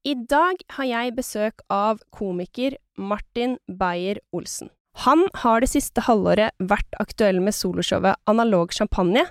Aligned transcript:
I 0.00 0.14
dag 0.16 0.62
har 0.78 0.86
jeg 0.88 1.12
besøk 1.12 1.60
av 1.68 1.98
komiker 2.08 2.78
Martin 2.96 3.58
Beyer-Olsen. 3.68 4.70
Han 5.04 5.26
har 5.42 5.60
det 5.60 5.68
siste 5.74 6.00
halvåret 6.06 6.56
vært 6.56 6.96
aktuell 7.02 7.42
med 7.44 7.52
soloshowet 7.52 8.16
Analog 8.30 8.72
champagne, 8.72 9.26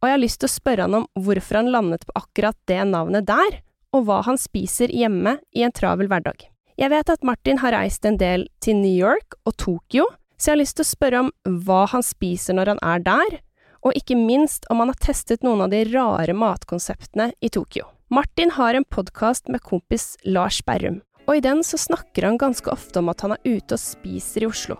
og 0.00 0.08
jeg 0.08 0.14
har 0.14 0.22
lyst 0.22 0.40
til 0.40 0.48
å 0.48 0.54
spørre 0.54 0.86
han 0.86 0.96
om 1.02 1.04
hvorfor 1.26 1.60
han 1.60 1.68
landet 1.74 2.06
på 2.08 2.16
akkurat 2.16 2.56
det 2.70 2.80
navnet 2.88 3.28
der, 3.28 3.60
og 3.92 4.06
hva 4.08 4.22
han 4.24 4.40
spiser 4.40 4.88
hjemme 4.96 5.36
i 5.52 5.66
en 5.66 5.76
travel 5.76 6.08
hverdag. 6.08 6.48
Jeg 6.80 6.90
vet 6.90 7.12
at 7.12 7.28
Martin 7.28 7.60
har 7.60 7.76
reist 7.76 8.08
en 8.08 8.16
del 8.16 8.48
til 8.64 8.80
New 8.80 8.96
York 8.96 9.36
og 9.44 9.58
Tokyo, 9.60 10.08
så 10.40 10.50
jeg 10.50 10.56
har 10.56 10.62
lyst 10.62 10.78
til 10.80 10.88
å 10.88 10.92
spørre 10.94 11.24
om 11.26 11.34
hva 11.68 11.82
han 11.92 12.02
spiser 12.02 12.56
når 12.56 12.72
han 12.72 12.80
er 12.80 13.04
der, 13.04 13.42
og 13.84 13.92
ikke 13.92 14.16
minst 14.16 14.64
om 14.72 14.80
han 14.80 14.88
har 14.88 15.04
testet 15.04 15.44
noen 15.44 15.66
av 15.66 15.76
de 15.76 15.84
rare 15.92 16.32
matkonseptene 16.32 17.34
i 17.44 17.52
Tokyo. 17.52 17.90
Martin 18.14 18.50
har 18.50 18.74
en 18.74 18.84
podkast 18.84 19.48
med 19.48 19.62
kompis 19.66 20.12
Lars 20.22 20.60
Berrum, 20.62 21.00
og 21.26 21.34
i 21.34 21.40
den 21.42 21.64
så 21.66 21.74
snakker 21.80 22.22
han 22.22 22.36
ganske 22.38 22.70
ofte 22.70 23.00
om 23.00 23.08
at 23.10 23.24
han 23.24 23.32
er 23.34 23.40
ute 23.42 23.74
og 23.74 23.80
spiser 23.82 24.44
i 24.44 24.46
Oslo, 24.46 24.76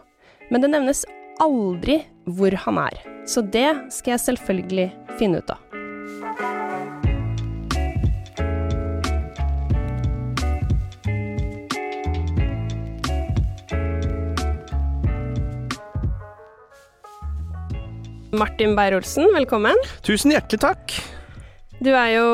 men 0.54 0.62
det 0.62 0.70
nevnes 0.70 1.00
aldri 1.42 1.96
hvor 2.30 2.54
han 2.66 2.78
er, 2.78 3.00
så 3.26 3.42
det 3.42 3.66
skal 3.96 4.14
jeg 4.14 4.22
selvfølgelig 4.26 4.86
finne 5.18 5.40
ut 5.42 5.50
av. 5.50 5.58
Martin 18.30 18.78
Beyer-Olsen, 18.78 19.26
velkommen. 19.34 19.84
Tusen 20.06 20.38
hjertelig 20.38 20.62
takk. 20.68 20.98
Du 21.82 21.90
er 21.92 22.10
jo 22.14 22.28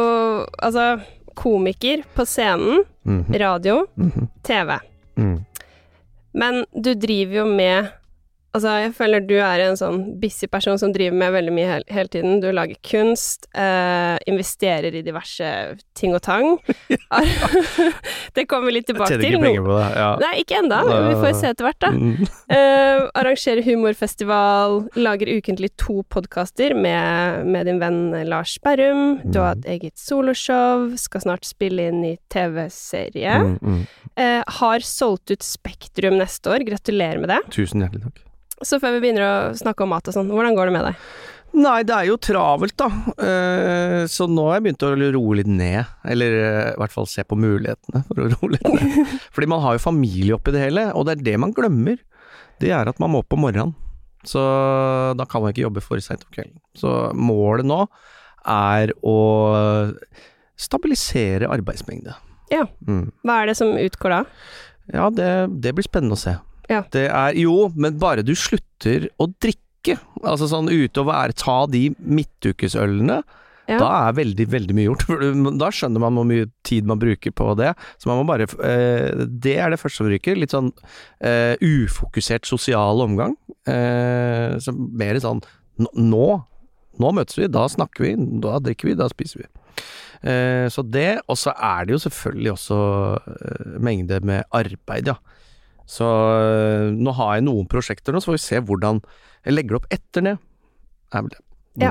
altså 0.63 1.01
komiker 1.35 2.03
på 2.15 2.25
scenen, 2.29 2.85
Mhm, 3.05 3.33
radio, 3.41 3.87
mhm, 3.97 4.27
TV. 4.45 4.75
mhm. 5.17 5.39
Men 6.35 6.65
du 6.77 6.93
driver 6.95 7.35
jo 7.41 7.45
med 7.49 7.89
Altså, 8.51 8.71
jeg 8.83 8.95
føler 8.99 9.23
du 9.23 9.37
er 9.39 9.63
en 9.63 9.77
sånn 9.79 10.01
busy 10.19 10.49
person 10.51 10.79
som 10.81 10.91
driver 10.95 11.15
med 11.21 11.35
veldig 11.37 11.53
mye 11.55 11.69
hele, 11.69 11.87
hele 11.95 12.11
tiden. 12.11 12.41
Du 12.43 12.49
lager 12.51 12.79
kunst, 12.87 13.47
eh, 13.55 14.17
investerer 14.31 14.97
i 14.99 15.03
diverse 15.07 15.51
ting 15.95 16.17
og 16.17 16.23
tang. 16.27 16.57
det 18.37 18.47
kommer 18.51 18.71
vi 18.71 18.75
litt 18.81 18.89
tilbake 18.91 19.15
til. 19.15 19.23
tjener 19.23 19.39
ikke 19.39 19.45
penger 19.47 19.67
på 19.69 19.77
det. 19.77 19.87
Ja. 20.03 20.09
Nei, 20.25 20.33
ikke 20.43 20.59
ennå. 20.65 20.81
Vi 20.91 21.15
får 21.21 21.37
se 21.39 21.53
etter 21.55 21.69
hvert, 21.69 21.81
da. 21.87 21.93
Mm. 21.97 22.29
Eh, 22.51 23.05
arrangerer 23.15 23.63
humorfestival, 23.63 24.81
lager 24.99 25.29
ukentlig 25.31 25.69
to 25.79 26.01
podkaster 26.11 26.75
med, 26.75 27.47
med 27.47 27.69
din 27.69 27.79
venn 27.79 28.01
Lars 28.27 28.57
Berrum. 28.65 29.21
Du 29.23 29.39
har 29.39 29.53
hatt 29.53 29.63
et 29.63 29.77
eget 29.77 30.01
soloshow, 30.01 30.89
skal 30.99 31.23
snart 31.23 31.47
spille 31.47 31.87
inn 31.93 32.03
i 32.09 32.17
TV-serie. 32.35 33.37
Mm, 33.45 33.55
mm. 33.63 33.85
Eh, 34.19 34.41
har 34.59 34.87
solgt 34.87 35.31
ut 35.31 35.47
Spektrum 35.47 36.19
neste 36.19 36.51
år, 36.51 36.67
gratulerer 36.67 37.23
med 37.23 37.31
det. 37.37 37.41
Tusen 37.55 37.87
hjertelig 37.87 38.09
takk. 38.09 38.27
Så 38.63 38.79
før 38.83 38.97
vi 38.97 39.03
begynner 39.07 39.25
å 39.27 39.35
snakke 39.57 39.85
om 39.87 39.93
mat 39.95 40.09
og 40.11 40.17
sånn, 40.17 40.31
hvordan 40.33 40.57
går 40.59 40.69
det 40.71 40.75
med 40.77 40.89
deg? 40.91 41.05
Nei, 41.61 41.81
det 41.83 41.95
er 41.97 42.07
jo 42.07 42.15
travelt, 42.23 42.77
da. 42.79 42.87
Eh, 43.19 44.05
Så 44.07 44.29
nå 44.31 44.45
har 44.47 44.59
jeg 44.61 44.67
begynt 44.69 44.85
å 44.87 44.91
roe 45.17 45.39
litt 45.41 45.49
ned. 45.51 45.89
Eller 46.07 46.37
eh, 46.39 46.69
i 46.75 46.79
hvert 46.79 46.95
fall 46.95 47.09
se 47.11 47.25
på 47.27 47.39
mulighetene 47.41 48.05
for 48.07 48.21
å 48.23 48.29
roe 48.37 48.53
litt 48.55 48.69
ned. 48.71 49.17
Fordi 49.35 49.49
man 49.51 49.65
har 49.65 49.75
jo 49.79 49.83
familie 49.83 50.37
oppi 50.37 50.55
det 50.55 50.63
hele, 50.63 50.91
og 50.95 51.09
det 51.09 51.17
er 51.17 51.25
det 51.33 51.37
man 51.43 51.55
glemmer. 51.57 51.99
Det 52.63 52.71
er 52.77 52.87
at 52.93 53.01
man 53.03 53.11
må 53.15 53.25
opp 53.25 53.35
om 53.35 53.43
morgenen. 53.47 53.75
Så 54.29 54.39
da 55.17 55.25
kan 55.25 55.41
man 55.43 55.51
ikke 55.55 55.65
jobbe 55.65 55.81
for 55.83 55.99
seint 56.05 56.23
om 56.27 56.33
kvelden. 56.37 56.59
Så 56.77 56.91
målet 57.17 57.65
nå 57.67 57.81
er 58.47 58.93
å 59.01 59.17
stabilisere 60.61 61.49
arbeidsmengde. 61.51 62.15
Ja. 62.53 62.67
Mm. 62.87 63.09
Hva 63.25 63.41
er 63.43 63.51
det 63.51 63.57
som 63.59 63.73
utgår 63.81 64.13
da? 64.13 64.21
Ja, 64.93 65.09
det, 65.15 65.29
det 65.65 65.73
blir 65.77 65.87
spennende 65.87 66.19
å 66.19 66.21
se. 66.21 66.37
Ja. 66.71 66.85
Det 66.95 67.09
er 67.11 67.35
jo, 67.41 67.67
men 67.75 67.99
bare 67.99 68.23
du 68.27 68.33
slutter 68.39 69.09
å 69.19 69.27
drikke, 69.43 69.97
altså 70.23 70.47
sånn 70.51 70.71
utover 70.71 71.33
ta 71.35 71.65
de 71.73 71.89
midtukesølene, 71.99 73.21
Ja. 73.71 73.79
da 73.79 73.89
er 74.09 74.15
veldig, 74.19 74.47
veldig 74.51 74.75
mye 74.75 74.87
gjort. 74.89 75.05
Da 75.63 75.69
skjønner 75.75 76.03
man 76.03 76.17
hvor 76.19 76.27
mye 76.27 76.47
tid 76.67 76.87
man 76.91 76.99
bruker 76.99 77.31
på 77.35 77.53
det. 77.59 77.73
Så 78.03 78.09
man 78.11 78.19
må 78.19 78.25
bare 78.27 78.49
eh, 78.67 79.25
Det 79.31 79.57
er 79.63 79.71
det 79.71 79.79
første 79.79 80.01
som 80.03 80.09
ryker. 80.11 80.35
Litt 80.39 80.51
sånn 80.55 80.73
eh, 81.23 81.55
ufokusert 81.63 82.47
sosial 82.51 83.03
omgang. 83.05 83.37
Eh, 83.71 84.57
så 84.59 84.75
mer 84.75 85.21
sånn 85.23 85.43
Nå, 85.81 86.27
nå 87.01 87.11
møtes 87.17 87.39
vi, 87.39 87.47
da 87.49 87.63
snakker 87.71 88.05
vi, 88.05 88.11
da 88.43 88.59
drikker 88.61 88.91
vi, 88.91 88.97
da 88.99 89.07
spiser 89.09 89.45
vi. 89.47 89.47
Eh, 90.29 90.67
så 90.69 90.83
det, 90.85 91.23
og 91.31 91.39
så 91.41 91.55
er 91.57 91.87
det 91.89 91.95
jo 91.95 92.03
selvfølgelig 92.03 92.51
også 92.53 92.81
eh, 93.17 93.71
mengde 93.81 94.19
med 94.29 94.45
arbeid, 94.53 95.09
ja. 95.09 95.17
Så 95.91 96.07
eh, 96.07 96.91
nå 96.95 97.15
har 97.19 97.39
jeg 97.39 97.49
noen 97.49 97.67
prosjekter 97.71 98.15
nå, 98.15 98.23
så 98.23 98.31
får 98.31 98.39
vi 98.39 98.45
se 98.45 98.63
hvordan 98.69 99.03
jeg 99.47 99.57
legger 99.57 99.81
opp 99.81 99.91
etter 99.91 100.27
det. 100.29 100.37
Er 101.11 101.27
vel 101.27 101.35
det. 101.35 101.43
Ja. 101.83 101.91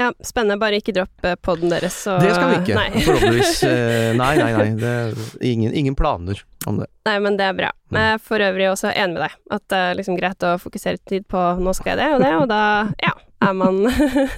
Ja, 0.00 0.08
spennende. 0.24 0.56
Bare 0.58 0.78
ikke 0.80 0.94
dropp 0.96 1.12
poden 1.20 1.38
podden 1.44 1.70
deres, 1.74 1.94
så 2.04 2.16
Det 2.18 2.30
skal 2.34 2.48
vi 2.50 2.56
ikke, 2.62 2.78
Nei. 2.78 3.02
forhåpentligvis. 3.06 3.62
Eh, 3.68 4.14
Nei, 4.22 4.30
nei, 4.40 4.52
nei. 4.56 4.68
Det 4.80 4.92
er 4.92 5.20
ingen, 5.46 5.74
ingen 5.78 5.94
planer 5.98 6.40
om 6.66 6.80
det. 6.80 6.88
Nei, 7.06 7.18
men 7.22 7.36
det 7.38 7.46
er 7.50 7.58
bra. 7.58 7.70
Mm. 7.90 7.98
Jeg 7.98 8.14
er 8.14 8.22
for 8.30 8.46
øvrig 8.46 8.70
også 8.70 8.92
enig 8.94 9.18
med 9.18 9.22
deg. 9.26 9.36
At 9.58 9.66
det 9.70 9.82
er 9.82 9.98
liksom 10.00 10.18
greit 10.18 10.46
å 10.48 10.54
fokusere 10.62 11.02
tid 11.10 11.26
på 11.30 11.44
nå 11.60 11.74
skal 11.76 11.92
jeg 11.92 12.00
det 12.02 12.08
og 12.16 12.24
det, 12.24 12.32
og 12.40 12.48
da, 12.50 12.62
ja, 13.02 13.12
er 13.42 13.54
man 13.58 13.82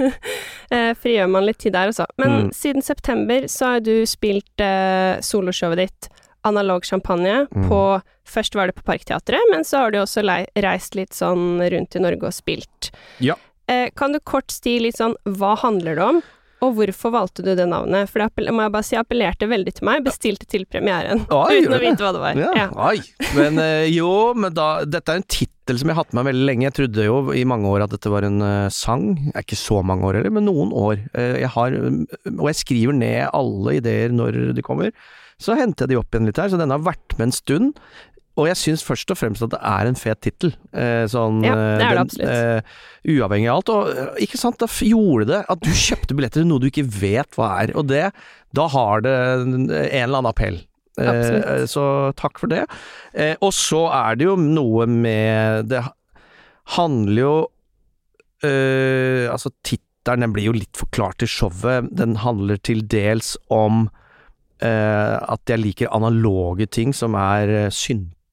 eh, 0.74 0.90
Frigjør 1.00 1.30
man 1.36 1.46
litt 1.48 1.60
tid 1.64 1.76
der 1.76 1.92
også. 1.92 2.08
Men 2.20 2.34
Mm. 2.34 2.50
siden 2.56 2.82
september 2.82 3.46
så 3.48 3.74
har 3.74 3.80
du 3.84 3.94
spilt 4.08 4.60
uh, 4.64 5.20
soloshowet 5.22 5.84
ditt 5.84 6.08
Analog 6.44 6.84
champagne 6.84 7.46
Mm. 7.50 7.68
på 7.68 7.80
Først 8.26 8.54
var 8.54 8.66
det 8.70 8.74
på 8.76 8.82
Parkteatret, 8.88 9.40
men 9.52 9.64
så 9.64 9.82
har 9.82 9.90
du 9.92 9.98
også 10.00 10.22
reist 10.56 10.94
litt 10.96 11.12
sånn 11.12 11.60
rundt 11.60 11.94
i 11.94 12.00
Norge 12.00 12.24
og 12.24 12.32
spilt. 12.32 12.90
Ja. 13.20 13.34
Eh, 13.68 13.90
kan 13.94 14.12
du 14.12 14.18
kort 14.20 14.50
si 14.50 14.78
litt 14.80 14.96
sånn 14.96 15.14
hva 15.26 15.56
handler 15.60 15.94
det 15.94 16.02
om? 16.04 16.22
Og 16.64 16.76
hvorfor 16.78 17.12
valgte 17.14 17.44
du 17.44 17.52
det 17.56 17.66
navnet? 17.70 18.10
For 18.10 18.24
det 18.24 18.52
må 18.54 18.64
jeg 18.64 18.74
bare 18.74 18.86
si 18.86 18.98
appellerte 18.98 19.48
veldig 19.50 19.74
til 19.78 19.88
meg. 19.88 20.04
Bestilte 20.06 20.48
til 20.50 20.66
premieren. 20.70 21.24
Oi, 21.28 21.60
uten 21.60 21.76
å 21.76 21.80
vite 21.82 22.04
hva 22.04 22.12
det 22.16 22.22
var. 22.22 22.40
Ja, 22.40 22.52
Ja. 22.54 22.68
Oi. 22.88 23.00
Men 23.34 23.58
eh, 23.62 23.88
jo, 23.92 24.10
men 24.38 24.54
da 24.54 24.68
Dette 24.88 25.12
er 25.12 25.20
en 25.20 25.26
tittel 25.26 25.80
som 25.80 25.90
jeg 25.90 25.96
har 25.96 26.04
hatt 26.04 26.14
med 26.14 26.22
meg 26.22 26.30
veldig 26.32 26.48
lenge. 26.50 26.66
Jeg 26.68 26.76
trodde 26.78 27.08
jo 27.08 27.18
i 27.34 27.44
mange 27.48 27.70
år 27.70 27.86
at 27.86 27.94
dette 27.94 28.12
var 28.12 28.26
en 28.26 28.40
uh, 28.44 28.70
sang. 28.72 29.10
Det 29.26 29.34
er 29.34 29.46
ikke 29.46 29.60
så 29.60 29.82
mange 29.86 30.08
år 30.08 30.20
heller, 30.20 30.34
men 30.34 30.48
noen 30.48 30.72
år. 30.76 31.04
Uh, 31.16 31.36
jeg 31.40 31.52
har 31.56 31.76
Og 31.80 32.48
jeg 32.50 32.60
skriver 32.62 32.96
ned 32.96 33.28
alle 33.32 33.78
ideer 33.80 34.14
når 34.14 34.40
de 34.56 34.64
kommer. 34.64 34.94
Så 35.40 35.56
henter 35.58 35.88
jeg 35.88 35.94
de 35.94 36.00
opp 36.00 36.14
igjen 36.14 36.28
litt 36.28 36.38
her, 36.38 36.50
så 36.52 36.60
denne 36.60 36.76
har 36.76 36.84
vært 36.86 37.16
med 37.18 37.28
en 37.28 37.34
stund. 37.34 37.72
Og 38.34 38.48
jeg 38.50 38.58
syns 38.58 38.82
først 38.82 39.12
og 39.14 39.18
fremst 39.20 39.44
at 39.46 39.52
det 39.52 39.60
er 39.62 39.86
en 39.86 39.94
fet 39.98 40.18
tittel. 40.26 40.54
Eh, 40.74 41.04
sånn 41.10 41.42
Ja, 41.46 41.54
det 41.54 41.84
er 41.86 41.94
det 41.94 41.94
eh, 41.94 42.02
absolutt. 42.02 42.30
eh, 42.34 43.14
uavhengig 43.14 43.50
av 43.52 43.60
alt. 43.60 43.70
Og 43.70 44.22
ikke 44.26 44.40
sant, 44.40 44.58
da 44.58 44.66
gjorde 44.66 45.28
det 45.30 45.40
at 45.54 45.62
du 45.62 45.70
kjøpte 45.70 46.16
billetter 46.18 46.42
til 46.42 46.48
noe 46.50 46.62
du 46.64 46.66
ikke 46.66 46.86
vet 46.90 47.38
hva 47.38 47.52
er. 47.62 47.74
Og 47.78 47.86
det, 47.92 48.08
da 48.58 48.66
har 48.74 49.04
det 49.06 49.14
en 49.14 49.68
eller 49.70 50.18
annen 50.18 50.30
appell. 50.32 50.58
Eh, 50.98 51.10
Absolutt. 51.10 51.70
så 51.70 51.84
takk 52.18 52.38
for 52.42 52.50
det. 52.50 52.64
Eh, 53.14 53.34
og 53.42 53.54
så 53.54 53.84
er 53.94 54.18
det 54.18 54.26
jo 54.28 54.36
noe 54.38 54.86
med 54.86 55.66
Det 55.70 55.80
handler 56.76 57.18
jo 57.18 57.34
eh, 58.46 59.26
Altså, 59.30 59.50
tittelen 59.66 60.20
den 60.26 60.34
blir 60.34 60.50
jo 60.50 60.52
litt 60.52 60.76
forklart 60.76 61.22
i 61.24 61.26
showet. 61.30 61.86
Den 61.96 62.18
handler 62.20 62.58
til 62.60 62.82
dels 62.92 63.38
om 63.48 63.86
eh, 64.60 65.16
at 65.16 65.48
jeg 65.48 65.62
liker 65.62 65.88
analoge 65.96 66.66
ting 66.68 66.92
som 66.92 67.16
er 67.16 67.48
eh, 67.48 67.70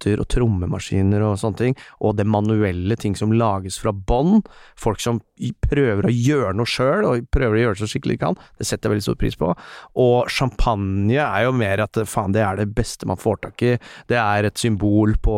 synter 0.02 0.22
og 0.22 0.30
trommemaskiner 0.32 1.22
og 1.24 1.40
sånne 1.40 1.58
ting, 1.58 1.76
og 2.02 2.18
det 2.18 2.26
manuelle 2.26 2.96
ting 2.98 3.16
som 3.16 3.34
lages 3.34 3.80
fra 3.80 3.92
bånn. 3.92 4.42
Folk 4.78 5.00
som 5.02 5.22
prøver 5.62 6.06
å 6.06 6.14
gjøre 6.14 6.54
noe 6.56 6.70
sjøl, 6.70 7.06
og 7.06 7.30
prøver 7.32 7.58
å 7.58 7.62
gjøre 7.62 7.76
det 7.76 7.82
så 7.82 7.90
skikkelig 7.90 8.18
de 8.18 8.22
kan. 8.22 8.38
Det 8.58 8.68
setter 8.68 8.90
jeg 8.90 8.96
veldig 8.96 9.06
stor 9.06 9.20
pris 9.20 9.38
på. 9.38 9.54
Og 10.02 10.30
champagne 10.30 11.18
er 11.22 11.46
jo 11.46 11.54
mer 11.56 11.86
at 11.86 12.02
faen, 12.08 12.34
det 12.34 12.44
er 12.46 12.60
det 12.60 12.70
beste 12.76 13.10
man 13.10 13.20
får 13.20 13.42
tak 13.46 13.66
i. 13.66 13.76
Det 14.10 14.20
er 14.20 14.48
et 14.48 14.62
symbol 14.62 15.16
på 15.22 15.38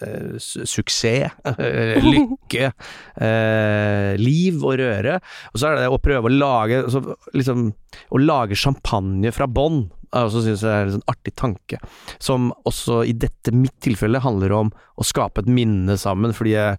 eh, 0.00 0.36
suksess, 0.38 1.02
eh, 1.58 2.02
lykke, 2.02 2.70
eh, 3.22 4.12
liv 4.20 4.62
og 4.62 4.78
røre. 4.80 5.18
Og 5.52 5.58
så 5.62 5.70
er 5.72 5.82
det 5.82 5.90
å 5.90 6.02
prøve 6.02 6.30
å 6.30 6.36
lage 6.36 6.84
så, 6.92 7.02
liksom, 7.34 7.70
Å 7.92 8.18
lage 8.20 8.56
champagne 8.56 9.32
fra 9.34 9.44
bånn. 9.50 9.82
Er 10.12 10.28
også 10.28 10.42
synes 10.44 10.62
jeg 10.64 10.72
er 10.72 10.86
en 10.86 10.94
sånn 10.96 11.10
artig 11.10 11.34
tanke. 11.38 11.80
Som 12.22 12.50
også 12.68 13.02
i 13.08 13.14
dette 13.16 13.54
mitt 13.56 13.74
tilfelle 13.84 14.22
handler 14.22 14.54
om 14.56 14.72
å 15.00 15.06
skape 15.06 15.42
et 15.42 15.50
minne 15.50 15.96
sammen, 16.00 16.34
fordi 16.36 16.54
jeg 16.54 16.78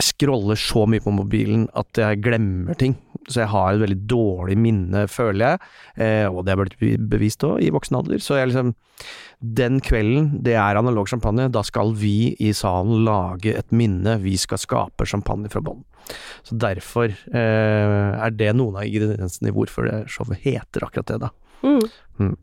scroller 0.00 0.56
så 0.58 0.86
mye 0.88 1.04
på 1.04 1.12
mobilen 1.14 1.66
at 1.78 2.00
jeg 2.00 2.22
glemmer 2.24 2.78
ting. 2.78 2.96
Så 3.28 3.42
jeg 3.44 3.52
har 3.52 3.74
et 3.74 3.82
veldig 3.82 4.00
dårlig 4.10 4.56
minne, 4.58 5.04
føler 5.10 5.52
jeg, 5.52 5.60
eh, 6.02 6.26
og 6.26 6.42
det 6.46 6.54
er 6.54 6.62
blitt 6.62 7.04
bevist 7.12 7.44
òg 7.46 7.60
i 7.62 7.70
voksen 7.74 8.00
alder. 8.00 8.22
Så 8.22 8.40
jeg 8.40 8.50
liksom 8.50 8.74
Den 9.42 9.80
kvelden 9.82 10.28
det 10.46 10.54
er 10.54 10.78
analog 10.78 11.08
champagne, 11.10 11.48
da 11.50 11.64
skal 11.66 11.96
vi 11.98 12.36
i 12.38 12.52
salen 12.54 13.02
lage 13.02 13.50
et 13.58 13.72
minne. 13.74 14.20
Vi 14.22 14.36
skal 14.38 14.60
skape 14.62 15.02
champagne 15.02 15.50
fra 15.50 15.58
bånn. 15.60 15.82
Så 16.46 16.54
derfor 16.62 17.10
eh, 17.10 18.12
er 18.22 18.30
det 18.38 18.52
noen 18.54 18.78
av 18.78 18.86
ingrediensene 18.86 19.50
i 19.50 19.56
hvorfor 19.56 19.88
det 19.88 19.98
showet 20.14 20.38
heter 20.46 20.86
akkurat 20.86 21.10
det, 21.10 21.18
da. 21.26 21.32
Mm. 21.66 21.82
Mm. 22.22 22.36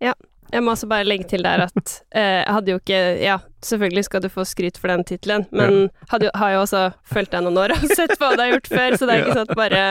Ja. 0.00 0.16
Jeg 0.50 0.64
må 0.66 0.72
også 0.74 0.88
bare 0.90 1.06
legge 1.06 1.28
til 1.30 1.44
der 1.46 1.62
at 1.68 1.92
eh, 2.18 2.40
jeg 2.42 2.54
hadde 2.56 2.72
jo 2.72 2.80
ikke 2.80 3.00
Ja, 3.22 3.36
selvfølgelig 3.62 4.04
skal 4.08 4.24
du 4.24 4.28
få 4.32 4.44
skryt 4.48 4.80
for 4.80 4.90
den 4.90 5.04
tittelen, 5.06 5.44
men 5.54 5.90
hadde 6.10 6.32
har 6.34 6.54
jo 6.56 6.62
også 6.64 6.80
fulgt 7.06 7.34
deg 7.34 7.44
noen 7.46 7.60
år 7.62 7.76
og 7.76 7.84
sett 7.98 8.16
hva 8.18 8.32
du 8.34 8.42
har 8.42 8.54
gjort 8.56 8.72
før, 8.72 8.96
så 8.96 9.06
det 9.06 9.14
er 9.14 9.22
ikke 9.22 9.36
sånn 9.38 9.46
at 9.46 9.60
bare 9.60 9.84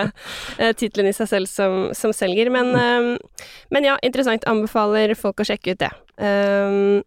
eh, 0.58 0.74
tittelen 0.76 1.12
i 1.12 1.16
seg 1.16 1.32
selv 1.32 1.52
som, 1.52 1.78
som 1.96 2.12
selger. 2.16 2.52
Men, 2.52 2.74
eh, 2.76 3.48
men 3.72 3.88
ja, 3.88 3.96
interessant. 4.06 4.48
Anbefaler 4.50 5.16
folk 5.20 5.40
å 5.40 5.48
sjekke 5.48 5.76
ut 5.76 5.84
det. 5.86 5.94
Um, 6.20 7.00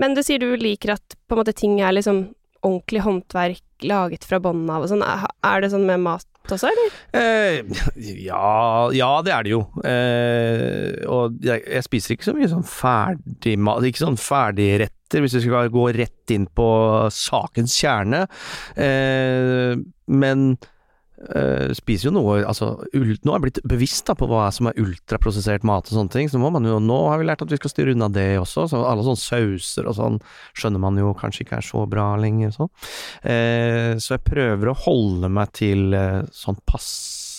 men 0.00 0.16
du 0.16 0.20
sier 0.26 0.42
du 0.42 0.50
liker 0.58 0.96
at 0.96 1.16
på 1.28 1.36
en 1.36 1.40
måte 1.40 1.54
ting 1.56 1.78
er 1.80 1.94
liksom 1.94 2.26
ordentlig 2.64 3.04
håndverk 3.04 3.84
laget 3.84 4.24
fra 4.26 4.40
bånn 4.42 4.64
av 4.72 4.84
og 4.84 4.90
sånn. 4.90 5.04
Er 5.04 5.62
det 5.62 5.70
sånn 5.72 5.86
med 5.88 6.02
mat 6.04 6.26
også, 6.52 6.68
eller? 6.68 6.96
Eh, 7.16 7.62
ja, 8.26 8.90
ja, 8.92 9.10
det 9.24 9.32
er 9.32 9.46
det 9.46 9.54
jo. 9.54 9.62
Eh, 9.86 11.00
og 11.08 11.38
jeg, 11.44 11.64
jeg 11.70 11.86
spiser 11.86 12.16
ikke 12.16 12.28
så 12.28 12.36
mye 12.36 12.50
sånn 12.52 12.66
ferdigmat, 12.68 13.86
ikke 13.88 14.04
sånn 14.04 14.20
ferdigretter, 14.20 15.24
hvis 15.24 15.38
vi 15.38 15.44
skal 15.46 15.72
gå 15.72 15.88
rett 15.96 16.34
inn 16.34 16.44
på 16.52 16.68
sakens 17.14 17.76
kjerne. 17.80 18.24
Eh, 18.76 19.72
men 20.12 20.46
eh, 21.32 21.72
spiser 21.76 22.08
jo 22.08 22.14
noe 22.16 22.40
Altså, 22.44 22.70
ult, 22.96 23.22
nå 23.24 23.32
er 23.32 23.38
jeg 23.38 23.44
blitt 23.46 23.60
bevisst 23.70 24.06
da 24.08 24.16
på 24.18 24.28
hva 24.30 24.46
som 24.54 24.68
er 24.70 24.78
ultraprosessert 24.80 25.66
mat 25.66 25.88
og 25.88 25.98
sånne 25.98 26.12
ting, 26.14 26.30
så 26.30 26.40
må 26.42 26.50
man 26.54 26.66
jo 26.68 26.80
Nå 26.82 26.98
har 27.08 27.20
vi 27.20 27.28
lært 27.28 27.44
at 27.44 27.52
vi 27.52 27.58
skal 27.60 27.72
styre 27.72 27.94
unna 27.94 28.10
det 28.12 28.34
også, 28.40 28.66
så 28.70 28.84
alle 28.88 29.06
sånne 29.06 29.22
sauser 29.22 29.88
og 29.90 29.98
sånn 29.98 30.20
skjønner 30.56 30.82
man 30.82 31.00
jo 31.00 31.14
kanskje 31.18 31.46
ikke 31.46 31.60
er 31.60 31.68
så 31.68 31.84
bra 31.90 32.10
lenger 32.20 32.54
Så, 32.54 32.68
uh, 32.68 33.92
så 33.98 34.16
jeg 34.16 34.26
prøver 34.26 34.70
å 34.70 34.78
holde 34.84 35.30
meg 35.32 35.54
til 35.56 35.94
uh, 35.96 36.24
sånn 36.34 36.58
pass 36.68 36.90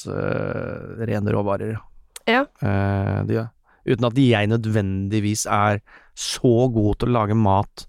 eh, 0.08 1.06
rene 1.08 1.34
råvarer. 1.34 1.78
Ja. 2.26 2.46
Eh, 2.62 3.20
det, 3.26 3.48
uten 3.86 4.10
at 4.10 4.20
jeg 4.20 4.50
nødvendigvis 4.52 5.46
er 5.46 5.82
så 6.18 6.68
god 6.74 7.00
til 7.00 7.12
å 7.12 7.18
lage 7.20 7.38
mat 7.38 7.86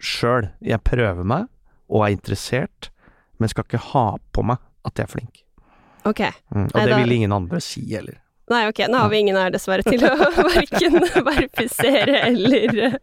sjøl. 0.00 0.50
Jeg 0.64 0.82
prøver 0.86 1.26
meg, 1.26 1.48
og 1.90 2.06
er 2.06 2.14
interessert, 2.14 2.90
men 3.38 3.50
skal 3.50 3.66
ikke 3.66 3.82
ha 3.92 4.06
på 4.34 4.44
meg 4.46 4.60
at 4.86 5.00
jeg 5.00 5.08
er 5.08 5.12
flink. 5.12 5.42
Ok. 6.08 6.20
Mm, 6.54 6.66
og 6.66 6.74
Nei, 6.74 6.84
det 6.84 6.90
da- 6.92 7.00
vil 7.02 7.16
ingen 7.18 7.32
andre 7.36 7.60
si 7.64 7.84
heller. 7.92 8.20
Nei, 8.50 8.64
ok. 8.66 8.80
Nå 8.90 8.98
har 8.98 9.10
vi 9.12 9.18
ingen 9.22 9.36
her, 9.38 9.52
dessverre, 9.54 9.84
til 9.86 10.02
å 10.08 10.14
verken 10.56 10.96
verifisere 11.26 12.16
eller, 12.32 12.96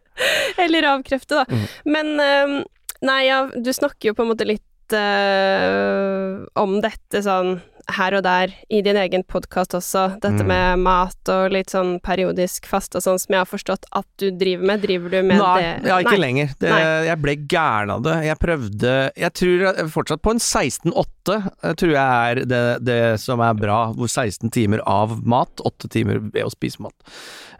eller 0.60 0.88
avkrefte, 0.90 1.40
da. 1.40 1.46
Mm. 1.48 1.68
Men 1.94 2.10
eh, 2.20 2.58
Nei, 3.06 3.20
ja, 3.28 3.44
du 3.54 3.70
snakker 3.72 4.10
jo 4.10 4.14
på 4.18 4.24
en 4.24 4.32
måte 4.32 4.46
litt 4.48 4.94
uh, 4.96 6.42
om 6.58 6.80
dette 6.82 7.20
sånn 7.22 7.60
her 7.96 8.14
og 8.18 8.22
der 8.22 8.52
i 8.70 8.80
din 8.84 8.96
egen 9.00 9.22
podkast 9.24 9.72
også, 9.76 10.20
dette 10.20 10.42
Mm. 10.44 10.46
med 10.46 10.78
mat 10.84 11.28
og 11.32 11.50
litt 11.52 11.70
sånn 11.72 12.00
periodisk 12.04 12.66
fast 12.66 12.94
og 12.94 13.02
sånn, 13.02 13.18
som 13.18 13.32
jeg 13.32 13.38
har 13.40 13.46
forstått 13.48 13.84
at 13.96 14.06
du 14.18 14.30
driver 14.30 14.64
med. 14.66 14.82
Driver 14.82 15.08
du 15.10 15.22
med 15.22 15.38
Nei, 15.38 15.60
det? 15.62 15.86
ja, 15.88 15.96
ikke 16.02 16.18
Nei. 16.18 16.20
lenger. 16.26 16.48
Det, 16.60 16.68
jeg 17.08 17.18
ble 17.22 17.36
gæren 17.48 17.90
av 17.90 18.02
det. 18.02 18.16
Jeg 18.24 18.38
prøvde 18.38 19.10
Jeg 19.16 19.32
tror 19.34 19.58
jeg- 19.60 19.86
fortsatt 19.90 20.22
på 20.22 20.30
en 20.30 20.38
16-8, 20.38 21.52
eh, 21.64 21.72
tror 21.74 21.90
jeg 21.92 22.38
er 22.38 22.44
det, 22.44 22.84
det 22.84 23.20
som 23.20 23.40
er 23.40 23.54
bra. 23.54 23.92
Hvor 23.92 24.08
16 24.08 24.50
timer 24.50 24.80
av 24.86 25.24
mat, 25.26 25.56
8 25.64 25.88
timer 25.88 26.18
ved 26.20 26.44
å 26.44 26.50
spise 26.50 26.78
mat. 26.80 26.94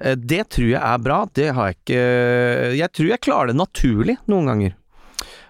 Eh, 0.00 0.14
Det 0.14 0.48
tror 0.50 0.68
jeg 0.70 0.82
er 0.82 0.98
bra. 0.98 1.24
Det 1.32 1.54
har 1.54 1.72
jeg 1.72 1.76
ikke 1.86 2.76
Jeg 2.78 2.92
tror 2.92 3.08
jeg 3.08 3.20
klarer 3.20 3.46
det 3.48 3.56
naturlig 3.56 4.16
noen 4.28 4.46
ganger. 4.46 4.74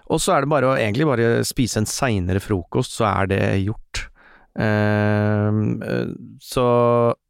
Og 0.09 0.19
så 0.19 0.33
er 0.35 0.41
det 0.41 0.49
bare 0.49 0.63
å 0.63 0.75
egentlig 0.75 1.05
bare 1.05 1.43
spise 1.45 1.77
en 1.77 1.85
seinere 1.85 2.39
frokost, 2.41 2.97
så 2.97 3.05
er 3.05 3.27
det 3.27 3.65
gjort. 3.67 4.07
Ehm, 4.57 5.81
eh, 5.83 6.09
så 6.41 6.65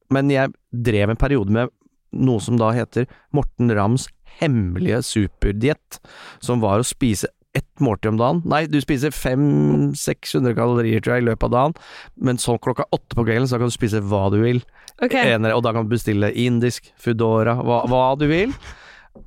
Men 0.10 0.31
jeg 0.33 0.54
drev 0.71 1.12
en 1.12 1.19
periode 1.19 1.54
med 1.54 1.69
noe 2.18 2.42
som 2.42 2.57
da 2.57 2.71
heter 2.74 3.06
Morten 3.36 3.69
Rams 3.77 4.07
hemmelige 4.39 5.04
superdiett, 5.06 6.00
som 6.42 6.63
var 6.63 6.81
å 6.81 6.88
spise 6.88 7.30
ett 7.54 7.83
måltid 7.83 8.13
om 8.13 8.18
dagen. 8.18 8.42
Nei, 8.50 8.63
du 8.69 8.80
spiser 8.81 9.13
500-600 9.13 10.56
kalorier, 10.57 11.01
tror 11.01 11.18
jeg, 11.18 11.25
i 11.25 11.30
løpet 11.30 11.48
av 11.50 11.54
dagen, 11.54 11.77
men 12.16 12.42
så 12.42 12.57
klokka 12.62 12.88
åtte 12.95 13.18
på 13.18 13.25
kvelden 13.27 13.50
så 13.50 13.60
kan 13.60 13.69
du 13.69 13.75
spise 13.75 14.01
hva 14.06 14.27
du 14.33 14.39
vil. 14.44 14.62
Okay. 15.00 15.33
Enere, 15.33 15.56
og 15.57 15.63
da 15.66 15.74
kan 15.75 15.88
du 15.88 15.94
bestille 15.94 16.31
indisk, 16.33 16.92
foodora, 17.00 17.57
hva, 17.66 17.83
hva 17.89 18.04
du 18.19 18.27
vil. 18.31 18.54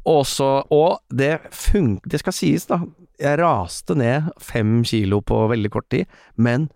Også, 0.09 0.65
Og 0.73 1.03
det 1.11 1.37
fun... 1.50 1.97
Det 2.06 2.23
skal 2.23 2.35
sies, 2.37 2.67
da. 2.71 2.81
Jeg 3.21 3.39
raste 3.43 3.94
ned 3.99 4.31
fem 4.43 4.81
kilo 4.87 5.21
på 5.27 5.44
veldig 5.50 5.71
kort 5.75 5.91
tid, 5.93 6.11
men 6.37 6.71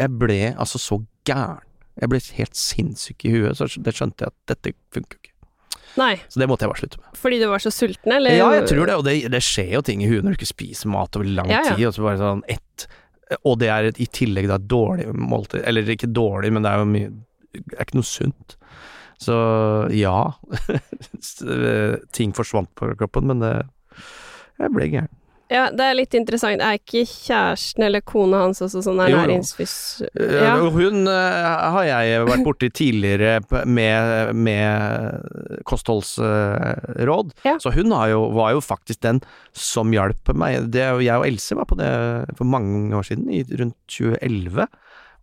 jeg 0.00 0.14
ble 0.20 0.38
altså 0.56 0.80
så 0.80 1.00
gæren. 1.28 1.60
Jeg 2.00 2.08
ble 2.08 2.20
helt 2.38 2.56
sinnssyk 2.56 3.24
i 3.28 3.32
huet, 3.34 3.58
så 3.58 3.66
det 3.84 3.92
skjønte 3.96 4.24
jeg 4.24 4.32
at 4.32 4.38
dette 4.54 4.72
funker 4.94 5.18
ikke. 5.20 5.34
Nei, 5.98 6.14
Så 6.30 6.38
det 6.38 6.46
måtte 6.48 6.62
jeg 6.64 6.70
bare 6.70 6.78
slutte 6.84 7.00
med. 7.02 7.16
fordi 7.18 7.38
du 7.42 7.48
var 7.50 7.58
så 7.64 7.70
sulten, 7.74 8.12
eller? 8.14 8.30
Ja, 8.38 8.46
jeg 8.54 8.68
tror 8.70 8.86
det, 8.86 8.94
og 9.00 9.04
det, 9.08 9.14
det 9.34 9.40
skjer 9.42 9.72
jo 9.74 9.80
ting 9.84 10.04
i 10.04 10.08
huet 10.08 10.22
når 10.22 10.36
du 10.36 10.38
ikke 10.38 10.48
spiser 10.52 10.88
mat 10.92 11.16
over 11.18 11.26
lang 11.26 11.50
Ja, 11.50 11.64
ja. 11.66 11.74
tid, 11.74 11.88
og 11.88 11.96
så 11.96 12.04
bare 12.06 12.20
sånn 12.20 12.44
ett 12.48 12.86
Og 13.44 13.58
det 13.58 13.68
er 13.74 13.88
et, 13.90 13.98
i 14.00 14.06
tillegg 14.06 14.46
da 14.50 14.56
dårlig 14.62 15.08
måltid, 15.18 15.64
eller 15.66 15.90
ikke 15.90 16.08
dårlig, 16.14 16.52
men 16.54 16.62
det 16.64 16.70
er 16.70 16.78
jo 16.84 16.88
mye 16.94 17.10
Det 17.58 17.76
er 17.76 17.84
ikke 17.88 17.98
noe 17.98 18.06
sunt. 18.06 18.56
Så 19.20 19.34
ja, 19.98 20.14
ting 22.16 22.32
forsvant 22.38 22.70
på 22.78 22.92
kroppen, 23.00 23.26
men 23.30 23.42
det 23.42 23.52
Jeg 24.60 24.72
ble 24.76 24.88
gæren. 24.92 25.10
Ja, 25.50 25.64
det 25.74 25.82
er 25.82 25.96
litt 25.98 26.14
interessant. 26.14 26.62
Er 26.62 26.76
ikke 26.78 27.00
kjæresten 27.10 27.82
eller 27.82 28.04
kona 28.06 28.44
hans 28.44 28.60
også 28.62 28.84
sånn 28.86 29.00
jo. 29.02 29.16
ernæringsfys... 29.18 29.72
Eh, 30.14 30.36
Ja. 30.44 30.52
Hun 30.70 31.08
eh, 31.10 31.48
har 31.74 31.84
jeg 31.88 32.20
vært 32.28 32.44
borti 32.46 32.68
tidligere 32.70 33.40
med, 33.66 34.30
med 34.38 35.64
kostholdsråd, 35.66 37.32
Ja. 37.44 37.56
så 37.58 37.72
hun 37.74 37.90
har 37.92 38.08
jo, 38.12 38.20
var 38.34 38.52
jo 38.54 38.60
faktisk 38.62 39.00
den 39.02 39.20
som 39.52 39.90
hjalp 39.94 40.32
meg. 40.34 40.70
Det, 40.72 40.84
jeg 41.04 41.18
og 41.18 41.26
Else 41.26 41.56
var 41.58 41.66
på 41.70 41.78
det 41.80 41.90
for 42.38 42.44
mange 42.48 42.94
år 42.96 43.06
siden, 43.10 43.28
i 43.30 43.42
rundt 43.58 43.76
2011, 43.90 44.66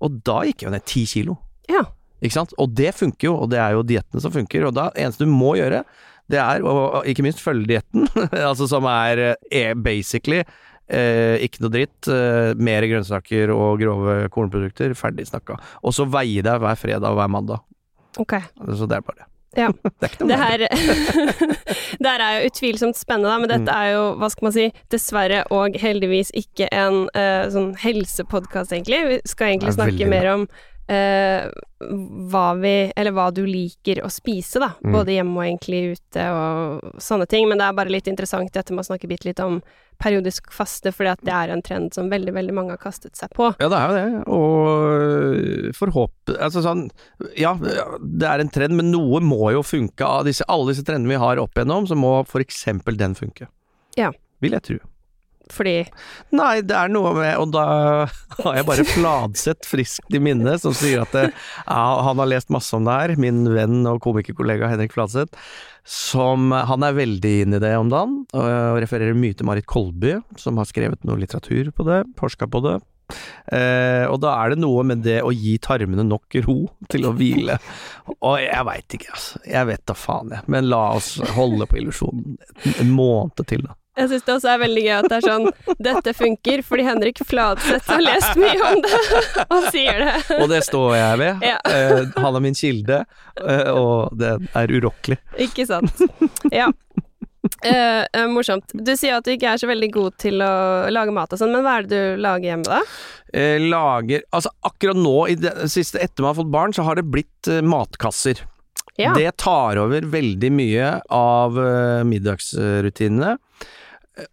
og 0.03 0.19
da 0.27 0.41
gikk 0.45 0.65
jeg 0.67 0.71
ned 0.75 0.85
ti 0.85 1.05
kilo. 1.09 1.37
Ja. 1.71 1.85
Ikke 2.21 2.33
sant? 2.39 2.53
Og 2.57 2.71
det 2.75 2.93
funker 2.97 3.29
jo, 3.29 3.35
og 3.45 3.51
det 3.53 3.59
er 3.61 3.75
jo 3.77 3.83
diettene 3.85 4.21
som 4.23 4.33
funker, 4.33 4.67
og 4.67 4.75
da 4.77 4.89
eneste 4.97 5.25
du 5.25 5.31
må 5.31 5.55
gjøre, 5.59 5.83
det 6.31 6.39
er 6.43 6.65
å 6.67 7.03
ikke 7.07 7.23
minst 7.25 7.39
følge 7.43 7.67
dietten, 7.75 8.07
altså 8.49 8.67
som 8.69 8.85
er 8.91 9.35
er 9.51 9.75
basically 9.79 10.41
eh, 10.89 11.37
ikke 11.45 11.63
noe 11.63 11.73
dritt, 11.73 12.07
eh, 12.11 12.51
mer 12.59 12.85
grønnsaker 12.87 13.51
og 13.55 13.79
grove 13.81 14.19
kornprodukter, 14.33 14.93
ferdig 14.97 15.27
snakka. 15.29 15.57
Og 15.83 15.95
så 15.95 16.05
veie 16.11 16.43
deg 16.45 16.61
hver 16.63 16.77
fredag 16.79 17.09
og 17.11 17.17
hver 17.21 17.31
mandag. 17.31 17.63
Ok. 18.19 18.37
Så 18.75 18.87
det 18.89 18.99
er 18.99 19.03
bare 19.07 19.23
det. 19.23 19.27
Ja. 19.57 19.71
Det 19.97 20.05
er 20.05 20.11
ikke 20.11 20.25
noe 20.27 20.29
Det 20.29 20.37
her 20.37 20.63
Det 22.03 22.09
her 22.11 22.21
er 22.21 22.33
jo 22.37 22.49
utvilsomt 22.51 22.97
spennende, 22.99 23.31
da, 23.31 23.37
men 23.41 23.49
dette 23.49 23.71
Mm. 23.73 23.77
er 23.79 23.91
jo, 23.95 24.01
hva 24.19 24.27
skal 24.29 24.45
man 24.47 24.53
si, 24.53 24.65
dessverre 24.93 25.39
og 25.55 25.77
heldigvis 25.81 26.29
ikke 26.37 26.67
en 26.75 27.07
uh, 27.15 27.47
sånn 27.53 27.71
helsepodkast, 27.81 28.75
egentlig. 28.75 28.99
Vi 29.07 29.17
skal 29.31 29.53
egentlig 29.53 29.73
snakke 29.77 30.09
mer 30.11 30.29
om 30.35 30.43
eh, 30.87 31.47
hva 32.31 32.45
vi 32.57 32.91
Eller 32.95 33.13
hva 33.13 33.27
du 33.31 33.43
liker 33.45 34.01
å 34.05 34.09
spise, 34.11 34.61
da. 34.63 34.71
Mm. 34.81 34.93
Både 34.95 35.13
hjemme 35.13 35.37
og 35.37 35.45
egentlig 35.45 35.81
ute 35.97 36.23
og 36.33 37.01
sånne 37.03 37.27
ting. 37.29 37.47
Men 37.49 37.61
det 37.61 37.67
er 37.67 37.77
bare 37.77 37.93
litt 37.93 38.09
interessant 38.09 38.53
dette 38.53 38.73
med 38.73 38.85
å 38.85 38.89
snakke 38.89 39.09
bitte 39.09 39.29
litt 39.29 39.43
om 39.43 39.59
periodisk 40.01 40.51
faste, 40.53 40.91
fordi 40.93 41.09
at 41.09 41.23
det 41.25 41.33
er 41.33 41.53
en 41.53 41.63
trend 41.65 41.95
som 41.95 42.09
veldig, 42.11 42.33
veldig 42.35 42.53
mange 42.53 42.75
har 42.75 42.81
kastet 42.81 43.17
seg 43.17 43.31
på. 43.33 43.49
Ja, 43.61 43.69
det 43.73 43.79
er 43.79 43.87
jo 43.87 43.95
det, 43.97 44.19
og 44.37 45.77
forhåp... 45.77 46.35
Altså 46.35 46.61
sånn 46.65 46.83
Ja, 47.37 47.55
det 47.57 48.27
er 48.29 48.43
en 48.43 48.53
trend, 48.53 48.77
men 48.77 48.91
noe 48.93 49.23
må 49.25 49.49
jo 49.55 49.63
funke. 49.65 50.05
Av 50.05 50.27
disse, 50.27 50.45
alle 50.49 50.69
disse 50.69 50.85
trendene 50.85 51.15
vi 51.15 51.23
har 51.23 51.41
opp 51.41 51.57
igjennom, 51.57 51.89
så 51.89 51.97
må 51.97 52.19
for 52.29 52.45
eksempel 52.45 52.99
den 52.99 53.17
funke. 53.17 53.49
Ja. 53.97 54.11
Vil 54.43 54.53
jeg 54.53 54.65
tro. 54.69 54.77
Fordi 55.53 55.75
Nei, 56.35 56.59
det 56.65 56.75
er 56.75 56.91
noe 56.91 57.13
med 57.15 57.39
Og 57.41 57.51
da 57.53 57.65
har 58.39 58.57
jeg 58.57 58.67
bare 58.67 58.85
Fladseth 58.87 59.69
friskt 59.69 60.13
i 60.13 60.21
minne, 60.23 60.57
som 60.61 60.75
sier 60.77 61.03
at 61.05 61.15
det, 61.15 61.29
ja, 61.31 61.85
han 62.07 62.21
har 62.21 62.29
lest 62.29 62.51
masse 62.53 62.75
om 62.77 62.87
det 62.87 62.97
her. 62.99 63.15
Min 63.21 63.45
venn 63.53 63.81
og 63.89 64.01
komikerkollega 64.05 64.71
Henrik 64.73 64.95
Fladseth. 64.95 65.35
Som 65.87 66.51
Han 66.51 66.83
er 66.83 66.97
veldig 66.97 67.33
inn 67.45 67.55
i 67.55 67.61
det 67.63 67.71
om 67.79 67.87
dagen, 67.91 68.19
og 68.35 68.81
refererer 68.83 69.15
mye 69.15 69.37
til 69.37 69.47
Marit 69.47 69.69
Kolby, 69.71 70.17
som 70.35 70.59
har 70.59 70.67
skrevet 70.67 71.05
noe 71.07 71.21
litteratur 71.21 71.71
på 71.71 71.87
det, 71.87 72.01
forska 72.19 72.49
på 72.51 72.63
det. 72.65 72.75
Eh, 73.55 74.03
og 74.11 74.19
da 74.19 74.33
er 74.41 74.51
det 74.51 74.59
noe 74.59 74.83
med 74.87 75.03
det 75.05 75.21
å 75.23 75.31
gi 75.31 75.55
tarmene 75.63 76.03
nok 76.03 76.39
ro 76.43 76.59
til 76.91 77.07
å 77.07 77.13
hvile. 77.15 77.57
Og 78.17 78.39
jeg 78.43 78.67
veit 78.67 78.97
ikke, 78.97 79.13
altså. 79.15 79.41
Jeg 79.47 79.69
vet 79.71 79.83
da 79.87 79.95
faen, 79.97 80.33
jeg. 80.35 80.47
Men 80.51 80.67
la 80.71 80.83
oss 80.97 81.13
holde 81.37 81.69
på 81.69 81.79
illusjonen 81.81 82.37
en, 82.75 82.91
måned 82.91 83.45
til, 83.47 83.63
da. 83.67 83.77
Jeg 83.97 84.11
syns 84.11 84.25
det 84.27 84.33
også 84.35 84.51
er 84.53 84.61
veldig 84.61 84.83
gøy 84.85 84.93
at 84.97 85.07
det 85.09 85.17
er 85.17 85.25
sånn 85.25 85.77
Dette 85.89 86.13
funker 86.17 86.63
fordi 86.65 86.85
Henrik 86.87 87.21
Fladseth 87.25 87.89
har 87.89 88.03
lest 88.05 88.37
mye 88.39 88.57
om 88.71 88.81
det, 88.85 88.99
og 89.53 89.69
sier 89.73 90.03
det. 90.03 90.15
Og 90.37 90.47
det 90.51 90.61
står 90.67 90.91
jeg 90.99 91.21
ved. 91.23 91.47
Ja. 91.47 91.57
Eh, 91.71 92.03
han 92.17 92.37
er 92.37 92.43
min 92.43 92.57
kilde, 92.57 93.03
eh, 93.41 93.71
og 93.73 94.13
det 94.19 94.35
er 94.57 94.75
urokkelig. 94.77 95.19
Ikke 95.47 95.65
sant. 95.69 96.05
Ja. 96.53 96.69
Eh, 97.63 98.03
eh, 98.13 98.27
morsomt. 98.27 98.71
Du 98.73 98.91
sier 98.97 99.17
at 99.17 99.25
du 99.25 99.33
ikke 99.33 99.53
er 99.53 99.61
så 99.61 99.69
veldig 99.69 99.89
god 99.93 100.17
til 100.21 100.43
å 100.43 100.51
lage 100.93 101.13
mat 101.15 101.33
og 101.33 101.41
sånn, 101.41 101.53
men 101.55 101.65
hva 101.65 101.77
er 101.79 101.87
det 101.87 102.01
du 102.01 102.21
lager 102.23 102.51
hjemme 102.51 102.67
da? 102.67 102.81
Eh, 103.33 103.57
lager 103.63 104.23
Altså, 104.35 104.51
akkurat 104.67 104.99
nå, 104.99 105.15
i 105.31 105.37
det 105.39 105.53
siste 105.71 106.01
etter 106.03 106.23
man 106.23 106.33
har 106.33 106.41
fått 106.41 106.53
barn, 106.53 106.75
så 106.75 106.85
har 106.87 106.99
det 106.99 107.07
blitt 107.09 107.51
matkasser. 107.63 108.43
Ja. 108.97 109.13
Det 109.13 109.35
tar 109.43 109.77
over 109.77 110.07
veldig 110.09 110.49
mye 110.57 110.93
av 111.13 111.57
middagsrutinene. 112.09 113.35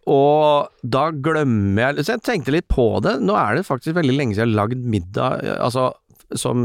Og 0.09 0.71
da 0.81 1.03
glemmer 1.13 1.91
jeg 1.91 2.05
Så 2.05 2.15
jeg 2.15 2.23
tenkte 2.25 2.55
litt 2.55 2.67
på 2.71 2.87
det. 3.05 3.19
Nå 3.21 3.35
er 3.37 3.59
det 3.59 3.67
faktisk 3.67 3.97
veldig 3.97 4.15
lenge 4.15 4.35
siden 4.35 4.49
jeg 4.49 4.55
har 4.55 4.63
lagd 4.63 4.89
middag, 4.95 5.45
altså 5.59 5.91
som 6.33 6.57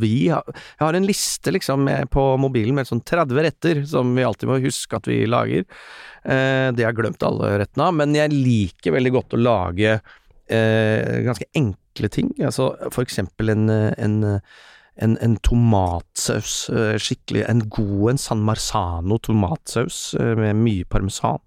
vi 0.00 0.28
har 0.28 0.44
Jeg 0.52 0.82
har 0.82 0.94
en 0.94 1.06
liste 1.08 1.52
liksom 1.54 1.80
med, 1.86 2.10
på 2.12 2.22
mobilen 2.36 2.76
med 2.76 2.88
sånn 2.88 3.00
30 3.00 3.40
retter 3.46 3.82
som 3.88 4.10
vi 4.16 4.26
alltid 4.26 4.50
må 4.50 4.58
huske 4.60 4.98
at 4.98 5.08
vi 5.08 5.22
lager. 5.24 5.64
Eh, 6.28 6.68
det 6.76 6.84
har 6.84 6.92
jeg 6.92 6.98
glemt 7.00 7.24
alle 7.24 7.54
rettene 7.62 7.88
av, 7.88 7.96
men 7.96 8.12
jeg 8.16 8.34
liker 8.34 8.94
veldig 8.98 9.14
godt 9.16 9.36
å 9.38 9.40
lage 9.40 9.94
eh, 9.96 11.14
ganske 11.24 11.48
enkle 11.56 12.12
ting. 12.12 12.34
Altså 12.36 12.74
for 12.92 13.06
eksempel 13.06 13.54
en, 13.54 13.64
en 13.72 14.42
en, 14.98 15.14
en, 15.22 15.36
tomatsaus, 15.46 16.68
eh, 16.74 16.96
skikkelig 16.98 17.44
en 17.48 17.62
god 17.70 18.12
en 18.12 18.18
San 18.18 18.42
Marzano 18.42 19.18
tomatsaus 19.22 20.14
eh, 20.18 20.34
med 20.38 20.58
mye 20.58 20.86
parmesan. 20.90 21.42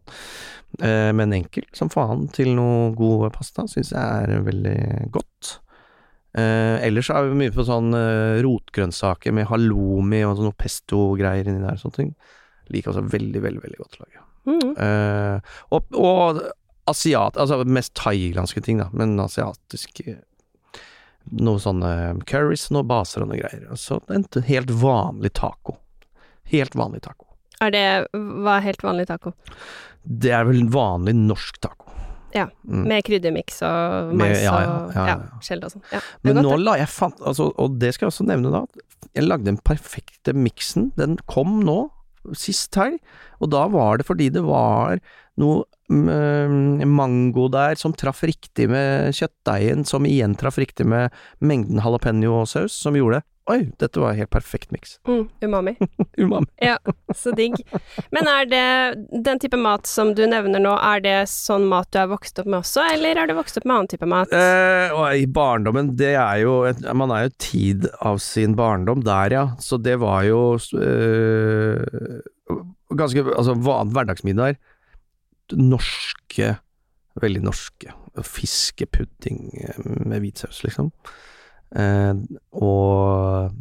Men 0.80 1.34
enkel 1.36 1.66
som 1.76 1.90
faen 1.92 2.30
til 2.32 2.54
noe 2.56 2.94
god 2.96 3.28
pasta, 3.36 3.66
syns 3.68 3.92
jeg 3.92 4.00
er 4.32 4.46
veldig 4.46 5.10
godt. 5.12 5.58
Eh, 6.32 6.78
ellers 6.88 7.10
er 7.12 7.28
vi 7.28 7.36
mye 7.42 7.52
på 7.52 7.66
sånn 7.68 7.92
eh, 7.98 8.40
rotgrønnsaker 8.46 9.34
med 9.36 9.50
halloumi 9.50 10.22
og 10.24 10.40
noe 10.40 10.56
pesto-greier 10.56 11.50
inni 11.50 11.64
der. 11.66 11.80
Sånne 11.80 11.98
ting. 11.98 12.12
Liker 12.72 12.94
også 12.94 13.04
veldig, 13.12 13.44
veldig 13.44 13.64
veldig 13.66 13.80
godt 13.82 13.98
å 13.98 14.06
lage. 14.06 14.26
Mm. 14.48 14.70
Eh, 14.86 15.56
og, 15.76 15.98
og 16.00 16.42
asiat... 16.92 17.40
Altså 17.42 17.62
mest 17.68 17.94
thailandske 18.00 18.64
ting, 18.64 18.80
da, 18.82 18.90
men 18.96 19.20
asiatisk 19.22 20.04
Noe 21.38 21.62
sånne 21.62 21.92
curries, 22.26 22.64
noe 22.74 22.88
baser 22.88 23.22
og 23.22 23.30
noe 23.30 23.38
greier. 23.44 23.68
Så 23.78 24.00
en 24.10 24.26
helt 24.48 24.72
vanlig 24.82 25.36
taco. 25.38 25.76
Helt 26.50 26.74
vanlig 26.80 27.04
taco. 27.06 27.28
Er 27.62 27.70
det 27.76 27.84
Hva 28.16 28.56
er 28.56 28.66
helt 28.66 28.82
vanlig 28.82 29.06
taco? 29.12 29.36
Det 30.04 30.34
er 30.34 30.48
vel 30.50 30.66
vanlig 30.72 31.16
norsk 31.18 31.62
taco. 31.62 31.92
Ja, 32.32 32.46
mm. 32.64 32.84
med 32.88 33.04
kryddermiks 33.04 33.58
og 33.68 34.14
mais 34.16 34.40
ja, 34.40 34.54
ja, 34.64 34.76
ja, 34.96 35.08
ja, 35.10 35.16
og 35.36 35.44
skjell 35.44 35.64
og 35.68 35.74
sånn. 35.74 35.84
Men 36.24 36.38
godt, 36.38 36.46
nå 36.46 36.60
la 36.62 36.78
jeg 36.80 36.92
fant, 36.94 37.20
altså, 37.28 37.50
og 37.60 37.76
det 37.82 37.92
skal 37.96 38.08
jeg 38.08 38.14
også 38.14 38.28
nevne 38.30 38.54
da, 38.54 38.62
jeg 39.12 39.26
lagde 39.26 39.50
den 39.50 39.60
perfekte 39.68 40.36
miksen. 40.38 40.92
Den 40.96 41.18
kom 41.32 41.60
nå, 41.68 41.82
sist 42.38 42.78
helg, 42.80 43.02
og 43.44 43.52
da 43.52 43.66
var 43.74 44.00
det 44.00 44.08
fordi 44.08 44.30
det 44.32 44.46
var 44.46 45.02
noe 45.42 45.66
mm, 45.92 46.86
mango 46.88 47.48
der 47.52 47.76
som 47.80 47.96
traff 47.98 48.24
riktig 48.24 48.70
med 48.72 49.12
kjøttdeigen, 49.18 49.84
som 49.90 50.08
igjen 50.08 50.38
traff 50.40 50.60
riktig 50.62 50.88
med 50.88 51.12
mengden 51.44 51.82
jalapeño-saus, 51.84 52.78
som 52.78 52.96
gjorde 52.96 53.20
det 53.20 53.31
Oi, 53.50 53.72
dette 53.82 53.98
var 53.98 54.14
en 54.14 54.20
helt 54.22 54.30
perfekt 54.30 54.70
miks. 54.72 55.00
Mm, 55.10 55.24
umami. 55.42 55.74
umami. 56.22 56.46
Ja, 56.62 56.76
så 57.18 57.32
digg. 57.36 57.56
Men 58.14 58.30
er 58.30 58.46
det 58.46 58.66
den 59.26 59.42
type 59.42 59.58
mat 59.58 59.90
som 59.90 60.14
du 60.16 60.22
nevner 60.30 60.62
nå, 60.62 60.76
er 60.78 61.02
det 61.02 61.16
sånn 61.32 61.66
mat 61.72 61.90
du 61.90 61.98
er 62.04 62.12
vokst 62.12 62.38
opp 62.38 62.46
med 62.52 62.60
også, 62.60 62.86
eller 62.94 63.18
er 63.18 63.32
du 63.32 63.34
vokst 63.40 63.58
opp 63.58 63.66
med 63.66 63.76
annen 63.76 63.90
type 63.92 64.10
mat? 64.10 64.36
Eh, 64.36 64.94
I 65.24 65.26
barndommen, 65.26 65.96
det 65.98 66.14
er 66.22 66.44
jo 66.44 66.54
Man 66.98 67.14
er 67.16 67.26
jo 67.26 67.34
tid 67.42 67.90
av 68.00 68.22
sin 68.22 68.54
barndom 68.60 69.02
der, 69.08 69.34
ja. 69.34 69.44
Så 69.60 69.82
det 69.82 69.98
var 70.04 70.22
jo 70.28 70.44
eh, 70.78 72.22
ganske 72.94 73.26
Altså 73.34 73.58
hverdagsmiddag. 73.58 74.62
Norske, 75.58 76.54
veldig 77.20 77.42
norske. 77.50 77.98
Fiskepudding 78.22 79.50
med 80.06 80.22
hvit 80.22 80.46
saus, 80.46 80.62
liksom. 80.64 80.94
Eh, 81.76 82.14
og 82.58 83.52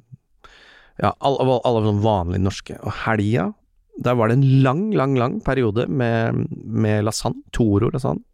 ja, 1.01 1.13
alle, 1.15 1.61
alle 1.65 1.95
vanlige 2.03 2.45
norske. 2.45 2.79
Og 2.85 2.95
helga, 3.05 3.51
der 4.01 4.17
var 4.17 4.31
det 4.31 4.39
en 4.39 4.63
lang, 4.65 4.89
lang, 4.97 5.17
lang 5.19 5.39
periode 5.45 5.87
med, 5.89 6.47
med 6.65 7.05
lasagne. 7.07 7.43
Toro 7.53 7.93
lasagne. 7.93 8.25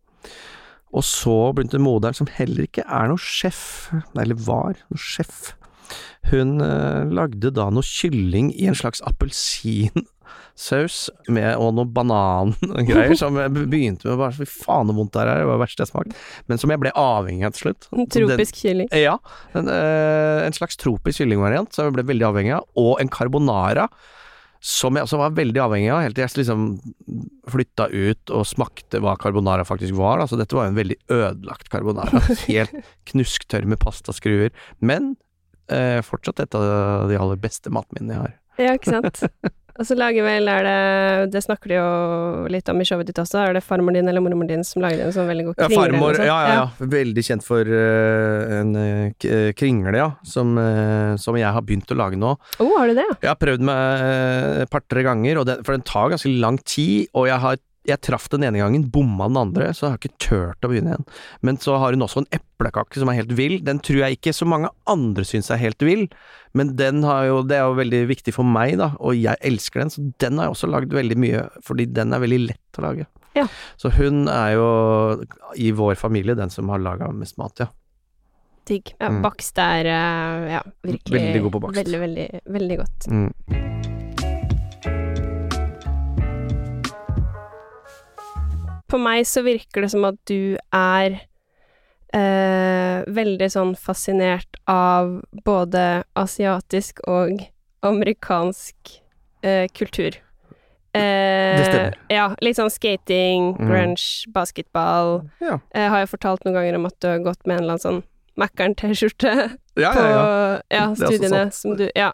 Og 0.97 1.04
så 1.04 1.52
begynte 1.52 1.83
moderen, 1.83 2.16
som 2.16 2.28
heller 2.30 2.64
ikke 2.64 2.87
er 2.87 3.11
noe 3.11 3.21
sjef, 3.21 3.90
eller 4.16 4.38
var 4.47 4.78
noe 4.88 5.00
sjef, 5.00 5.52
hun 6.30 6.56
eh, 6.62 7.04
lagde 7.14 7.52
da 7.54 7.68
noe 7.71 7.87
kylling 7.87 8.49
i 8.56 8.66
en 8.71 8.78
slags 8.78 9.02
appelsin 9.06 10.06
saus 10.56 11.06
med, 11.28 11.52
og 11.61 11.75
noe 11.76 11.88
banangreier 11.97 13.16
som 13.23 13.38
jeg 13.40 13.52
begynte 13.56 14.09
med 14.09 14.21
bare 14.21 14.37
Fy 14.37 14.49
faen 14.49 14.90
så 14.90 14.97
vondt 14.97 15.14
det 15.14 15.25
her 15.25 15.42
det 15.42 15.47
var 15.49 15.59
det 15.59 15.64
verste 15.64 15.85
jeg 15.85 15.92
smakte. 15.92 16.18
Men 16.50 16.62
som 16.62 16.73
jeg 16.73 16.83
ble 16.83 16.92
avhengig 16.97 17.49
av 17.49 17.56
til 17.56 17.68
slutt. 17.68 17.88
En 17.95 18.11
tropisk 18.12 18.61
kylling? 18.62 18.90
Ja. 18.97 19.16
En, 19.56 19.71
øh, 19.71 20.42
en 20.47 20.56
slags 20.56 20.78
tropisk 20.80 21.23
kyllingvariant 21.23 21.73
som 21.75 21.88
jeg 21.88 21.97
ble 21.97 22.06
veldig 22.12 22.30
avhengig 22.30 22.54
av. 22.59 22.68
Og 22.80 23.00
en 23.02 23.12
carbonara 23.12 23.88
som 24.66 24.97
jeg 24.97 25.06
også 25.06 25.18
var 25.21 25.35
veldig 25.37 25.61
avhengig 25.62 25.90
av, 25.92 26.00
helt 26.02 26.16
til 26.16 26.25
jeg 26.25 26.40
liksom 26.40 26.62
flytta 27.52 27.87
ut 27.92 28.33
og 28.35 28.47
smakte 28.49 29.00
hva 29.04 29.14
carbonara 29.21 29.66
faktisk 29.68 29.95
var. 29.99 30.23
Altså, 30.23 30.38
dette 30.40 30.56
var 30.56 30.71
en 30.71 30.78
veldig 30.78 30.97
ødelagt 31.12 31.71
carbonara. 31.71 32.23
Helt 32.49 32.75
knusktørr 33.11 33.68
med 33.68 33.78
pastaskruer. 33.83 34.50
Men 34.80 35.14
eh, 35.71 36.00
fortsatt 36.06 36.42
et 36.42 36.59
av 36.59 37.06
de 37.11 37.21
aller 37.21 37.38
beste 37.42 37.71
matminnene 37.71 38.16
jeg 38.16 38.25
har. 38.25 38.35
Ja, 38.56 38.75
ikke 38.78 38.97
sant. 38.97 39.23
Og 39.76 39.85
så 39.88 39.97
lager 39.99 40.25
vel, 40.25 40.49
er 40.49 40.66
det 40.66 41.33
Det 41.35 41.42
snakker 41.45 41.73
de 41.73 41.78
jo 41.78 41.88
litt 42.52 42.68
om 42.73 42.80
i 42.80 42.87
showet 42.88 43.11
ditt 43.11 43.21
også. 43.21 43.42
Er 43.42 43.56
det 43.56 43.64
farmor 43.66 43.97
din 43.97 44.09
eller 44.09 44.25
mormor 44.25 44.49
din 44.49 44.64
som 44.66 44.85
lager 44.85 45.04
en 45.04 45.14
sånn 45.14 45.28
veldig 45.28 45.49
god 45.50 45.59
kringle? 45.61 45.76
Ja, 45.76 45.83
farmor, 45.83 46.21
ja, 46.21 46.38
ja, 46.49 46.54
ja, 46.61 46.88
Veldig 46.97 47.25
kjent 47.26 47.47
for 47.47 47.68
uh, 47.68 48.56
en 48.61 48.73
uh, 48.76 49.52
kringle, 49.56 49.97
ja. 50.00 50.11
Som, 50.26 50.56
uh, 50.56 51.14
som, 51.21 51.37
jeg 51.37 51.52
har 51.52 51.64
begynt 51.66 51.92
å 51.92 51.99
lage 51.99 52.21
nå. 52.21 52.33
Oh, 52.62 52.73
har 52.78 52.90
du 52.90 52.97
det? 52.97 53.06
Jeg 53.21 53.30
har 53.30 53.40
prøvd 53.40 53.64
meg 53.68 54.04
et 54.64 54.73
par-tre 54.73 55.04
ganger, 55.06 55.42
det, 55.47 55.61
for 55.66 55.76
den 55.76 55.87
tar 55.87 56.12
ganske 56.14 56.33
lang 56.40 56.61
tid. 56.64 57.11
Og 57.16 57.28
jeg 57.28 57.42
har 57.42 57.61
jeg 57.87 58.02
traff 58.05 58.28
den 58.33 58.45
ene 58.47 58.61
gangen, 58.61 58.87
bomma 58.93 59.28
den 59.31 59.40
andre, 59.40 59.71
så 59.75 59.87
jeg 59.87 59.93
har 59.93 60.00
ikke 60.00 60.23
turt 60.23 60.66
å 60.66 60.71
begynne 60.71 60.93
igjen. 60.93 61.07
Men 61.47 61.61
så 61.62 61.76
har 61.81 61.95
hun 61.95 62.05
også 62.07 62.25
en 62.25 62.31
eplekake 62.35 63.00
som 63.00 63.11
er 63.12 63.21
helt 63.21 63.35
vill. 63.38 63.59
Den 63.66 63.81
tror 63.85 64.02
jeg 64.02 64.19
ikke 64.19 64.35
så 64.37 64.49
mange 64.49 64.73
andre 64.90 65.26
syns 65.28 65.52
er 65.55 65.62
helt 65.62 65.83
vill, 65.87 66.07
men 66.57 66.75
den 66.78 67.05
har 67.07 67.26
jo, 67.28 67.40
det 67.47 67.59
er 67.59 67.66
jo 67.66 67.78
veldig 67.78 68.02
viktig 68.11 68.35
for 68.37 68.49
meg, 68.49 68.76
da, 68.81 68.93
og 68.99 69.19
jeg 69.19 69.40
elsker 69.47 69.85
den, 69.85 69.93
så 69.93 70.05
den 70.23 70.40
har 70.40 70.49
jeg 70.49 70.57
også 70.57 70.73
lagd 70.73 70.97
veldig 70.97 71.21
mye, 71.23 71.47
fordi 71.66 71.88
den 71.97 72.16
er 72.16 72.23
veldig 72.25 72.43
lett 72.49 72.81
å 72.81 72.87
lage. 72.87 73.09
Ja. 73.37 73.45
Så 73.76 73.93
hun 73.93 74.26
er 74.33 74.55
jo 74.57 74.69
i 75.61 75.73
vår 75.76 75.99
familie 76.00 76.37
den 76.38 76.52
som 76.52 76.73
har 76.73 76.81
laga 76.83 77.11
mest 77.12 77.37
mat, 77.40 77.66
ja. 77.66 77.71
Digg. 78.66 78.97
Ja, 78.99 79.12
mm. 79.12 79.21
bakst 79.23 79.59
er 79.62 79.87
eh, 79.87 80.47
ja, 80.57 80.64
virkelig 80.83 81.21
Veldig 81.21 81.43
god 81.45 81.55
på 81.55 81.64
bakst. 81.69 81.83
Veldig, 81.85 82.00
veldig, 82.02 82.28
veldig 82.57 82.78
godt. 82.83 83.11
Mm. 83.12 83.75
På 88.90 89.00
meg 89.02 89.26
så 89.28 89.43
virker 89.47 89.85
det 89.85 89.90
som 89.93 90.07
at 90.09 90.19
du 90.28 90.57
er 90.75 91.19
eh, 92.14 93.00
veldig 93.07 93.49
sånn 93.52 93.75
fascinert 93.78 94.61
av 94.71 95.19
både 95.47 96.05
asiatisk 96.19 97.02
og 97.11 97.43
amerikansk 97.87 98.97
eh, 99.47 99.66
kultur. 99.75 100.19
Eh, 100.97 101.57
det 101.59 101.64
stemmer. 101.69 101.99
Ja, 102.12 102.26
litt 102.45 102.59
sånn 102.59 102.73
skating, 102.73 103.52
mm. 103.59 103.69
grunge, 103.69 104.33
basketball. 104.35 105.26
Ja. 105.45 105.59
Jeg 105.76 105.93
har 105.93 106.05
jo 106.05 106.12
fortalt 106.14 106.47
noen 106.47 106.61
ganger 106.61 106.78
om 106.78 106.88
at 106.88 106.97
du 107.02 107.11
har 107.11 107.25
gått 107.25 107.43
med 107.45 107.59
en 107.59 107.64
eller 107.64 107.76
annen 107.76 107.87
sånn 107.87 108.05
Mækkern-T-skjorte 108.37 109.33
ja, 109.81 109.90
på 109.97 110.02
ja, 110.05 110.25
ja, 110.69 110.88
studiene 110.99 111.47
som 111.57 111.76
du 111.78 111.87
ja, 111.97 112.11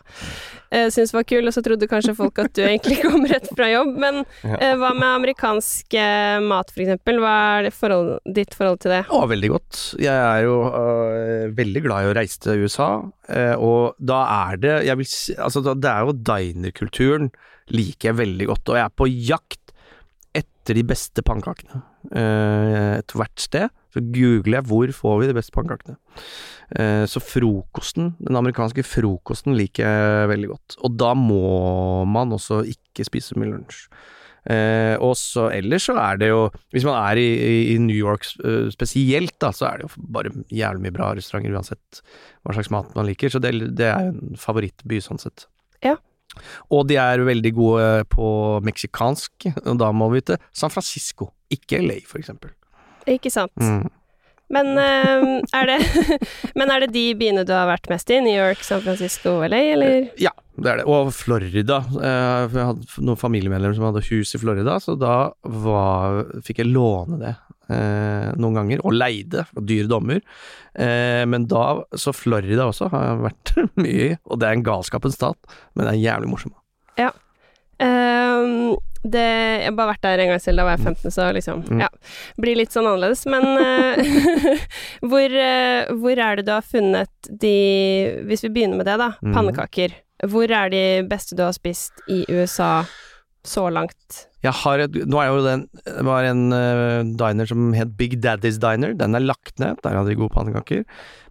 uh, 0.73 0.89
syntes 0.93 1.13
var 1.15 1.27
kul, 1.29 1.47
og 1.47 1.55
så 1.55 1.63
trodde 1.65 1.89
kanskje 1.91 2.17
folk 2.19 2.41
at 2.43 2.55
du 2.57 2.63
egentlig 2.67 3.01
kom 3.05 3.27
rett 3.29 3.49
fra 3.53 3.69
jobb. 3.71 3.93
Men 4.03 4.23
uh, 4.25 4.73
hva 4.81 4.93
med 4.97 5.09
amerikansk 5.09 5.97
uh, 5.99 6.41
mat, 6.45 6.73
eksempel? 6.75 7.21
Hva 7.23 7.37
er 7.61 7.71
forhold, 7.77 8.17
ditt 8.41 8.57
forhold 8.59 8.83
til 8.85 8.97
det? 8.97 9.03
Å, 9.13 9.23
veldig 9.31 9.53
godt. 9.53 9.83
Jeg 10.03 10.17
er 10.17 10.47
jo 10.47 10.59
uh, 10.67 11.47
veldig 11.57 11.85
glad 11.87 12.07
i 12.07 12.11
å 12.11 12.17
reise 12.19 12.43
til 12.43 12.67
USA, 12.67 12.93
og 13.63 13.95
da 14.03 14.19
er 14.51 14.59
det 14.61 14.73
jeg 14.89 14.99
vil 14.99 15.09
Altså, 15.43 15.61
det 15.63 15.89
er 15.89 16.05
jo 16.05 16.15
dinerkulturen 16.27 17.31
liker 17.73 18.11
jeg 18.11 18.19
veldig 18.19 18.49
godt, 18.51 18.73
og 18.73 18.79
jeg 18.79 18.85
er 18.85 18.95
på 18.99 19.09
jakt 19.31 19.73
etter 20.37 20.79
de 20.79 20.85
beste 20.87 21.25
pannekakene 21.25 21.83
ethvert 22.11 23.39
sted 23.41 23.71
så 23.93 24.01
googler 24.01 24.59
jeg 24.59 24.69
hvor 24.71 24.93
får 24.97 25.21
vi 25.21 25.29
de 25.29 25.37
beste 25.37 25.53
pannekakene. 25.55 25.99
Eh, 26.81 27.05
så 27.11 27.21
frokosten, 27.21 28.15
den 28.23 28.39
amerikanske 28.39 28.85
frokosten, 28.87 29.57
liker 29.59 29.85
jeg 29.85 30.31
veldig 30.33 30.51
godt. 30.55 30.77
Og 30.87 30.97
da 30.97 31.13
må 31.19 32.05
man 32.09 32.33
også 32.33 32.63
ikke 32.73 33.07
spise 33.09 33.37
mye 33.37 33.53
lunsj. 33.53 33.85
Eh, 34.51 34.97
og 34.99 35.13
så 35.21 35.51
ellers 35.55 35.85
så 35.87 35.95
er 36.03 36.17
det 36.19 36.33
jo 36.33 36.49
Hvis 36.75 36.83
man 36.83 36.97
er 36.99 37.21
i, 37.21 37.29
i 37.71 37.77
New 37.79 37.95
York 37.95 38.25
uh, 38.43 38.67
spesielt, 38.75 39.37
da, 39.39 39.53
så 39.55 39.69
er 39.69 39.77
det 39.79 39.85
jo 39.87 40.03
bare 40.17 40.33
jævlig 40.51 40.83
mye 40.83 40.97
bra 40.97 41.13
restauranter 41.15 41.55
uansett 41.55 42.01
hva 42.43 42.57
slags 42.57 42.73
mat 42.75 42.97
man 42.97 43.07
liker. 43.07 43.31
Så 43.31 43.39
det, 43.39 43.53
det 43.79 43.93
er 43.93 44.09
en 44.09 44.35
favorittby 44.41 44.99
sånn 45.05 45.23
sett. 45.23 45.47
Ja. 45.85 46.01
Og 46.73 46.87
de 46.91 46.99
er 47.01 47.25
veldig 47.27 47.53
gode 47.57 47.89
på 48.13 48.27
meksikansk, 48.67 49.51
og 49.65 49.81
da 49.81 49.91
må 49.95 50.11
vi 50.15 50.25
til 50.33 50.41
San 50.53 50.73
Francisco, 50.73 51.33
ikke 51.53 51.83
LA 51.83 52.01
for 52.09 52.23
eksempel. 52.23 52.55
Ikke 53.11 53.33
sant. 53.35 53.53
Mm. 53.59 53.89
Men, 54.53 54.75
eh, 54.77 55.41
er 55.57 55.71
det, 55.71 55.79
men 56.59 56.71
er 56.71 56.85
det 56.85 56.93
de 56.93 57.05
byene 57.17 57.45
du 57.49 57.55
har 57.57 57.71
vært 57.71 57.89
mest 57.93 58.11
i? 58.13 58.21
New 58.21 58.35
York, 58.37 58.61
San 58.67 58.83
Francisco, 58.85 59.39
LA, 59.41 59.63
eller? 59.73 59.95
Ja, 60.21 60.35
det 60.61 60.75
er 60.75 60.83
det. 60.83 60.85
Og 60.93 61.09
Florida. 61.17 61.79
Eh, 61.97 62.43
Jeg 62.53 62.67
hadde 62.69 63.01
noen 63.01 63.21
familiemedlemmer 63.21 63.79
som 63.79 63.89
hadde 63.89 64.05
hus 64.11 64.35
i 64.37 64.43
Florida, 64.43 64.77
så 64.85 64.97
da 65.01 65.17
var, 65.49 66.27
fikk 66.45 66.61
jeg 66.65 66.73
låne 66.75 67.21
det 67.23 67.33
eh, 67.33 67.49
noen 68.39 68.59
ganger. 68.61 68.83
Og 68.87 68.97
leide, 68.97 69.47
og 69.57 69.67
dyre 69.69 69.91
dommer. 69.91 70.23
Eh, 70.75 71.23
men 71.29 71.47
da 71.51 71.83
Så 71.99 72.15
Florida 72.17 72.65
også 72.69 72.89
har 72.93 73.21
vært 73.21 73.55
mye 73.85 74.15
og 74.25 74.41
det 74.41 74.49
er 74.49 74.57
en 74.57 74.65
galskapens 74.67 75.19
stat, 75.19 75.37
men 75.75 75.87
det 75.87 75.95
er 75.95 76.05
jævlig 76.07 76.33
morsom. 76.33 76.55
Um, 77.83 78.77
det, 79.03 79.23
jeg 79.23 79.67
har 79.67 79.75
bare 79.75 79.91
vært 79.97 80.05
der 80.07 80.21
en 80.23 80.31
gang 80.31 80.43
selv, 80.43 80.61
da 80.61 80.67
var 80.69 80.77
jeg 80.77 80.85
15, 80.93 81.11
så 81.15 81.29
liksom 81.35 81.65
Mm. 81.67 81.81
Ja. 81.83 81.89
Blir 82.39 82.59
litt 82.59 82.75
sånn 82.75 82.87
annerledes. 82.87 83.25
Men 83.27 83.43
uh, 83.59 84.59
hvor, 85.11 85.35
uh, 85.35 85.91
hvor 85.99 86.19
er 86.19 86.39
det 86.39 86.47
du 86.47 86.53
har 86.55 86.63
funnet 86.67 87.11
de 87.29 88.23
Hvis 88.29 88.45
vi 88.47 88.53
begynner 88.55 88.79
med 88.79 88.87
det, 88.87 88.99
da. 89.03 89.13
Mhm. 89.23 89.35
Pannekaker. 89.35 89.97
Hvor 90.31 90.51
er 90.51 90.71
de 90.71 90.85
beste 91.11 91.35
du 91.35 91.43
har 91.43 91.55
spist 91.57 92.05
i 92.09 92.23
USA 92.31 92.85
så 93.43 93.67
langt? 93.75 94.29
Jeg 94.43 94.53
har 94.59 94.81
et, 94.83 94.97
nå 95.07 95.21
er 95.23 95.29
jo 95.31 95.43
den 95.45 95.61
Det 95.87 96.03
var 96.07 96.27
en 96.27 96.41
uh, 96.51 97.03
diner 97.21 97.47
som 97.47 97.69
het 97.79 97.93
Big 97.99 98.17
Daddy's 98.25 98.57
Diner. 98.63 98.95
Den 98.99 99.15
er 99.15 99.23
lagt 99.23 99.61
ned. 99.63 99.79
Der 99.85 99.95
hadde 99.95 100.11
de 100.11 100.17
gode 100.19 100.35
pannekaker. 100.35 100.83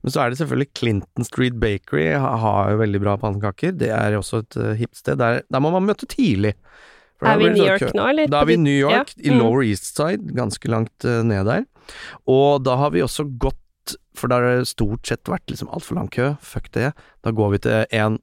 Men 0.02 0.14
så 0.14 0.22
er 0.24 0.32
det 0.32 0.40
selvfølgelig 0.40 0.70
Clinton 0.80 1.28
Street 1.28 1.58
Bakery. 1.60 2.06
Har, 2.16 2.38
Har 2.40 2.72
jo 2.72 2.80
veldig 2.80 3.02
bra 3.04 3.18
pannekaker. 3.20 3.74
Det 3.76 3.90
er 3.92 4.16
også 4.16 4.40
et 4.46 4.58
uh, 4.62 4.70
hipt 4.80 4.96
sted. 5.02 5.20
Der, 5.20 5.42
der 5.52 5.64
må 5.64 5.74
man 5.76 5.90
møte 5.90 6.08
tidlig. 6.08 6.54
Er 7.22 7.38
vi 7.38 7.50
i 7.50 7.52
New 7.52 7.60
sånn 7.60 7.68
York 7.70 7.98
nå, 8.00 8.06
eller? 8.14 8.32
Da 8.32 8.40
er 8.42 8.48
vi 8.50 8.56
i 8.56 8.62
New 8.64 8.78
York, 8.80 9.12
Ja. 9.18 9.26
i 9.28 9.34
Mm. 9.36 9.42
Lower 9.44 9.62
East 9.68 9.92
Side, 9.92 10.32
ganske 10.40 10.72
langt 10.72 11.06
uh, 11.06 11.20
ned 11.28 11.46
der. 11.52 11.68
Og 12.32 12.64
da 12.66 12.78
har 12.80 12.96
vi 12.96 13.04
også 13.04 13.28
gått, 13.38 13.98
for 14.18 14.32
da 14.32 14.40
har 14.40 14.62
det 14.64 14.72
stort 14.72 15.06
sett 15.06 15.28
vært 15.30 15.52
liksom 15.52 15.70
altfor 15.70 16.00
lang 16.00 16.08
kø, 16.10 16.32
fuck 16.42 16.72
det. 16.74 16.94
Da 17.28 17.36
går 17.36 17.58
vi 17.58 17.62
til 17.68 17.86
en 17.92 18.18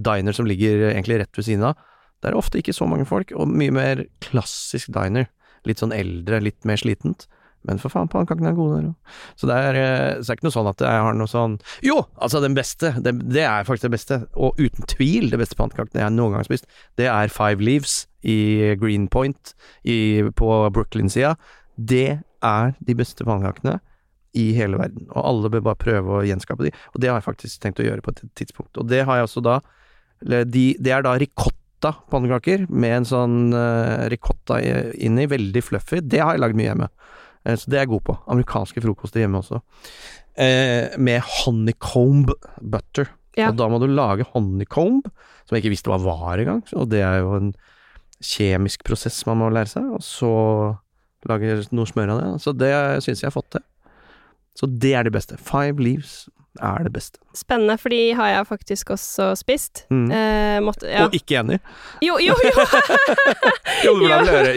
diner 0.00 0.32
som 0.32 0.46
ligger 0.48 0.86
egentlig 0.94 1.18
rett 1.20 1.36
ved 1.36 1.44
siden 1.44 1.66
av. 1.68 1.76
Der 2.22 2.32
er 2.32 2.38
ofte 2.38 2.60
ikke 2.60 2.74
så 2.76 2.88
mange 2.90 3.06
folk, 3.08 3.32
og 3.36 3.50
mye 3.50 3.74
mer 3.74 4.04
klassisk 4.24 4.90
diner. 4.94 5.28
Litt 5.68 5.82
sånn 5.82 5.94
eldre, 5.94 6.40
litt 6.42 6.66
mer 6.68 6.80
slitent. 6.80 7.26
Men 7.66 7.80
for 7.82 7.92
faen, 7.92 8.08
pannekakene 8.10 8.52
er 8.52 8.56
gode 8.56 8.76
der 8.76 8.86
òg. 8.92 9.16
Så 9.38 9.48
det 9.50 9.56
er, 9.58 9.78
eh, 9.78 10.20
så 10.20 10.28
det 10.28 10.30
er 10.30 10.38
ikke 10.38 10.46
noe 10.46 10.54
sånn 10.54 10.70
at 10.70 10.84
jeg 10.84 11.02
har 11.04 11.16
noe 11.18 11.30
sånn 11.30 11.56
Jo, 11.84 11.96
altså 12.22 12.40
den 12.44 12.54
beste, 12.56 12.92
det, 13.02 13.12
det 13.34 13.42
er 13.44 13.66
faktisk 13.66 13.88
det 13.88 13.96
beste, 13.96 14.20
og 14.38 14.60
uten 14.60 14.86
tvil 14.90 15.28
det 15.32 15.40
beste 15.40 15.58
pannekakene 15.58 16.04
jeg 16.04 16.14
noen 16.14 16.34
gang 16.34 16.44
har 16.44 16.48
spist, 16.48 16.68
det 17.00 17.08
er 17.10 17.34
Five 17.34 17.64
Leaves 17.64 18.06
i 18.22 18.38
Greenpoint 18.78 19.54
i, 19.82 20.22
på 20.38 20.48
Brooklyn-sida. 20.74 21.34
Det 21.74 22.20
er 22.46 22.72
de 22.78 22.96
beste 22.98 23.26
pannekakene 23.26 23.78
i 24.38 24.52
hele 24.54 24.78
verden, 24.78 25.08
og 25.10 25.26
alle 25.26 25.50
bør 25.50 25.66
bare 25.70 25.82
prøve 25.82 26.20
å 26.20 26.24
gjenskape 26.26 26.68
de, 26.68 26.72
og 26.94 27.02
det 27.02 27.10
har 27.10 27.18
jeg 27.18 27.26
faktisk 27.26 27.62
tenkt 27.64 27.82
å 27.82 27.88
gjøre 27.88 28.04
på 28.04 28.14
et 28.14 28.22
tidspunkt. 28.38 28.78
Og 28.78 28.86
det 28.90 29.02
har 29.08 29.18
jeg 29.18 29.28
også 29.30 29.44
da 29.44 29.58
eller 30.18 30.48
de, 30.50 30.72
Det 30.82 30.90
er 30.90 31.04
da 31.06 31.12
ricotta-pannekaker 31.78 32.66
med 32.70 32.96
en 32.96 33.06
sånn 33.06 33.52
eh, 33.54 34.08
ricotta 34.10 34.60
inni, 34.94 35.26
veldig 35.26 35.62
fluffy. 35.62 36.00
Det 36.02 36.20
har 36.20 36.34
jeg 36.34 36.42
lagd 36.42 36.56
mye 36.56 36.68
hjemme. 36.70 36.88
Eh, 37.44 37.56
så 37.56 37.70
det 37.70 37.78
er 37.78 37.86
jeg 37.86 37.92
god 37.92 38.04
på. 38.04 38.16
Amerikanske 38.26 38.82
frokoster 38.82 39.20
hjemme 39.20 39.38
også. 39.38 39.60
Eh, 40.36 40.98
med 40.98 41.22
honeycomb 41.22 42.32
butter. 42.60 43.08
Ja. 43.36 43.50
Og 43.50 43.58
da 43.58 43.68
må 43.68 43.78
du 43.78 43.86
lage 43.86 44.26
honeycomb, 44.32 45.04
som 45.46 45.54
jeg 45.54 45.64
ikke 45.64 45.74
visste 45.76 45.90
hva 45.90 46.00
var 46.02 46.38
engang. 46.38 46.64
Og 46.74 46.88
det 46.90 47.02
er 47.02 47.20
jo 47.22 47.36
en 47.36 47.52
kjemisk 48.18 48.82
prosess 48.84 49.24
man 49.28 49.38
må 49.38 49.50
lære 49.54 49.70
seg, 49.70 49.84
og 49.94 50.02
så 50.02 50.32
lage 51.28 51.60
noe 51.70 51.86
smør 51.86 52.14
av 52.14 52.22
det. 52.22 52.30
Så 52.42 52.54
det 52.56 52.72
syns 53.04 53.22
jeg 53.22 53.30
har 53.30 53.36
fått 53.36 53.52
til. 53.54 53.64
Så 54.58 54.66
det 54.66 54.96
er 54.98 55.06
det 55.06 55.14
beste. 55.14 55.38
Five 55.38 55.78
Leaves 55.78 56.26
er 56.62 56.84
det 56.86 56.92
beste. 56.94 57.18
Spennende, 57.36 57.76
for 57.78 57.92
de 57.94 58.00
har 58.18 58.28
jeg 58.32 58.46
faktisk 58.48 58.90
også 58.94 59.28
spist. 59.38 59.84
Mm. 59.94 60.06
Eh, 60.10 60.58
måtte, 60.64 60.88
ja. 60.90 61.04
Og 61.06 61.14
ikke 61.16 61.38
enig? 61.40 61.58
Jo, 62.04 62.18
jo, 62.22 62.34
jo! 62.34 62.66
Jo, 63.84 63.92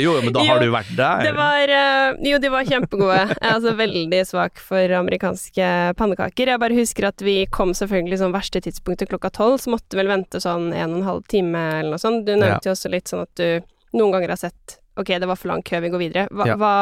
jo, 0.01 0.13
men 0.23 0.33
da 0.33 0.41
har 0.47 0.61
du 0.63 0.71
vært 0.73 0.91
der. 0.97 1.21
Det 1.27 1.33
var 1.37 1.71
eh, 1.75 2.15
Jo, 2.25 2.39
de 2.41 2.49
var 2.53 2.65
kjempegode. 2.65 3.17
Jeg 3.29 3.37
er 3.37 3.53
altså 3.53 3.73
veldig 3.77 4.21
svak 4.27 4.61
for 4.63 4.95
amerikanske 4.97 5.67
pannekaker. 5.99 6.53
Jeg 6.53 6.61
bare 6.63 6.77
husker 6.77 7.09
at 7.11 7.21
vi 7.25 7.35
kom 7.53 7.75
selvfølgelig 7.77 8.21
som 8.23 8.33
verste 8.33 8.61
tidspunktet 8.65 9.11
klokka 9.11 9.29
tolv, 9.35 9.59
så 9.61 9.73
måtte 9.75 9.99
vel 9.99 10.09
vente 10.11 10.41
sånn 10.41 10.71
en 10.73 10.95
og 10.95 11.01
en 11.01 11.07
halv 11.09 11.27
time 11.31 11.61
eller 11.81 11.93
noe 11.95 12.01
sånt. 12.01 12.25
Du 12.25 12.33
nevnte 12.33 12.71
jo 12.71 12.75
også 12.75 12.91
litt 12.93 13.11
sånn 13.11 13.25
at 13.27 13.35
du 13.37 13.97
noen 13.97 14.15
ganger 14.15 14.33
har 14.35 14.41
sett 14.47 14.77
Ok, 14.99 15.07
det 15.07 15.27
var 15.27 15.37
for 15.39 15.47
lang 15.47 15.61
kø, 15.63 15.79
vi 15.79 15.89
går 15.89 16.01
videre. 16.01 16.23
Hva, 16.35 16.45
Ja. 16.49 16.55
hva 16.59 16.73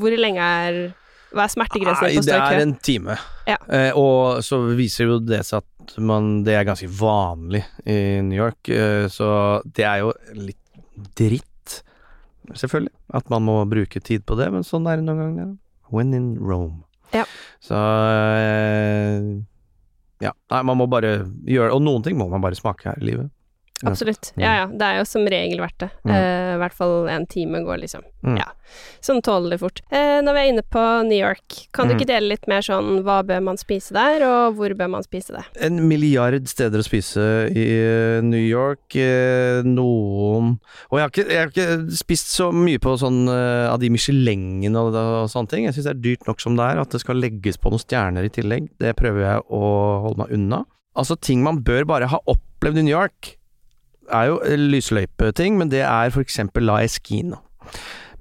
Hvor 0.00 0.14
lenge 0.16 0.40
er 0.40 0.78
Hva 1.34 1.46
er 1.46 1.52
smertegrensen 1.52 2.06
Nei, 2.06 2.12
på 2.14 2.22
å 2.22 2.26
det 2.26 2.36
er 2.38 2.62
en 2.62 2.76
time. 2.86 3.16
Ja. 3.48 3.56
Eh, 3.72 3.98
og 3.98 4.44
så 4.46 4.60
viser 4.78 5.10
jo 5.10 5.18
det 5.22 5.42
seg 5.48 5.64
at 5.64 5.96
man, 6.02 6.44
det 6.46 6.54
er 6.56 6.66
ganske 6.68 6.88
vanlig 6.90 7.62
i 7.84 7.98
New 8.26 8.38
York, 8.38 8.70
eh, 8.70 9.06
så 9.12 9.28
det 9.66 9.86
er 9.86 10.04
jo 10.04 10.14
litt 10.38 10.62
dritt, 11.18 11.80
selvfølgelig, 12.52 12.94
at 13.18 13.30
man 13.32 13.44
må 13.46 13.58
bruke 13.68 14.00
tid 14.00 14.24
på 14.26 14.38
det, 14.38 14.48
men 14.54 14.66
sånn 14.66 14.86
er 14.90 15.00
det 15.00 15.06
noen 15.08 15.22
ganger. 15.22 15.52
When 15.92 16.14
in 16.16 16.32
Rome. 16.42 16.82
Ja. 17.14 17.26
Så 17.62 17.76
eh, 17.76 19.28
ja, 20.24 20.32
nei, 20.50 20.62
man 20.66 20.78
må 20.80 20.88
bare 20.90 21.12
gjøre 21.46 21.76
Og 21.76 21.82
noen 21.84 22.02
ting 22.02 22.16
må 22.18 22.26
man 22.32 22.42
bare 22.42 22.58
smake 22.58 22.88
her 22.88 22.98
i 23.02 23.10
livet. 23.12 23.30
Absolutt. 23.84 24.30
Ja 24.40 24.54
ja, 24.62 24.66
det 24.72 24.80
er 24.86 24.98
jo 25.02 25.04
som 25.04 25.26
regel 25.28 25.60
verdt 25.60 25.78
det. 25.82 25.90
Mm. 26.08 26.12
Eh, 26.16 26.52
I 26.54 26.58
hvert 26.62 26.72
fall 26.72 27.08
en 27.12 27.26
time 27.28 27.58
går, 27.60 27.76
liksom. 27.82 28.00
Mm. 28.24 28.38
Ja. 28.40 28.46
Sånn 29.04 29.20
tålelig 29.22 29.58
fort. 29.60 29.82
Eh, 29.92 30.22
når 30.24 30.32
vi 30.34 30.40
er 30.40 30.48
inne 30.50 30.62
på 30.64 30.84
New 31.06 31.18
York, 31.18 31.58
kan 31.76 31.86
du 31.86 31.92
Mm. 31.94 32.00
ikke 32.00 32.06
dele 32.08 32.28
litt 32.32 32.48
mer 32.48 32.64
sånn 32.64 33.02
hva 33.04 33.18
bør 33.22 33.42
man 33.44 33.56
spise 33.60 33.92
der, 33.92 34.24
og 34.24 34.56
hvor 34.56 34.72
bør 34.74 34.88
man 34.90 35.02
spise 35.04 35.36
det? 35.36 35.44
En 35.60 35.86
milliard 35.86 36.48
steder 36.48 36.80
å 36.80 36.86
spise 36.88 37.52
i 37.52 37.66
eh, 37.76 38.22
New 38.24 38.40
York. 38.40 38.96
eh, 38.96 39.60
Noen 39.62 40.58
Og 40.90 40.98
jeg 40.98 41.04
har 41.04 41.10
ikke, 41.12 41.28
jeg 41.30 41.38
har 41.38 41.52
ikke 41.52 41.96
spist 42.00 42.32
så 42.32 42.48
mye 42.54 42.78
på 42.82 42.96
sånn 42.98 43.28
eh, 43.28 43.68
av 43.70 43.78
de 43.82 43.90
Michelengene 43.92 44.76
og, 44.80 44.94
og 44.96 45.28
sånne 45.30 45.48
ting. 45.52 45.64
Jeg 45.68 45.74
syns 45.76 45.84
det 45.90 45.94
er 45.96 46.02
dyrt 46.08 46.26
nok 46.26 46.40
som 46.40 46.56
det 46.56 46.64
er. 46.64 46.80
At 46.80 46.90
det 46.96 47.00
skal 47.04 47.20
legges 47.20 47.58
på 47.60 47.70
noen 47.70 47.82
stjerner 47.84 48.24
i 48.24 48.32
tillegg, 48.32 48.70
det 48.80 48.96
prøver 48.96 49.20
jeg 49.26 49.44
å 49.52 49.62
holde 50.06 50.18
meg 50.24 50.32
unna. 50.32 50.64
Altså, 50.96 51.16
ting 51.20 51.42
man 51.44 51.60
bør 51.62 51.84
bare 51.84 52.08
ha 52.08 52.18
opplevd 52.26 52.78
i 52.80 52.86
New 52.86 52.94
York, 52.96 53.34
er 54.12 54.30
jo 54.30 54.40
eh, 54.44 54.58
lysløypeting, 54.58 55.58
men 55.60 55.70
det 55.72 55.84
er 55.86 56.18
eksempel 56.20 56.66
La 56.68 56.80
Esquina. 56.84 57.40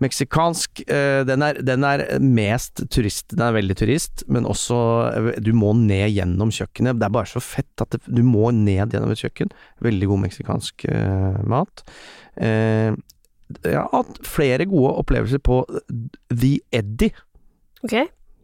Meksikansk, 0.03 0.81
eh, 0.91 1.21
den, 1.27 1.43
er, 1.45 1.61
den 1.63 1.85
er 1.87 2.03
mest 2.19 2.81
turist, 2.91 3.29
den 3.31 3.45
er 3.45 3.55
veldig 3.55 3.77
turist, 3.79 4.25
men 4.27 4.47
også 4.49 4.79
eh, 5.11 5.29
Du 5.43 5.53
må 5.55 5.71
ned 5.79 6.09
gjennom 6.11 6.51
kjøkkenet. 6.51 6.99
Det 6.99 7.07
er 7.07 7.15
bare 7.15 7.31
så 7.31 7.43
fett 7.43 7.83
at 7.83 7.95
det, 7.95 8.01
du 8.07 8.23
må 8.27 8.51
ned 8.51 8.91
gjennom 8.91 9.13
et 9.13 9.23
kjøkken. 9.23 9.53
Veldig 9.85 10.11
god 10.11 10.23
meksikansk 10.25 10.87
uh, 10.91 11.39
mat. 11.47 11.85
Uh, 12.35 12.91
jeg 13.61 13.77
har 13.77 13.91
hatt 13.93 14.19
flere 14.25 14.65
gode 14.67 14.95
opplevelser 15.03 15.39
på 15.45 15.61
The 16.33 16.57
Eddie. 16.75 17.13
Ok? 17.85 17.99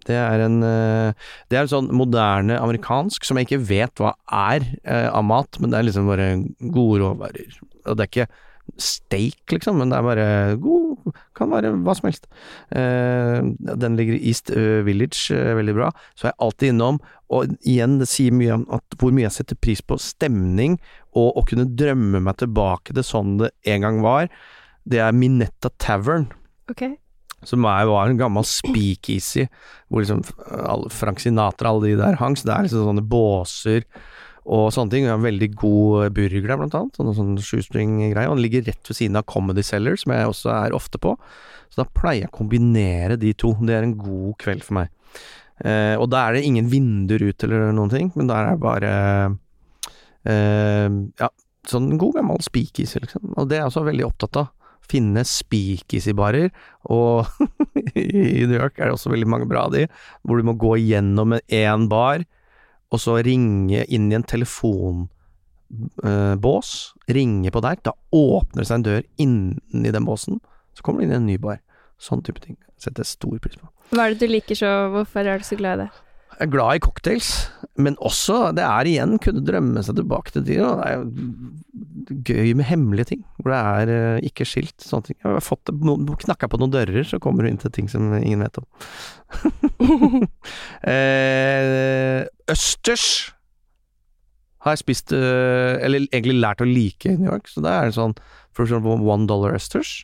Det 0.07 0.17
er 0.17 0.45
en 0.45 0.61
eh, 0.65 1.17
Det 1.49 1.57
er 1.57 1.65
en 1.65 1.73
sånn 1.73 1.91
moderne 1.95 2.59
amerikansk 2.61 3.25
som 3.27 3.39
jeg 3.39 3.49
ikke 3.49 3.65
vet 3.69 4.01
hva 4.01 4.15
er 4.27 4.65
eh, 4.83 5.09
av 5.09 5.25
mat, 5.27 5.59
men 5.59 5.73
det 5.73 5.79
er 5.79 5.89
liksom 5.89 6.09
bare 6.09 6.31
gode 6.73 7.01
råvarer. 7.03 7.59
Og 7.85 7.97
det 7.97 8.05
er 8.05 8.11
ikke 8.11 8.31
steak, 8.81 9.41
liksom, 9.51 9.81
men 9.81 9.91
det 9.91 9.97
er 9.97 10.05
bare 10.05 10.25
god 10.61 11.15
Kan 11.35 11.49
være 11.51 11.73
hva 11.81 11.95
som 11.97 12.07
helst. 12.07 12.27
Eh, 12.77 13.41
den 13.83 13.97
ligger 13.97 14.15
i 14.15 14.29
East 14.29 14.51
Village, 14.85 15.33
veldig 15.33 15.75
bra. 15.75 15.89
Så 16.15 16.27
er 16.27 16.31
jeg 16.31 16.41
alltid 16.45 16.73
innom, 16.75 16.99
og 17.31 17.55
igjen, 17.67 17.97
det 18.01 18.09
sier 18.11 18.35
mye 18.35 18.59
om 18.59 18.67
hvor 18.99 19.13
mye 19.15 19.25
jeg 19.25 19.37
setter 19.39 19.59
pris 19.59 19.81
på 19.81 19.97
stemning, 20.01 20.77
og 21.17 21.39
å 21.39 21.45
kunne 21.47 21.67
drømme 21.67 22.21
meg 22.23 22.37
tilbake 22.43 22.93
til 22.95 23.07
sånn 23.07 23.39
det 23.41 23.51
en 23.73 23.87
gang 23.87 24.03
var. 24.05 24.29
Det 24.87 25.01
er 25.01 25.13
Minetta 25.15 25.69
Tavern 25.81 26.29
Ok. 26.71 26.85
Som 27.47 27.65
er, 27.65 27.89
var 27.89 28.09
en 28.09 28.19
gammel 28.19 28.45
speakeasy, 28.47 29.47
hvor 29.89 30.03
liksom 30.03 30.23
Frank 30.93 31.21
Sinatra 31.23 31.71
alle 31.71 31.91
de 31.91 31.99
der 31.99 32.19
hang, 32.21 32.37
så 32.37 32.47
det 32.47 32.55
er 32.55 32.67
liksom 32.67 32.89
sånne 32.89 33.05
båser 33.05 33.85
og 34.45 34.71
sånne 34.73 34.93
ting. 34.93 35.07
Og 35.07 35.15
en 35.17 35.25
veldig 35.25 35.49
god 35.57 36.15
burger 36.17 36.47
der, 36.47 36.59
blant 36.61 36.77
annet, 36.77 36.97
sånn, 36.97 37.13
sånn 37.17 37.35
shoestring-greie, 37.45 38.29
og 38.29 38.37
den 38.37 38.45
ligger 38.45 38.65
rett 38.69 38.91
ved 38.91 38.97
siden 38.97 39.19
av 39.19 39.27
Comedy 39.29 39.65
Cellar, 39.65 39.99
som 39.99 40.15
jeg 40.15 40.31
også 40.31 40.53
er 40.55 40.77
ofte 40.77 41.01
på, 41.01 41.15
så 41.71 41.83
da 41.83 41.91
pleier 41.97 42.25
jeg 42.25 42.33
å 42.33 42.39
kombinere 42.41 43.19
de 43.19 43.35
to, 43.37 43.53
det 43.65 43.77
er 43.77 43.87
en 43.87 43.99
god 43.99 44.35
kveld 44.41 44.65
for 44.67 44.81
meg. 44.81 44.91
Eh, 45.61 45.93
og 45.99 46.09
da 46.11 46.25
er 46.25 46.37
det 46.37 46.47
ingen 46.47 46.69
vinduer 46.71 47.21
ut 47.29 47.45
eller 47.45 47.69
noen 47.75 47.91
ting, 47.93 48.09
men 48.17 48.29
da 48.29 48.39
er 48.39 48.49
det 48.49 48.63
bare 48.63 48.93
eh, 50.25 50.87
ja, 51.21 51.29
sånn 51.69 51.93
god 52.01 52.17
gammel 52.17 52.41
speakeasy, 52.43 53.03
liksom, 53.03 53.33
og 53.35 53.49
det 53.49 53.59
er 53.59 53.63
jeg 53.63 53.71
også 53.71 53.85
veldig 53.87 54.07
opptatt 54.09 54.41
av 54.41 54.49
finne 54.91 55.23
speakeasy-barer, 55.27 56.47
og 56.91 57.25
i 57.95 58.45
New 58.45 58.59
York 58.59 58.75
er 58.77 58.85
det 58.87 58.95
også 58.97 59.13
veldig 59.13 59.29
mange 59.31 59.47
bra 59.49 59.59
av 59.67 59.71
de, 59.75 59.83
hvor 60.21 60.35
du 60.37 60.43
må 60.47 60.53
gå 60.59 60.71
gjennom 60.83 61.29
én 61.39 61.83
bar, 61.91 62.19
og 62.91 62.97
så 62.99 63.13
ringe 63.23 63.81
inn 63.87 64.11
i 64.11 64.17
en 64.17 64.27
telefonbås, 64.27 66.69
ringe 67.15 67.49
på 67.53 67.59
der, 67.63 67.77
da 67.87 67.91
åpner 68.11 68.59
det 68.61 68.67
seg 68.67 68.77
en 68.81 68.87
dør 68.89 69.03
inni 69.23 69.89
den 69.95 70.07
båsen, 70.07 70.35
så 70.75 70.79
kommer 70.83 70.99
du 70.99 71.03
inn 71.07 71.15
i 71.15 71.21
en 71.21 71.29
ny 71.31 71.37
bar. 71.41 71.59
Sånn 72.01 72.23
type 72.25 72.41
ting 72.41 72.57
setter 72.81 73.03
jeg 73.03 73.09
stor 73.13 73.37
pris 73.43 73.57
på. 73.59 73.67
Hva 73.93 74.01
er 74.07 74.11
det 74.15 74.21
du 74.23 74.27
liker 74.31 74.55
så 74.57 74.69
Hvorfor 74.93 75.21
er 75.27 75.35
du 75.37 75.45
så 75.45 75.55
glad 75.59 75.73
i 75.75 75.79
det? 75.83 75.89
Jeg 76.37 76.47
er 76.47 76.53
glad 76.53 76.77
i 76.77 76.81
cocktails, 76.81 77.29
men 77.81 77.97
også, 78.01 78.51
det 78.57 78.63
er 78.65 78.87
igjen, 78.89 79.17
kunne 79.21 79.43
drømme 79.45 79.83
seg 79.85 79.97
tilbake 79.99 80.33
til 80.33 80.45
tida. 80.47 80.71
Det 80.79 80.87
er 80.87 80.95
jo 80.97 82.21
gøy 82.27 82.53
med 82.57 82.67
hemmelige 82.67 83.11
ting, 83.11 83.25
hvor 83.37 83.53
det 83.53 83.59
er 83.59 83.91
eh, 83.95 84.29
ikke 84.29 84.47
skilt. 84.47 84.77
Sånne 84.83 85.09
ting. 85.09 85.19
Jeg 85.21 85.35
har 85.37 85.45
fått 85.45 85.71
knakka 86.23 86.49
på 86.51 86.61
noen 86.61 86.73
dører, 86.73 87.03
så 87.07 87.19
kommer 87.21 87.45
du 87.45 87.51
inn 87.51 87.61
til 87.61 87.73
ting 87.75 87.91
som 87.91 88.09
ingen 88.17 88.43
vet 88.45 88.61
om. 88.61 88.67
eh, 90.91 92.25
østers 92.51 93.07
har 94.61 94.75
jeg 94.75 94.83
spist, 94.83 95.13
eh, 95.15 95.77
eller 95.81 96.05
egentlig 96.11 96.37
lært 96.37 96.61
å 96.61 96.69
like 96.69 97.09
i 97.09 97.17
New 97.17 97.31
York, 97.31 97.49
så 97.49 97.63
da 97.65 97.79
er 97.79 97.89
det 97.89 97.97
sånn 97.97 98.13
for 98.53 98.65
eksempel 98.65 99.01
One 99.01 99.27
Dollar 99.29 99.55
Østers. 99.57 100.01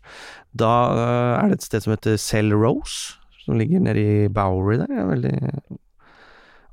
Da 0.58 0.74
eh, 0.94 1.34
er 1.42 1.52
det 1.52 1.60
et 1.60 1.68
sted 1.68 1.86
som 1.86 1.94
heter 1.94 2.18
Cell 2.22 2.54
Rose, 2.56 3.18
som 3.44 3.60
ligger 3.60 3.84
nede 3.84 4.02
i 4.02 4.32
Bowery 4.34 4.80
der. 4.82 4.90
Det 4.90 5.02
er 5.02 5.12
veldig 5.12 5.36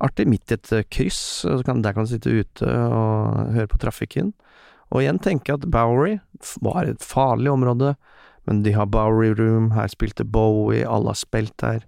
artig, 0.03 0.27
midt 0.27 0.51
i 0.51 0.57
et 0.57 0.71
eh, 0.75 0.87
kryss. 0.91 1.45
der 1.45 1.93
kan 1.93 2.03
du 2.03 2.11
sitte 2.11 2.33
ute 2.33 2.65
og 2.65 3.53
høre 3.55 3.71
på 3.71 3.79
trafikken. 3.81 4.33
Og 4.91 5.01
igjen 5.01 5.19
tenke 5.19 5.55
at 5.55 5.65
Bowery 5.71 6.19
var 6.61 6.85
et 6.85 7.03
farlig 7.03 7.51
område, 7.51 7.95
men 8.45 8.61
de 8.63 8.75
har 8.75 8.85
Bowery 8.85 9.33
Room, 9.33 9.71
her 9.71 9.87
spilte 9.89 10.25
Bowie, 10.25 10.85
alle 10.85 11.09
har 11.09 11.17
spilt 11.17 11.55
der. 11.61 11.81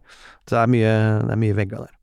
Så 0.48 0.56
det 0.56 0.62
er 0.64 0.72
mye, 0.74 0.96
det 1.30 1.38
mye 1.38 1.58
vegger 1.58 1.86
der. 1.86 1.94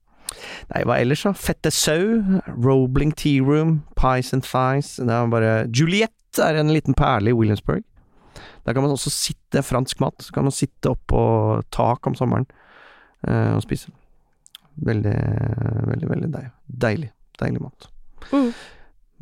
Nei, 0.70 0.82
hva 0.86 0.98
ellers, 0.98 1.24
da? 1.26 1.32
Fette 1.36 1.70
sau, 1.74 2.20
Robling 2.62 3.12
Tea 3.18 3.42
Room, 3.44 3.82
Pies 3.98 4.32
and 4.34 4.42
Thighs 4.46 4.96
Det 4.96 5.12
er 5.12 5.28
bare 5.30 5.52
Juliette 5.70 6.42
er 6.42 6.58
en 6.58 6.72
liten 6.74 6.96
perle 6.98 7.30
i 7.30 7.36
Williamsburg. 7.36 7.84
Der 8.64 8.72
kan 8.72 8.82
man 8.82 8.94
også 8.94 9.12
sitte, 9.12 9.62
fransk 9.62 10.00
mat, 10.00 10.16
så 10.22 10.32
kan 10.34 10.46
man 10.46 10.54
sitte 10.54 10.94
oppå 10.94 11.60
tak 11.74 12.06
om 12.06 12.16
sommeren 12.18 12.46
eh, 13.28 13.52
og 13.54 13.62
spise. 13.62 13.92
Veldig, 14.82 15.14
veldig, 15.90 16.08
veldig 16.10 16.30
deilig. 16.34 16.50
Deilig, 16.66 17.10
deilig 17.40 17.60
mat. 17.62 17.88
Mm. 18.32 18.48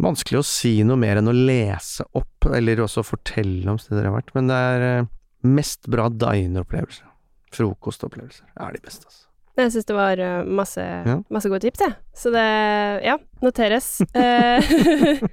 Vanskelig 0.02 0.38
å 0.40 0.46
si 0.46 0.70
noe 0.88 0.96
mer 0.96 1.20
enn 1.20 1.28
å 1.28 1.34
lese 1.36 2.06
opp, 2.16 2.46
eller 2.56 2.80
også 2.80 3.04
fortelle 3.04 3.68
om 3.70 3.78
steder 3.78 4.06
jeg 4.06 4.10
har 4.12 4.16
vært, 4.22 4.32
men 4.34 4.48
det 4.48 4.56
er 4.56 4.86
eh, 4.88 5.10
mest 5.44 5.86
bra 5.92 6.08
dineropplevelser. 6.08 7.04
Frokostopplevelser 7.52 8.48
er 8.64 8.72
de 8.72 8.80
beste, 8.86 9.04
altså. 9.10 9.26
Jeg 9.60 9.68
syns 9.74 9.84
det 9.84 9.94
var 9.98 10.16
uh, 10.16 10.46
masse, 10.48 10.80
Ja. 10.80 11.18
masse 11.28 11.50
gode 11.52 11.60
tips, 11.66 11.82
jeg. 11.84 11.92
Så 12.16 12.30
det 12.32 12.46
ja, 13.04 13.18
noteres. 13.44 13.98
Eh, 14.16 15.20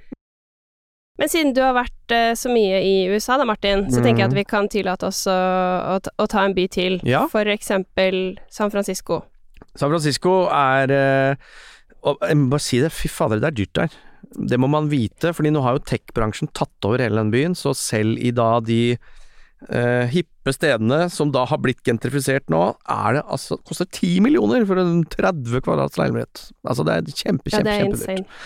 Men 1.20 1.28
siden 1.28 1.52
du 1.52 1.60
har 1.60 1.74
vært 1.76 2.12
eh, 2.16 2.30
så 2.38 2.48
mye 2.52 2.78
i 2.84 2.92
USA 3.12 3.36
da, 3.36 3.44
Martin, 3.48 3.82
så 3.92 4.00
tenker 4.00 4.22
jeg 4.22 4.30
at 4.30 4.36
vi 4.38 4.44
kan 4.48 4.68
tillate 4.72 5.08
oss 5.10 5.26
å, 5.28 5.34
å, 5.36 5.96
ta- 6.00 6.12
å 6.16 6.26
ta 6.32 6.44
en 6.48 6.54
by 6.56 6.64
til. 6.72 6.96
Ja. 7.04 7.26
For 7.32 7.44
eksempel 7.52 8.38
San 8.48 8.72
Francisco. 8.72 9.18
San 9.78 9.90
Francisco 9.90 10.44
er 10.50 10.90
eh, 10.94 11.50
Jeg 12.26 12.38
må 12.40 12.50
bare 12.54 12.64
si 12.64 12.80
det, 12.82 12.92
fy 12.94 13.10
fader, 13.12 13.42
det 13.42 13.50
er 13.50 13.58
dyrt 13.60 13.76
der. 13.78 13.98
Det 14.50 14.58
må 14.60 14.68
man 14.70 14.90
vite, 14.90 15.34
fordi 15.36 15.52
nå 15.52 15.62
har 15.64 15.76
jo 15.76 15.86
tech-bransjen 15.90 16.52
tatt 16.56 16.86
over 16.86 17.02
hele 17.02 17.18
den 17.18 17.32
byen, 17.34 17.56
så 17.58 17.74
selv 17.76 18.20
i 18.20 18.30
da 18.34 18.52
de 18.64 18.82
eh, 18.94 20.06
hippe 20.12 20.54
stedene 20.54 21.02
som 21.12 21.32
da 21.34 21.44
har 21.50 21.60
blitt 21.62 21.82
gentrifisert 21.86 22.48
nå, 22.52 22.62
er 22.88 23.18
det 23.18 23.24
altså 23.26 23.58
koster 23.66 23.88
10 23.88 24.20
millioner 24.24 24.64
for 24.68 24.80
en 24.80 25.02
30 25.12 25.64
kvadrats 25.66 26.00
leilighet. 26.00 26.44
Altså 26.64 26.86
det 26.86 26.96
er 26.96 27.10
kjempe, 27.10 27.52
kjempe, 27.52 27.74
ja, 27.74 27.84
kjempedyrt. 27.84 28.36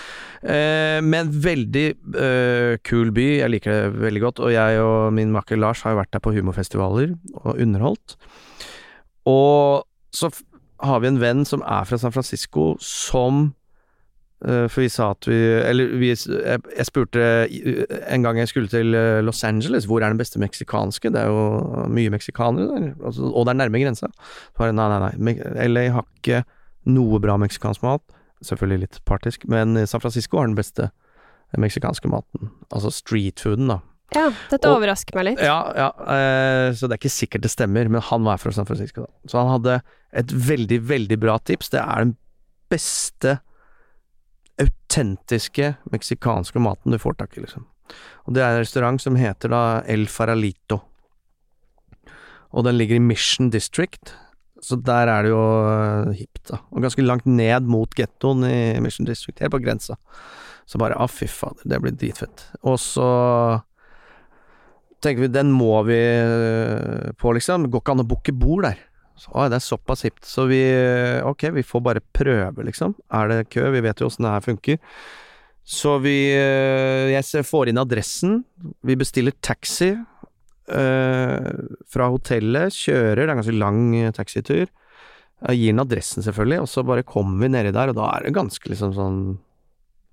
Eh, 0.44 1.00
men 1.04 1.30
veldig 1.44 1.86
eh, 2.20 2.72
kul 2.84 3.12
by, 3.16 3.28
jeg 3.40 3.52
liker 3.54 3.76
det 3.76 4.02
veldig 4.02 4.24
godt. 4.26 4.42
Og 4.44 4.54
jeg 4.54 4.80
og 4.82 5.14
min 5.16 5.32
makker 5.34 5.60
Lars 5.60 5.84
har 5.86 5.94
jo 5.94 6.02
vært 6.02 6.12
der 6.16 6.24
på 6.24 6.34
humorfestivaler 6.36 7.14
og 7.42 7.54
underholdt. 7.54 8.18
Og 9.30 9.84
så 10.14 10.28
har 10.82 11.00
vi 11.00 11.10
en 11.10 11.20
venn 11.20 11.44
som 11.46 11.62
er 11.62 11.84
fra 11.88 11.98
San 12.00 12.12
Francisco, 12.12 12.74
som 12.82 13.54
eh, 14.44 14.66
For 14.68 14.82
vi 14.82 14.88
sa 14.92 15.10
at 15.14 15.28
vi 15.28 15.36
Eller 15.36 15.94
vi, 16.00 16.10
jeg, 16.10 16.64
jeg 16.76 16.88
spurte 16.88 17.22
en 18.08 18.26
gang 18.26 18.38
jeg 18.38 18.50
skulle 18.50 18.72
til 18.72 18.94
eh, 18.94 19.22
Los 19.24 19.44
Angeles, 19.44 19.86
hvor 19.86 20.02
er 20.02 20.10
den 20.12 20.20
beste 20.20 20.42
meksikanske? 20.42 21.12
Det 21.14 21.22
er 21.22 21.30
jo 21.30 21.86
mye 21.88 22.10
meksikanere 22.10 22.66
der, 22.72 22.90
altså, 23.04 23.30
og 23.30 23.46
det 23.46 23.54
er 23.54 23.62
nærme 23.62 23.84
grensa. 23.84 24.10
Bare 24.58 24.74
nei, 24.74 24.90
nei, 24.90 25.14
nei, 25.16 25.68
LA 25.68 25.88
har 25.94 26.06
ikke 26.18 26.44
noe 26.90 27.22
bra 27.22 27.38
meksikansk 27.40 27.84
mat. 27.86 28.04
Selvfølgelig 28.44 28.82
litt 28.82 29.00
partisk, 29.08 29.46
men 29.48 29.86
San 29.88 30.02
Francisco 30.02 30.36
har 30.36 30.50
den 30.50 30.58
beste 30.58 30.90
meksikanske 31.56 32.10
maten. 32.10 32.50
Altså 32.74 32.90
streetfooden, 32.92 33.70
da. 33.70 33.78
Ja, 34.14 34.28
dette 34.50 34.68
Og- 34.70 34.78
overrasker 34.78 35.14
meg 35.18 35.24
litt. 35.32 35.40
Ja, 35.42 35.58
ja, 35.74 35.88
eh, 36.14 36.72
så 36.72 36.86
det 36.88 36.96
er 36.96 37.02
ikke 37.02 37.10
sikkert 37.14 37.42
det 37.42 37.50
stemmer, 37.50 37.88
men 37.90 38.00
han 38.00 38.24
var 38.24 38.38
fra 38.38 38.52
San 38.52 38.66
Francisco, 38.68 39.06
da. 39.06 39.12
Så 39.28 39.40
han 39.42 39.50
hadde 39.56 39.82
et 40.12 40.26
veldig, 40.30 40.80
veldig 40.86 41.18
bra 41.20 41.38
tips. 41.38 41.70
Det 41.74 41.80
er 41.82 42.04
den 42.04 42.16
beste 42.70 43.40
autentiske 44.62 45.74
meksikanske 45.92 46.60
maten 46.62 46.94
du 46.94 46.98
får 47.02 47.16
tak 47.18 47.36
i, 47.38 47.42
liksom. 47.44 47.66
Og 48.26 48.34
det 48.36 48.42
er 48.44 48.54
en 48.54 48.62
restaurant 48.62 49.00
som 49.02 49.16
heter 49.18 49.50
da 49.52 49.62
El 49.90 50.06
Faralito. 50.10 50.80
Og 52.54 52.64
den 52.64 52.78
ligger 52.78 52.96
i 53.00 53.02
Mission 53.02 53.50
District, 53.50 54.14
så 54.62 54.78
der 54.80 55.10
er 55.10 55.26
det 55.26 55.32
jo 55.34 55.42
eh, 55.68 56.12
hipt, 56.20 56.44
da. 56.52 56.60
Og 56.72 56.84
ganske 56.86 57.02
langt 57.04 57.26
ned 57.26 57.66
mot 57.68 57.90
gettoen 57.98 58.46
i 58.46 58.80
Mission 58.80 59.04
District, 59.08 59.42
helt 59.42 59.52
på 59.52 59.60
grensa. 59.64 59.98
Så 60.64 60.78
bare, 60.80 60.96
ah, 60.96 61.10
fy 61.10 61.26
fader, 61.28 61.66
det 61.68 61.80
blir 61.82 61.92
dritfett. 61.98 62.46
Og 62.62 62.78
så 62.80 63.08
tenker 65.04 65.26
vi, 65.26 65.32
den 65.32 65.52
må 65.54 65.76
vi 65.88 65.98
eh, 66.00 67.12
på, 67.20 67.34
liksom. 67.36 67.68
Går 67.70 67.84
ikke 67.84 67.94
an 67.94 68.04
å 68.04 68.08
booke 68.08 68.34
bord 68.36 68.66
der. 68.66 68.80
Så, 69.14 69.30
å, 69.30 69.46
det 69.50 69.60
er 69.60 69.64
såpass 69.64 70.04
hipt. 70.06 70.24
Så 70.26 70.48
vi, 70.50 70.60
eh, 70.60 71.20
ok, 71.26 71.48
vi 71.54 71.66
får 71.66 71.84
bare 71.84 72.02
prøve, 72.16 72.66
liksom. 72.66 72.96
Er 73.14 73.30
det 73.30 73.44
kø? 73.54 73.68
Vi 73.74 73.84
vet 73.84 74.02
jo 74.02 74.08
åssen 74.10 74.26
det 74.26 74.34
her 74.34 74.44
funker. 74.44 74.80
Så 75.64 75.96
vi, 76.04 76.16
eh, 76.34 77.14
jeg 77.14 77.46
får 77.46 77.70
inn 77.70 77.80
adressen. 77.80 78.42
Vi 78.84 78.98
bestiller 79.00 79.36
taxi 79.40 79.94
eh, 79.94 81.52
fra 81.88 82.10
hotellet, 82.12 82.74
kjører, 82.74 83.22
det 83.22 83.28
er 83.28 83.36
en 83.36 83.42
ganske 83.42 83.60
lang 83.60 83.80
taxitur. 84.16 84.66
Jeg 85.44 85.60
gir 85.60 85.72
den 85.74 85.84
adressen, 85.84 86.24
selvfølgelig, 86.24 86.62
og 86.64 86.68
så 86.72 86.84
bare 86.86 87.06
kommer 87.06 87.44
vi 87.44 87.52
nedi 87.52 87.72
der, 87.74 87.90
og 87.92 87.98
da 87.98 88.10
er 88.14 88.26
det 88.26 88.36
ganske 88.36 88.70
liksom 88.70 88.94
sånn 88.96 89.18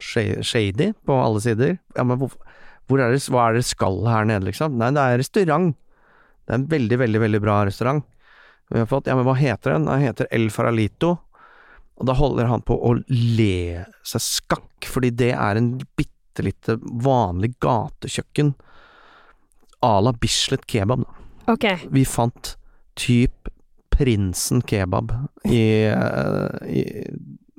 shady 0.01 0.91
på 1.05 1.15
alle 1.15 1.41
sider. 1.43 1.77
Ja, 1.95 2.03
men 2.03 2.19
hvorfor 2.19 2.50
hvor 2.89 3.01
er 3.01 3.13
det, 3.13 3.21
hva 3.31 3.49
er 3.49 3.59
det 3.59 3.65
skal 3.67 4.01
her 4.09 4.27
nede, 4.27 4.47
liksom? 4.49 4.77
Nei, 4.79 4.91
det 4.95 5.03
er 5.03 5.21
restaurant. 5.21 5.75
Det 6.45 6.53
er 6.53 6.59
en 6.59 6.69
veldig, 6.71 6.97
veldig, 7.03 7.21
veldig 7.23 7.41
bra 7.43 7.61
restaurant. 7.67 8.05
Vi 8.71 8.79
har 8.79 8.87
fått, 8.87 9.07
ja, 9.07 9.17
men 9.19 9.27
hva 9.27 9.35
heter 9.35 9.75
den? 9.75 9.87
Den 9.89 10.03
heter 10.05 10.29
El 10.31 10.49
Faralito. 10.53 11.17
Og 11.99 12.07
da 12.09 12.15
holder 12.17 12.49
han 12.49 12.63
på 12.65 12.75
å 12.75 12.95
le 13.11 13.85
seg 14.07 14.23
skakk, 14.25 14.87
fordi 14.89 15.11
det 15.13 15.33
er 15.35 15.59
en 15.59 15.75
bitte 15.99 16.45
lite 16.45 16.77
vanlig 16.81 17.53
gatekjøkken 17.61 18.53
à 19.85 19.93
la 20.01 20.13
Bislett 20.13 20.65
kebab. 20.69 21.03
Okay. 21.45 21.75
Ok. 21.75 21.87
Vi 21.91 22.05
fant 22.07 22.55
typ 22.99 23.49
Prinsen 23.91 24.63
kebab 24.65 25.11
i, 25.45 25.85
eh, 25.85 26.67
i, 26.71 26.83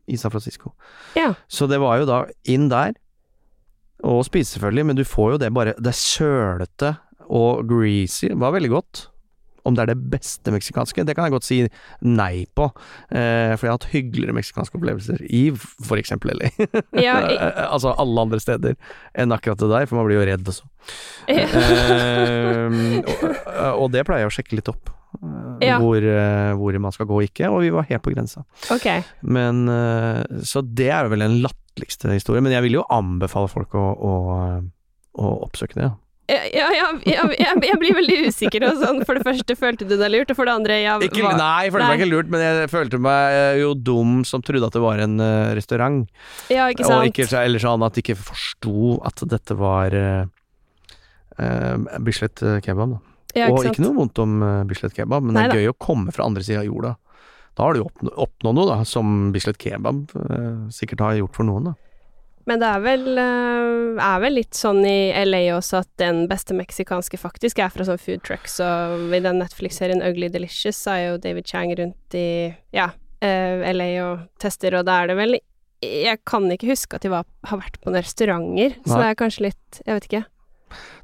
i 0.07 0.17
San 0.19 0.33
Francisco. 0.33 0.73
Ja. 1.15 1.35
Så 1.47 1.69
det 1.71 1.79
var 1.83 2.01
jo 2.01 2.09
da 2.09 2.25
inn 2.49 2.71
der, 2.73 2.97
og 4.03 4.25
spise 4.27 4.57
selvfølgelig, 4.57 4.87
men 4.91 4.97
du 4.99 5.05
får 5.07 5.33
jo 5.37 5.41
det 5.45 5.53
bare 5.55 5.75
Det 5.79 5.93
er 5.93 5.99
sølete 6.03 6.93
og 7.33 7.65
greasy. 7.71 8.29
Var 8.35 8.53
veldig 8.59 8.71
godt. 8.73 9.09
Om 9.65 9.77
det 9.79 9.85
er 9.85 9.93
det 9.93 10.11
beste 10.11 10.51
meksikanske, 10.51 11.05
det 11.07 11.15
kan 11.15 11.29
jeg 11.29 11.33
godt 11.37 11.47
si 11.47 11.59
nei 12.03 12.47
på. 12.59 12.65
Eh, 13.15 13.53
for 13.55 13.63
jeg 13.63 13.71
har 13.71 13.77
hatt 13.79 13.87
hyggeligere 13.93 14.35
meksikanske 14.35 14.75
opplevelser 14.75 15.23
i 15.31 15.45
for 15.55 16.01
eksempel 16.03 16.33
LA. 16.35 16.51
Ja, 16.99 17.15
jeg... 17.31 17.37
altså 17.75 17.93
alle 17.95 18.25
andre 18.27 18.41
steder 18.43 18.75
enn 19.15 19.31
akkurat 19.37 19.63
det 19.63 19.71
der, 19.71 19.87
for 19.87 20.01
man 20.01 20.09
blir 20.11 20.19
jo 20.19 20.27
redd 20.33 20.51
også. 20.51 20.67
Ja. 21.31 21.47
Eh, 21.47 22.75
og, 23.07 23.79
og 23.85 23.87
det 23.95 24.03
pleier 24.09 24.25
jeg 24.27 24.33
å 24.33 24.35
sjekke 24.35 24.59
litt 24.59 24.73
opp. 24.73 24.91
eh, 24.91 25.69
Ja. 25.69 25.79
Hvor, 25.79 26.03
eh, 26.03 26.53
hvor 26.59 26.79
man 26.83 26.93
skal 26.99 27.07
gå 27.07 27.21
og 27.21 27.29
ikke, 27.31 27.47
og 27.55 27.63
vi 27.63 27.71
var 27.71 27.87
helt 27.87 28.03
på 28.03 28.11
grensa. 28.17 28.43
Okay. 28.75 29.05
Men 29.23 29.63
eh, 29.71 30.25
Så 30.43 30.65
det 30.67 30.91
er 30.91 31.07
vel 31.13 31.23
den 31.23 31.39
latterligste 31.73 32.13
historie. 32.13 32.43
Men 32.43 32.53
jeg 32.53 32.63
vil 32.69 32.81
jo 32.81 32.87
anbefale 32.93 33.49
folk 33.49 33.75
å, 33.75 33.85
å, 33.97 34.13
å 35.19 35.35
oppsøke 35.47 35.75
det. 35.79 35.89
Ja. 35.89 35.97
Ja, 36.33 36.69
ja, 36.73 36.87
ja, 37.05 37.25
jeg, 37.35 37.59
jeg 37.67 37.79
blir 37.81 37.97
veldig 37.99 38.15
usikker. 38.31 38.65
Og 38.71 38.79
sånn. 38.81 39.01
For 39.05 39.19
det 39.19 39.25
første, 39.27 39.57
følte 39.59 39.85
du 39.85 39.97
deg 39.99 40.13
lurt? 40.15 40.31
Og 40.33 40.39
for 40.39 40.49
det 40.49 40.55
andre, 40.55 40.79
jeg, 40.81 41.09
Ikke, 41.09 41.25
var, 41.27 41.35
nei, 41.37 41.65
jeg 41.67 41.73
følte 41.75 41.89
meg 41.91 41.99
ikke 41.99 42.09
lurt, 42.13 42.31
men 42.33 42.45
jeg 42.45 42.71
følte 42.73 43.01
meg 43.03 43.37
eh, 43.37 43.57
jo 43.61 43.73
dum 43.75 44.23
som 44.25 44.45
trodde 44.45 44.69
at 44.71 44.77
det 44.79 44.83
var 44.85 45.03
en 45.03 45.19
uh, 45.21 45.51
restaurant. 45.59 46.07
ja, 46.49 46.69
ikke 46.73 46.87
Og 46.87 47.09
ikke, 47.11 47.27
så- 47.29 47.43
eller 47.43 47.61
sånn 47.61 47.85
at 47.85 47.99
de 47.99 48.05
ikke 48.05 48.17
forsto 48.23 48.95
at 49.05 49.25
dette 49.29 49.59
var 49.59 49.93
uh, 49.99 50.25
Bislett 52.07 52.41
kebab. 52.65 52.95
Da. 52.95 53.03
ja, 53.35 53.51
og 53.51 53.59
ikke 53.59 53.67
sant? 53.67 53.75
ikke 53.75 53.87
noe 53.89 53.99
vondt 53.99 54.23
om 54.23 54.39
uh, 54.47 54.63
Bislett 54.71 54.97
kebab, 54.97 55.27
men 55.27 55.37
det 55.37 55.49
er 55.51 55.59
gøy 55.59 55.73
å 55.75 55.77
komme 55.91 56.15
fra 56.15 56.25
andre 56.31 56.47
sida 56.47 56.63
av 56.63 56.71
jorda. 56.71 56.95
Da 57.57 57.67
har 57.67 57.75
du 57.77 57.83
oppnå- 57.85 58.15
oppnådd 58.17 58.55
noe, 58.57 58.67
da, 58.71 58.83
som 58.89 59.33
Bislett 59.35 59.59
kebab 59.61 60.07
eh, 60.17 60.69
sikkert 60.73 61.01
har 61.05 61.19
gjort 61.19 61.37
for 61.37 61.45
noen. 61.49 61.65
da. 61.73 61.75
Men 62.49 62.59
det 62.59 62.67
er 62.75 62.81
vel, 62.83 63.05
eh, 63.23 64.03
er 64.03 64.23
vel 64.25 64.35
litt 64.35 64.57
sånn 64.59 64.81
i 64.89 65.13
LA 65.25 65.43
også 65.55 65.83
at 65.85 65.91
den 66.01 66.25
beste 66.31 66.57
meksikanske 66.59 67.21
faktisk 67.21 67.61
er 67.63 67.69
fra 67.71 67.85
sånn 67.87 68.01
food 68.03 68.25
trucks, 68.27 68.57
og 68.65 69.13
i 69.15 69.21
den 69.23 69.39
Netflix-serien 69.39 70.03
Ugly 70.03 70.29
Delicious 70.33 70.81
så 70.81 70.97
er 70.97 71.05
jo 71.11 71.21
David 71.23 71.47
Chang 71.47 71.71
rundt 71.79 72.17
i 72.19 72.27
ja, 72.75 72.89
eh, 73.23 73.63
LA 73.73 73.91
og 74.09 74.25
tester, 74.43 74.75
og 74.81 74.87
da 74.89 75.03
er 75.05 75.13
det 75.13 75.17
vel 75.21 75.39
Jeg 75.83 76.21
kan 76.25 76.45
ikke 76.51 76.69
huske 76.71 76.95
at 76.95 77.03
de 77.03 77.11
var, 77.11 77.25
har 77.45 77.59
vært 77.59 77.79
på 77.83 77.91
noen 77.91 78.03
restauranter, 78.03 78.77
så 78.87 78.97
Nei. 78.97 78.99
det 79.03 79.07
er 79.11 79.21
kanskje 79.23 79.47
litt 79.49 79.81
Jeg 79.85 79.95
vet 80.01 80.05
ikke. 80.11 80.25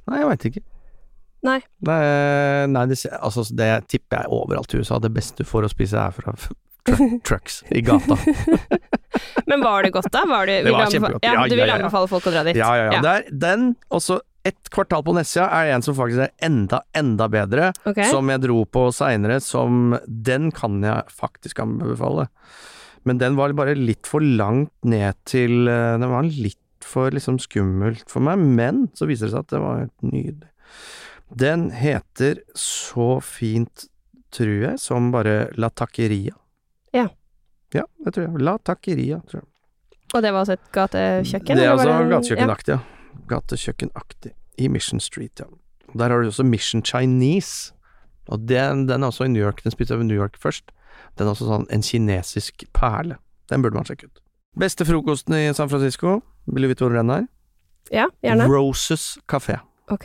Nei, 0.09 0.19
jeg 0.23 0.29
veit 0.33 0.45
ikke. 0.51 0.63
Nei. 1.47 1.59
Det, 1.85 1.95
er- 1.95 2.67
nei, 2.73 2.87
det, 2.91 2.99
altså, 3.21 3.45
det 3.55 3.69
tipper 3.93 4.25
jeg 4.25 4.33
overalt 4.35 4.75
i 4.75 4.81
USA. 4.83 4.99
Det 4.99 5.13
beste 5.15 5.45
du 5.45 5.49
får 5.49 5.69
å 5.69 5.71
spise 5.71 5.99
er 6.03 6.15
fra 6.17 6.35
trucks 7.29 7.61
i 7.71 7.83
gata. 7.85 8.17
Men 9.51 9.61
var 9.65 9.83
det 9.87 9.93
godt, 9.95 10.11
da? 10.13 10.25
Var 10.29 10.49
det, 10.49 10.57
vil 10.67 10.75
var 10.75 10.91
kjempegodt. 10.93 11.25
Ja, 11.25 11.35
Ja, 11.39 11.45
du 11.49 11.55
vil 11.57 11.63
ja, 11.65 11.69
ja. 11.75 11.77
anbefale 11.81 12.09
folk 12.11 12.27
å 12.29 12.33
dra 12.35 12.43
dit? 12.49 12.59
Ja, 12.59 12.73
ja, 12.79 12.89
ja. 12.93 13.01
Det 13.05 13.13
er 13.15 13.29
den, 13.47 13.69
og 13.95 14.03
så 14.05 14.19
et 14.49 14.71
kvartal 14.73 15.03
på 15.05 15.13
nettsida 15.17 15.49
er 15.53 15.75
en 15.75 15.83
som 15.85 15.97
faktisk 15.99 16.23
er 16.25 16.31
enda, 16.47 16.79
enda 16.97 17.27
bedre. 17.29 17.71
okay. 17.85 18.09
Som 18.09 18.31
jeg 18.33 18.41
dro 18.47 18.63
på 18.65 18.87
seinere, 18.97 19.41
som 19.45 19.97
Den 20.07 20.51
kan 20.57 20.79
jeg 20.85 21.11
faktisk 21.13 21.61
anbefale. 21.65 22.29
Men 23.05 23.21
den 23.21 23.37
var 23.39 23.53
bare 23.57 23.75
litt 23.77 24.09
for 24.09 24.21
langt 24.25 24.73
ned 24.89 25.15
til 25.29 25.69
eh, 25.69 25.99
Den 26.01 26.09
var 26.11 26.25
litt 26.29 26.57
for 26.89 27.13
liksom 27.13 27.37
skummelt 27.43 28.07
for 28.09 28.25
meg, 28.25 28.39
men 28.41 28.87
så 28.97 29.05
viser 29.11 29.29
det 29.29 29.35
seg 29.35 29.45
at 29.45 29.53
det 29.53 29.61
var 29.61 29.81
helt 29.83 30.07
nydelig. 30.07 30.49
Den 31.37 31.71
heter 31.71 32.41
så 32.57 33.21
fint, 33.23 33.87
tror 34.33 34.63
jeg, 34.63 34.79
som 34.81 35.11
bare 35.13 35.49
La 35.57 35.69
Taqueria. 35.69 36.35
Ja. 36.95 37.09
Ja, 37.75 37.83
det 38.05 38.15
tror 38.15 38.25
jeg. 38.29 38.41
La 38.41 38.57
Taqueria, 38.59 39.21
tror 39.29 39.43
jeg. 39.43 39.49
Og 40.15 40.23
det 40.25 40.33
var 40.33 40.39
altså 40.41 40.53
et 40.57 40.71
gatekjøkken? 40.73 41.57
Det 41.59 41.65
er 41.67 41.71
altså 41.75 41.91
en- 41.91 42.09
gatekjøkkenaktig, 42.11 42.73
ja. 42.79 42.79
Gatekjøkkenaktig. 43.29 44.33
I 44.59 44.69
Mission 44.69 45.01
Street, 45.01 45.39
ja. 45.41 45.45
Der 45.95 46.09
har 46.09 46.21
du 46.23 46.27
også 46.29 46.45
Mission 46.45 46.83
Chinese. 46.85 47.73
Og 48.29 48.41
den, 48.49 48.87
den 48.89 49.03
er 49.03 49.07
også 49.07 49.25
i 49.25 49.29
New 49.29 49.43
York. 49.45 49.63
Den 49.65 49.71
spiste 49.73 49.95
i 49.95 50.03
New 50.05 50.17
York 50.17 50.37
først. 50.41 50.71
Den 51.19 51.27
er 51.27 51.31
også 51.33 51.47
sånn 51.49 51.67
en 51.73 51.83
kinesisk 51.83 52.65
perle. 52.77 53.17
Den 53.49 53.63
burde 53.63 53.75
man 53.79 53.85
sjekke 53.89 54.09
ut. 54.09 54.21
Beste 54.59 54.85
frokosten 54.85 55.35
i 55.35 55.53
San 55.55 55.69
Francisco, 55.71 56.19
vil 56.47 56.63
du 56.63 56.69
vite 56.69 56.85
hvor 56.85 56.93
den 56.97 57.11
er? 57.11 57.27
Ja, 57.93 58.07
gjerne. 58.25 58.49
Roses 58.51 59.19
Café. 59.29 59.61
Ok. 59.89 60.05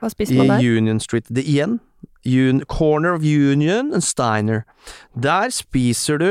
Hva 0.00 0.10
spiser 0.12 0.34
I 0.34 0.42
man 0.42 0.52
der? 0.54 0.66
Union 0.78 1.00
Street. 1.00 1.28
Det 1.28 1.44
igjen. 1.46 1.80
Un, 2.26 2.60
corner 2.66 3.14
of 3.14 3.22
Union 3.22 3.92
and 3.94 4.04
Steiner. 4.04 4.64
Der 5.14 5.50
spiser 5.54 6.18
du 6.18 6.30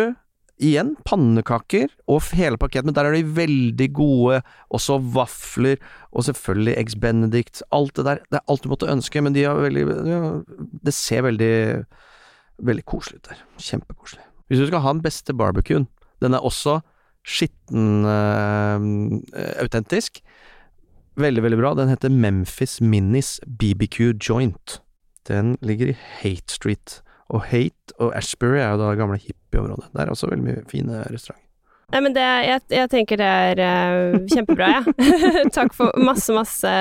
igjen 0.55 0.93
pannekaker 1.03 1.89
og 2.07 2.23
hele 2.35 2.59
pakket, 2.59 2.85
men 2.87 2.95
der 2.95 3.09
er 3.09 3.15
de 3.15 3.23
veldig 3.37 3.89
gode. 3.95 4.41
Også 4.71 4.99
vafler, 5.15 5.79
og 6.11 6.27
selvfølgelig 6.27 6.77
Eggs 6.79 6.95
Benedict. 6.99 7.63
Alt 7.75 7.95
det 7.97 8.05
der. 8.07 8.23
Det 8.31 8.39
er 8.39 8.51
alt 8.51 8.63
du 8.63 8.71
måtte 8.71 8.91
ønske, 8.91 9.23
men 9.23 9.35
de 9.35 9.47
har 9.47 9.59
veldig 9.59 9.85
ja, 10.07 10.21
Det 10.85 10.93
ser 10.93 11.25
veldig 11.27 11.55
Veldig 12.55 12.85
koselig 12.87 13.19
ut 13.19 13.27
der. 13.27 13.39
Kjempekoselig. 13.59 14.21
Hvis 14.47 14.61
du 14.61 14.67
skal 14.69 14.79
ha 14.79 14.93
den 14.93 15.01
beste 15.03 15.33
barbecuen, 15.35 15.89
den 16.23 16.33
er 16.33 16.45
også 16.45 16.77
skitten 17.25 18.05
øh, 18.05 19.51
autentisk. 19.59 20.21
Veldig, 21.15 21.43
veldig 21.43 21.59
bra. 21.61 21.73
Den 21.79 21.91
heter 21.91 22.11
Memphis 22.11 22.81
Minis 22.81 23.39
BBQ 23.47 24.15
Joint. 24.19 24.79
Den 25.27 25.55
ligger 25.61 25.93
i 25.93 25.97
Hate 26.19 26.53
Street. 26.53 27.01
Og 27.33 27.47
Hate 27.49 27.95
og 27.97 28.13
Ashbury 28.17 28.59
er 28.59 28.75
jo 28.75 28.83
da 28.83 28.91
det 28.91 28.99
gamle 28.99 29.17
hippieområdet. 29.17 29.89
Der 29.95 30.05
er 30.05 30.13
også 30.13 30.29
veldig 30.29 30.45
mye 30.45 30.63
fine 30.69 31.01
restauranter. 31.09 31.41
Nei, 31.93 32.01
men 32.01 32.15
det, 32.15 32.25
jeg, 32.25 32.61
jeg 32.73 32.89
tenker 32.89 33.19
det 33.21 33.25
er 33.29 33.59
uh, 33.61 34.15
kjempebra, 34.31 34.69
jeg. 34.73 34.95
Ja. 34.97 35.43
Takk 35.57 35.75
for 35.77 35.93
masse, 36.01 36.33
masse, 36.33 36.71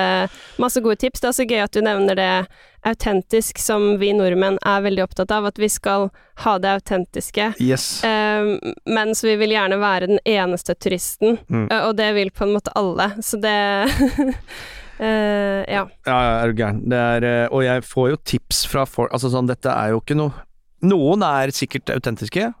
masse 0.61 0.81
gode 0.81 0.97
tips. 1.01 1.21
Det 1.21 1.29
er 1.29 1.33
også 1.33 1.45
gøy 1.49 1.61
at 1.61 1.77
du 1.77 1.83
nevner 1.85 2.17
det 2.17 2.31
autentisk, 2.85 3.57
som 3.59 3.95
vi 4.01 4.11
nordmenn 4.13 4.57
er 4.65 4.83
veldig 4.85 5.03
opptatt 5.07 5.31
av. 5.33 5.47
At 5.49 5.57
vi 5.61 5.69
skal 5.73 6.09
ha 6.45 6.55
det 6.61 6.69
autentiske. 6.79 7.51
Yes. 7.63 8.03
Uh, 8.05 8.55
mens 8.85 9.23
vi 9.25 9.35
vil 9.41 9.53
gjerne 9.55 9.79
være 9.81 10.07
den 10.13 10.19
eneste 10.25 10.75
turisten, 10.75 11.39
Mm. 11.49 11.67
uh, 11.71 11.87
og 11.89 11.95
det 11.97 12.11
vil 12.15 12.31
på 12.31 12.45
en 12.45 12.53
måte 12.57 12.73
alle. 12.75 13.09
Så 13.25 13.39
det 13.41 13.55
uh, 14.99 15.61
Ja. 15.67 15.85
Ja, 16.05 16.19
er 16.43 16.51
du 16.51 16.61
gæren. 16.61 16.83
Det 16.89 17.23
eh, 17.23 17.47
Og 17.51 17.63
jeg 17.65 17.83
får 17.83 18.09
jo 18.13 18.17
tips 18.23 18.65
fra 18.69 18.85
folk 18.85 19.11
Altså 19.13 19.29
sånn, 19.33 19.47
dette 19.49 19.71
er 19.71 19.91
jo 19.93 20.01
ikke 20.01 20.15
noe 20.17 20.31
Noen 20.85 21.23
er 21.25 21.51
sikkert 21.55 21.89
autentiske, 21.89 22.51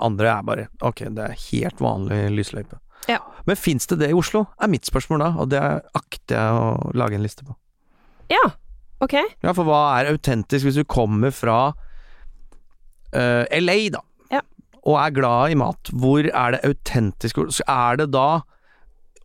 andre 0.00 0.30
er 0.30 0.42
bare 0.46 0.66
Ok, 0.82 1.04
det 1.12 1.24
er 1.26 1.34
helt 1.50 1.80
vanlig 1.82 2.20
lysløype. 2.32 2.78
Ja. 3.10 3.18
Men 3.44 3.58
fins 3.60 3.84
det 3.90 3.98
det 4.00 4.08
i 4.10 4.16
Oslo? 4.16 4.46
Er 4.62 4.70
mitt 4.72 4.86
spørsmål 4.88 5.20
da, 5.20 5.28
og 5.42 5.50
det 5.52 5.60
akter 5.98 6.38
jeg 6.38 6.60
å 6.62 6.92
lage 6.96 7.18
en 7.18 7.24
liste 7.26 7.44
på. 7.44 7.52
Ja, 8.32 8.40
ok. 9.04 9.14
Ja, 9.44 9.52
for 9.52 9.68
hva 9.68 9.80
er 9.98 10.10
autentisk 10.12 10.66
hvis 10.68 10.78
du 10.80 10.84
kommer 10.88 11.32
fra 11.34 11.58
uh, 13.14 13.44
LA, 13.60 13.76
da, 13.94 14.02
Ja. 14.32 14.40
og 14.82 14.98
er 15.00 15.14
glad 15.16 15.54
i 15.54 15.58
mat? 15.60 15.92
Hvor 15.92 16.24
er 16.26 16.56
det 16.56 16.64
autentisk? 16.66 17.38
Er 17.68 18.00
det 18.00 18.10
da 18.14 18.42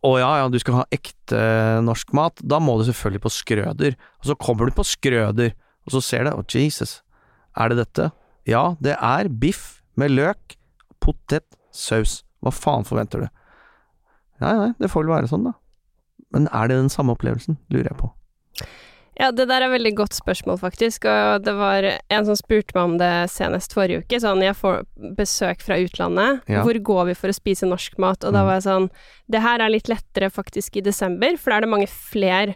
å 0.06 0.14
ja, 0.16 0.30
ja, 0.40 0.46
du 0.48 0.56
skal 0.60 0.78
ha 0.78 0.84
ekte 0.94 1.40
norsk 1.84 2.14
mat, 2.16 2.40
da 2.40 2.56
må 2.62 2.78
du 2.78 2.86
selvfølgelig 2.88 3.20
på 3.26 3.32
Skrøder. 3.34 3.98
Og 4.22 4.30
så 4.30 4.36
kommer 4.40 4.70
du 4.70 4.72
på 4.78 4.86
Skrøder, 4.88 5.52
og 5.84 5.92
så 5.92 6.00
ser 6.04 6.24
du 6.24 6.30
å 6.32 6.44
Jesus, 6.48 7.02
er 7.58 7.68
det 7.68 7.82
dette? 7.82 8.06
Ja, 8.48 8.76
det 8.80 8.96
er 8.96 9.28
biff 9.28 9.82
med 10.00 10.14
løk, 10.14 10.56
potet, 11.04 11.44
saus. 11.76 12.22
Hva 12.40 12.52
faen 12.54 12.86
forventer 12.88 13.26
du? 13.26 13.28
Nei, 14.40 14.54
nei, 14.56 14.70
det 14.80 14.88
får 14.88 15.04
vel 15.04 15.12
være 15.18 15.28
sånn, 15.28 15.50
da. 15.50 15.52
Men 16.32 16.48
er 16.48 16.70
det 16.70 16.78
den 16.80 16.92
samme 16.92 17.12
opplevelsen, 17.12 17.58
lurer 17.68 17.90
jeg 17.90 17.98
på. 18.00 18.08
Ja, 19.20 19.28
det 19.36 19.46
der 19.50 19.60
er 19.66 19.68
veldig 19.74 19.92
godt 19.98 20.16
spørsmål, 20.16 20.56
faktisk. 20.62 21.04
Og 21.10 21.44
det 21.44 21.52
var 21.58 21.84
en 21.84 22.24
som 22.24 22.38
spurte 22.38 22.72
meg 22.74 22.82
om 22.86 22.94
det 23.02 23.10
senest 23.30 23.74
forrige 23.76 24.00
uke. 24.02 24.20
Sånn, 24.22 24.40
jeg 24.42 24.56
får 24.56 24.80
besøk 25.18 25.60
fra 25.60 25.76
utlandet. 25.82 26.40
Ja. 26.48 26.62
Hvor 26.64 26.78
går 26.80 27.10
vi 27.10 27.14
for 27.20 27.28
å 27.28 27.36
spise 27.36 27.68
norsk 27.68 27.98
mat? 28.00 28.24
Og 28.24 28.32
da 28.32 28.40
Mm. 28.42 28.46
var 28.46 28.54
jeg 28.60 28.64
sånn 28.64 28.90
Det 29.30 29.42
her 29.42 29.60
er 29.60 29.68
litt 29.70 29.86
lettere 29.88 30.30
faktisk 30.32 30.76
i 30.78 30.80
desember, 30.80 31.36
for 31.38 31.50
da 31.50 31.58
er 31.58 31.60
det 31.60 31.68
mange 31.70 31.86
flere 31.88 32.54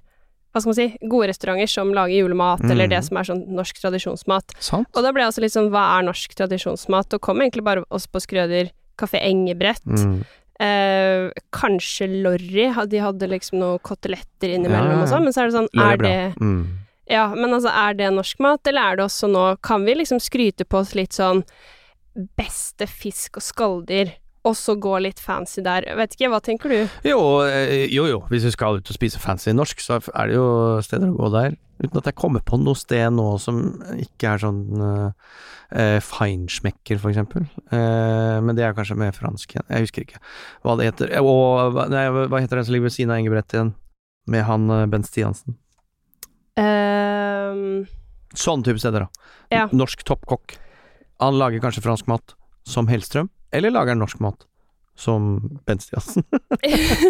hva 0.55 0.61
skal 0.63 0.71
man 0.71 0.75
si, 0.75 0.99
gode 1.11 1.29
restauranter 1.29 1.69
som 1.69 1.93
lager 1.93 2.15
julemat, 2.15 2.61
Mm. 2.63 2.71
eller 2.71 2.87
det 2.89 3.05
som 3.05 3.17
er 3.17 3.25
sånn 3.25 3.47
norsk 3.49 3.75
tradisjonsmat. 3.83 4.55
Sant? 4.61 4.87
Og 4.95 5.03
da 5.03 5.11
ble 5.13 5.23
jeg 5.23 5.29
også 5.33 5.41
litt 5.43 5.53
sånn 5.53 5.71
Hva 5.71 5.99
er 5.99 6.05
norsk 6.07 6.35
tradisjonsmat? 6.35 7.13
Og 7.15 7.21
kom 7.21 7.39
egentlig 7.41 7.65
bare 7.65 7.85
oss 7.91 8.07
på 8.07 8.21
Skrøder 8.23 8.71
Kafé 8.97 9.21
Engebrett. 9.23 9.83
Mm. 9.85 10.25
Eh, 10.61 11.31
kanskje 11.53 12.07
Lorry. 12.23 12.69
De 12.87 12.99
hadde 13.03 13.27
liksom 13.29 13.59
noen 13.59 13.79
koteletter 13.83 14.53
innimellom 14.55 14.93
Ja, 14.93 15.03
og 15.03 15.09
sånn, 15.11 15.25
men 15.27 15.33
så 15.35 15.43
er 15.43 15.51
det 15.51 15.57
sånn 15.59 15.69
Er 15.75 15.97
det 15.97 16.35
Mm. 16.41 16.67
ja, 17.11 17.29
men 17.35 17.51
altså, 17.51 17.71
er 17.75 17.95
det 17.95 18.13
norsk 18.15 18.39
mat, 18.41 18.67
eller 18.67 18.93
er 18.93 18.97
det 18.97 19.05
også 19.05 19.29
nå 19.33 19.61
Kan 19.63 19.85
vi 19.85 19.95
liksom 19.95 20.21
skryte 20.21 20.65
på 20.65 20.79
oss 20.79 20.95
litt 20.95 21.11
sånn 21.13 21.43
beste 22.39 22.87
fisk 22.87 23.39
og 23.39 23.43
skalldyr, 23.43 24.13
og 24.45 24.57
så 24.59 24.77
gå 24.77 24.93
litt 25.01 25.21
fancy 25.23 25.63
der? 25.65 25.87
Vet 25.97 26.17
ikke, 26.17 26.31
hva 26.33 26.41
tenker 26.45 26.73
du? 26.73 26.79
Jo, 27.09 27.21
eh, 27.49 27.87
jo, 27.89 28.07
jo, 28.11 28.21
hvis 28.29 28.45
du 28.45 28.53
skal 28.53 28.79
ut 28.79 28.91
og 28.91 28.97
spise 28.97 29.21
fancy 29.23 29.55
norsk, 29.57 29.81
så 29.81 30.01
er 30.13 30.31
det 30.31 30.37
jo 30.37 30.49
steder 30.85 31.09
å 31.11 31.19
gå 31.19 31.31
der. 31.33 31.57
Uten 31.83 31.99
at 31.99 32.11
jeg 32.11 32.19
kommer 32.19 32.45
på 32.45 32.59
noe 32.61 32.79
sted 32.79 33.09
nå 33.17 33.27
som 33.43 33.63
ikke 33.99 34.35
er 34.35 34.43
sånn 34.45 34.61
uh, 34.79 35.09
uh, 35.75 35.99
feinschmecker, 36.05 37.01
for 37.03 37.11
eksempel. 37.11 37.49
Eh, 37.75 38.37
men 38.45 38.55
det 38.55 38.67
er 38.67 38.77
kanskje 38.77 38.99
mer 39.01 39.17
fransk 39.17 39.57
igjen. 39.57 39.67
Jeg 39.73 39.89
husker 39.89 40.07
ikke 40.07 40.23
hva 40.63 40.77
det 40.79 40.91
heter. 40.93 41.17
Og 41.25 41.81
nei, 41.91 42.05
hva 42.15 42.43
heter 42.43 42.61
den 42.61 42.69
som 42.69 42.77
ligger 42.77 42.89
ved 42.89 42.97
siden 42.97 43.15
av 43.15 43.19
Engebrett 43.19 43.57
igjen? 43.57 43.75
Med 44.31 44.47
han 44.49 44.71
uh, 44.71 44.85
Bent 44.91 45.11
Stiansen. 45.11 45.59
Um, 46.55 47.85
Sånn 48.39 48.63
type 48.67 48.81
steder, 48.83 49.07
da. 49.07 49.33
Ja. 49.53 49.67
Norsk 49.75 50.07
toppkokk. 50.07 50.57
Han 51.23 51.39
lager 51.39 51.63
kanskje 51.63 51.83
fransk 51.85 52.07
mat 52.11 52.37
som 52.69 52.89
Hellstrøm, 52.91 53.29
eller 53.55 53.71
lager 53.75 53.95
han 53.95 54.03
norsk 54.03 54.21
mat 54.25 54.45
som 54.97 55.39
Bent 55.67 55.83
Stiansen? 55.83 56.23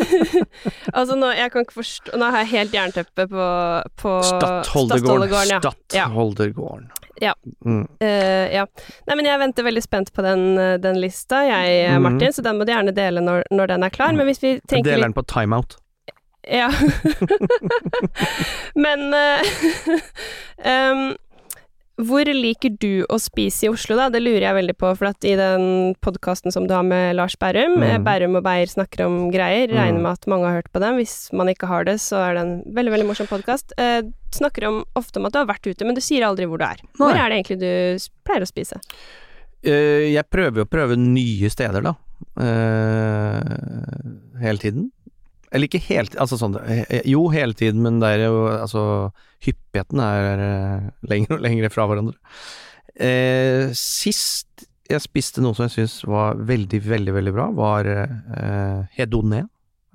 altså, 0.97 1.17
nå, 1.21 1.29
jeg 1.37 1.53
kan 1.53 1.67
ikke 1.67 1.77
forstå 1.83 2.17
Nå 2.17 2.31
har 2.33 2.45
jeg 2.45 2.53
helt 2.55 2.77
jernteppe 2.79 3.27
på, 3.29 3.49
på 4.01 4.15
Stattholdergården. 4.25 5.53
Ja. 5.53 5.61
Stattholdergården. 5.61 6.89
Ja. 7.21 7.35
Mm. 7.65 7.85
Uh, 8.03 8.09
ja. 8.55 8.65
Nei, 9.07 9.17
men 9.21 9.29
jeg 9.29 9.39
venter 9.45 9.69
veldig 9.69 9.85
spent 9.85 10.13
på 10.17 10.25
den, 10.25 10.47
eh, 10.59 10.75
den 10.83 10.97
lista, 11.03 11.45
jeg, 11.47 11.77
eh, 11.85 11.93
Mhm. 11.95 12.03
Martin, 12.09 12.33
så 12.33 12.43
den 12.43 12.59
må 12.59 12.65
du 12.67 12.73
gjerne 12.73 12.95
dele 12.97 13.21
når, 13.23 13.45
når 13.53 13.67
den 13.75 13.83
er 13.87 13.93
klar. 13.95 14.13
Men 14.17 14.27
hvis 14.27 14.43
vi 14.43 14.57
tenker 14.67 14.91
Deler 14.91 15.07
den 15.09 15.15
på 15.15 15.23
timeout. 15.29 15.77
Ja. 16.45 16.69
Men 18.85 19.15
uh, 19.15 19.41
em, 20.75 21.15
hvor 22.01 22.27
liker 22.27 22.73
du 22.83 23.05
å 23.07 23.17
spise 23.23 23.67
i 23.67 23.69
Oslo, 23.71 23.95
da? 23.97 24.09
Det 24.11 24.19
lurer 24.23 24.43
jeg 24.49 24.57
veldig 24.57 24.75
på, 24.81 24.89
for 24.99 25.07
at 25.13 25.25
i 25.25 25.37
den 25.39 25.95
podkasten 26.03 26.51
som 26.51 26.67
du 26.67 26.75
har 26.75 26.83
med 26.83 27.15
Lars 27.15 27.37
Bærum, 27.39 27.77
Mm. 27.79 28.03
Bærum 28.05 28.37
og 28.37 28.43
Beyer 28.43 28.67
snakker 28.67 29.05
om 29.07 29.31
greier, 29.31 29.69
regner 29.71 29.99
Mm. 29.99 30.03
med 30.03 30.13
at 30.13 30.27
mange 30.27 30.45
har 30.49 30.57
hørt 30.61 30.73
på 30.73 30.81
dem. 30.81 30.97
Hvis 30.99 31.33
man 31.33 31.47
ikke 31.47 31.69
har 31.69 31.85
det, 31.85 32.01
så 32.01 32.17
er 32.19 32.35
det 32.35 32.43
en 32.43 32.63
veldig, 32.75 32.91
veldig 32.97 33.07
morsom 33.07 33.27
podkast. 33.31 33.73
Eh, 33.79 34.03
snakker 34.33 34.67
om, 34.67 34.85
ofte 34.97 35.19
om 35.19 35.27
at 35.27 35.33
du 35.33 35.39
har 35.39 35.47
vært 35.47 35.67
ute, 35.71 35.85
men 35.85 35.95
du 35.95 36.01
sier 36.01 36.23
aldri 36.27 36.47
hvor 36.47 36.59
du 36.59 36.65
er. 36.65 36.83
Hvor 36.99 37.15
Nei. 37.15 37.21
er 37.23 37.29
det 37.31 37.45
egentlig 37.45 37.61
du 37.61 38.11
pleier 38.27 38.43
å 38.43 38.51
spise? 38.51 38.81
Uh, 39.65 40.13
jeg 40.13 40.25
prøver 40.29 40.57
jo 40.57 40.65
å 40.67 40.69
prøve 40.69 40.97
nye 40.99 41.49
steder, 41.49 41.81
da. 41.81 41.95
Uh, 42.37 43.41
hele 44.43 44.59
tiden. 44.59 44.91
Eller 45.55 45.69
ikke 45.71 45.81
helt 45.87 46.17
Altså 46.19 46.37
sånn 46.41 46.57
eh, 46.59 47.03
Jo, 47.07 47.29
hele 47.31 47.55
tiden, 47.55 47.79
men 47.85 48.01
det 48.03 48.09
er 48.17 48.25
jo 48.27 48.41
Altså, 48.51 48.83
hyppigheten 49.47 50.01
er 50.03 50.43
eh, 50.49 50.87
lenger 51.11 51.37
og 51.39 51.45
lenger 51.45 51.71
fra 51.73 51.87
hverandre. 51.91 52.17
Eh, 52.95 53.71
sist 53.79 54.67
jeg 54.91 55.01
spiste 55.01 55.41
noe 55.41 55.57
som 55.57 55.65
jeg 55.65 55.73
syns 55.79 55.95
var 56.05 56.37
veldig, 56.45 56.79
veldig, 56.85 57.13
veldig 57.17 57.33
bra, 57.33 57.47
var 57.57 57.87
eh, 57.89 58.83
hedoné. 58.99 59.45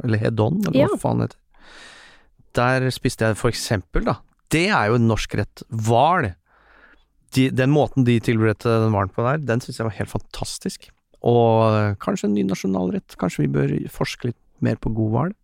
Eller 0.03 0.17
hedon, 0.23 0.57
eller 0.65 0.79
Ja. 0.79 0.87
hva 0.89 0.97
faen 1.03 1.21
heter. 1.21 1.37
Der 2.57 2.87
spiste 2.95 3.27
jeg 3.29 3.37
for 3.37 3.51
eksempel, 3.53 4.07
da 4.07 4.15
Det 4.49 4.63
er 4.73 4.87
jo 4.89 4.95
en 4.97 5.05
norsk 5.11 5.35
rett. 5.37 5.61
Hval. 5.69 6.31
De, 7.37 7.49
den 7.53 7.69
måten 7.69 8.07
de 8.07 8.15
tilberedte 8.25 8.65
den 8.81 8.89
hvalen 8.95 9.11
på 9.13 9.21
der, 9.27 9.37
den 9.45 9.61
syns 9.61 9.77
jeg 9.77 9.85
var 9.85 9.97
helt 9.99 10.09
fantastisk. 10.15 10.89
Og 11.21 11.67
eh, 11.75 11.93
kanskje 12.01 12.25
en 12.31 12.33
ny 12.39 12.47
nasjonalrett. 12.49 13.13
Kanskje 13.21 13.45
vi 13.45 13.51
bør 13.59 13.75
forske 13.93 14.31
litt 14.31 14.39
mer 14.65 14.79
på 14.81 14.89
god 14.97 15.11
hval. 15.13 15.35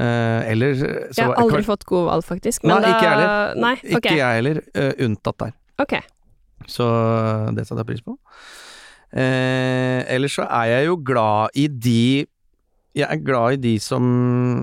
Eh, 0.00 0.50
eller 0.52 0.74
så, 0.78 0.88
Jeg 1.12 1.28
har 1.28 1.38
aldri 1.42 1.62
fått 1.66 1.84
god 1.88 2.08
valg, 2.08 2.24
faktisk. 2.24 2.64
Men 2.64 2.80
Nei, 2.80 2.92
ikke 2.94 3.04
jeg 3.04 3.12
heller. 3.12 3.54
Nei, 3.60 3.74
okay. 3.76 3.96
Ikke 3.98 4.16
jeg 4.16 4.40
heller, 4.40 4.60
uh, 4.78 4.92
unntatt 5.06 5.38
der. 5.42 5.54
Ok. 5.84 5.96
Så 6.70 6.86
det 7.56 7.66
setter 7.66 7.82
jeg 7.82 7.90
pris 7.90 8.04
på. 8.04 8.16
Uh, 9.12 10.00
ellers 10.08 10.38
så 10.38 10.46
er 10.48 10.70
jeg 10.70 10.86
jo 10.88 10.94
glad 11.04 11.58
i 11.60 11.66
de 11.68 12.24
Jeg 12.96 13.04
er 13.04 13.18
glad 13.20 13.58
i 13.58 13.60
de 13.60 13.72
som 13.80 14.04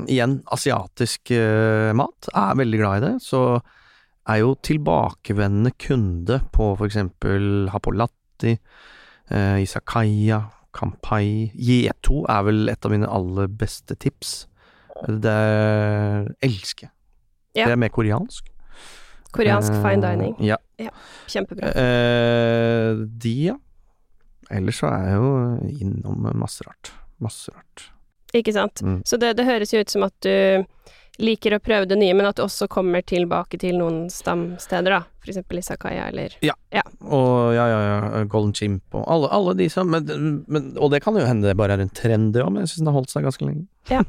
Igjen, 0.09 0.39
asiatisk 0.53 1.31
eh, 1.33 1.89
mat. 1.97 2.29
Er 2.33 2.57
veldig 2.57 2.79
glad 2.81 2.97
i 2.97 3.05
det. 3.07 3.13
Så 3.25 3.41
er 4.29 4.41
jo 4.43 4.53
tilbakevendende 4.61 5.73
kunde 5.81 6.37
på 6.53 6.75
for 6.77 6.85
eksempel 6.85 7.69
Hapolatti, 7.73 8.53
eh, 9.33 9.63
Isakaya, 9.63 10.43
Kampai 10.77 11.49
Yeto 11.57 12.21
er 12.29 12.45
vel 12.45 12.69
et 12.69 12.85
av 12.85 12.93
mine 12.93 13.09
aller 13.09 13.49
beste 13.49 13.97
tips. 13.97 14.48
Det 15.07 15.35
elsker 16.45 16.87
jeg. 16.87 16.93
Ja. 17.55 17.65
Det 17.65 17.71
er 17.71 17.79
mer 17.81 17.91
koreansk. 17.93 18.49
Koreansk 19.33 19.73
fine 19.83 20.01
Eh, 20.05 20.17
dining. 20.17 20.35
Ja. 20.41 20.55
Kjempebra. 21.29 21.69
Eh, 21.77 23.03
de, 23.21 23.33
ja. 23.51 23.55
Ellers 24.51 24.79
så 24.81 24.87
er 24.89 25.03
jeg 25.11 25.15
jo 25.21 25.31
innom 25.85 26.29
masse 26.39 26.65
rart. 26.65 26.91
Masse 27.21 27.51
rart. 27.53 27.91
Ikke 28.33 28.53
sant. 28.53 28.81
Mm. 28.85 29.01
Så 29.05 29.17
det, 29.21 29.35
det 29.37 29.45
høres 29.45 29.73
jo 29.73 29.79
ut 29.81 29.89
som 29.91 30.03
at 30.05 30.13
du 30.25 30.65
liker 31.19 31.55
å 31.55 31.59
prøve 31.61 31.87
det 31.89 31.97
nye, 31.99 32.15
men 32.15 32.27
at 32.29 32.39
du 32.39 32.45
også 32.45 32.69
kommer 32.71 33.03
tilbake 33.05 33.59
til 33.59 33.77
noen 33.79 34.07
stamsteder, 34.13 34.95
da. 34.95 35.01
For 35.19 35.33
eksempel 35.33 35.59
Isakaya, 35.59 36.05
eller 36.07 36.35
Og 37.03 37.51
ja, 37.51 37.65
ja, 37.67 37.79
ja, 37.83 38.21
Golden 38.31 38.53
Chimp 38.55 38.95
og 38.95 39.03
alle, 39.11 39.27
alle 39.35 39.53
de 39.59 39.67
som 39.69 39.89
men, 39.91 40.07
men, 40.47 40.69
Og 40.79 40.93
det 40.93 41.01
kan 41.03 41.17
jo 41.19 41.25
hende 41.27 41.49
det 41.49 41.57
bare 41.59 41.75
er 41.75 41.83
en 41.83 41.91
trend, 41.91 42.31
det 42.33 42.43
òg, 42.45 42.53
men 42.55 42.63
jeg 42.63 42.71
syns 42.71 42.85
den 42.85 42.91
har 42.91 42.97
holdt 43.01 43.11
seg 43.11 43.27
ganske 43.27 43.45
lenge. 43.45 43.65
Ja, 43.91 44.03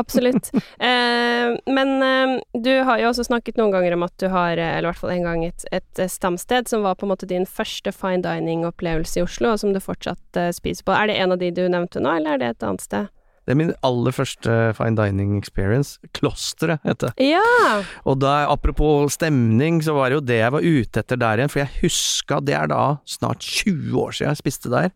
Absolutt. 0.00 0.48
Eh, 0.54 1.52
men 1.68 1.92
eh, 2.06 2.34
du 2.64 2.72
har 2.88 3.02
jo 3.02 3.10
også 3.10 3.26
snakket 3.28 3.60
noen 3.60 3.74
ganger 3.74 3.96
om 3.96 4.06
at 4.06 4.16
du 4.22 4.28
har, 4.32 4.56
eh, 4.56 4.78
eller 4.78 4.88
i 4.88 4.92
hvert 4.92 5.02
fall 5.02 5.14
en 5.14 5.28
gang, 5.28 5.44
et, 5.50 5.66
et 5.74 6.00
eh, 6.00 6.10
stamsted 6.10 6.70
som 6.70 6.86
var 6.86 6.96
på 6.96 7.06
en 7.06 7.12
måte 7.12 7.28
din 7.28 7.44
første 7.44 7.92
fine 7.92 8.24
dining-opplevelse 8.24 9.20
i 9.20 9.26
Oslo, 9.26 9.52
og 9.52 9.60
som 9.60 9.74
du 9.74 9.82
fortsatt 9.84 10.40
eh, 10.40 10.52
spiser 10.54 10.86
på. 10.86 10.96
Er 10.96 11.10
det 11.10 11.20
en 11.20 11.36
av 11.36 11.42
de 11.42 11.52
du 11.54 11.66
nevnte 11.68 12.02
nå, 12.02 12.16
eller 12.16 12.38
er 12.38 12.42
det 12.42 12.54
et 12.54 12.66
annet 12.66 12.86
sted? 12.86 13.12
Det 13.44 13.52
er 13.52 13.58
min 13.60 13.72
aller 13.84 14.14
første 14.16 14.52
fine 14.78 14.96
dining 14.96 15.34
experience. 15.36 15.98
Klosteret, 16.16 16.80
heter 16.86 17.12
det. 17.12 17.26
Ja! 17.28 17.82
Og 18.08 18.16
da, 18.22 18.46
apropos 18.48 19.18
stemning, 19.18 19.82
så 19.84 19.92
var 19.96 20.08
det 20.08 20.16
jo 20.18 20.24
det 20.24 20.38
jeg 20.40 20.54
var 20.54 20.64
ute 20.64 21.02
etter 21.02 21.20
der 21.20 21.42
igjen, 21.42 21.52
for 21.52 21.60
jeg 21.60 21.82
huska 21.82 22.40
Det 22.40 22.56
er 22.56 22.70
da 22.72 22.84
snart 23.04 23.44
20 23.44 23.98
år 24.00 24.16
siden 24.16 24.32
jeg 24.32 24.40
spiste 24.40 24.72
der. 24.72 24.94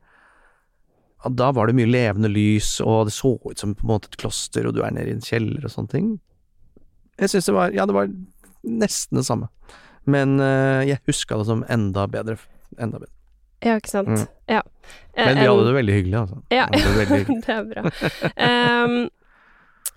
Og 1.27 1.35
da 1.37 1.51
var 1.53 1.69
det 1.69 1.77
mye 1.77 1.91
levende 1.91 2.31
lys, 2.33 2.79
og 2.81 3.11
det 3.11 3.15
så 3.17 3.35
ut 3.37 3.61
som 3.61 3.75
på 3.77 3.85
en 3.85 3.93
måte 3.93 4.09
et 4.09 4.19
kloster, 4.23 4.69
og 4.69 4.77
du 4.77 4.81
er 4.87 4.95
nede 4.97 5.13
i 5.13 5.17
en 5.19 5.25
kjeller 5.25 5.67
og 5.67 5.75
sånne 5.75 5.93
ting. 5.93 6.11
Jeg 7.19 7.35
syns 7.35 7.51
det 7.51 7.57
var 7.59 7.75
Ja, 7.75 7.85
det 7.91 7.97
var 7.97 8.09
nesten 8.65 9.21
det 9.21 9.27
samme. 9.29 9.51
Men 10.09 10.39
eh, 10.41 10.89
jeg 10.89 11.03
huska 11.07 11.37
det 11.37 11.51
som 11.51 11.67
enda 11.69 12.07
bedre. 12.09 12.39
Enda 12.79 13.03
bedre. 13.03 13.13
Ja, 13.65 13.77
ikke 13.79 13.91
sant. 13.91 14.09
Mm. 14.09 14.27
Ja. 14.47 14.63
Eh, 15.15 15.27
Men 15.27 15.41
vi 15.41 15.47
hadde 15.47 15.67
det 15.67 15.75
veldig 15.79 15.95
hyggelig, 15.95 16.19
altså. 16.21 16.43
Ja. 16.49 16.67
Det 16.73 17.07
hyggelig. 17.11 17.43
det 17.47 17.55
er 17.55 17.65
bra. 17.73 17.83
um, 18.85 18.99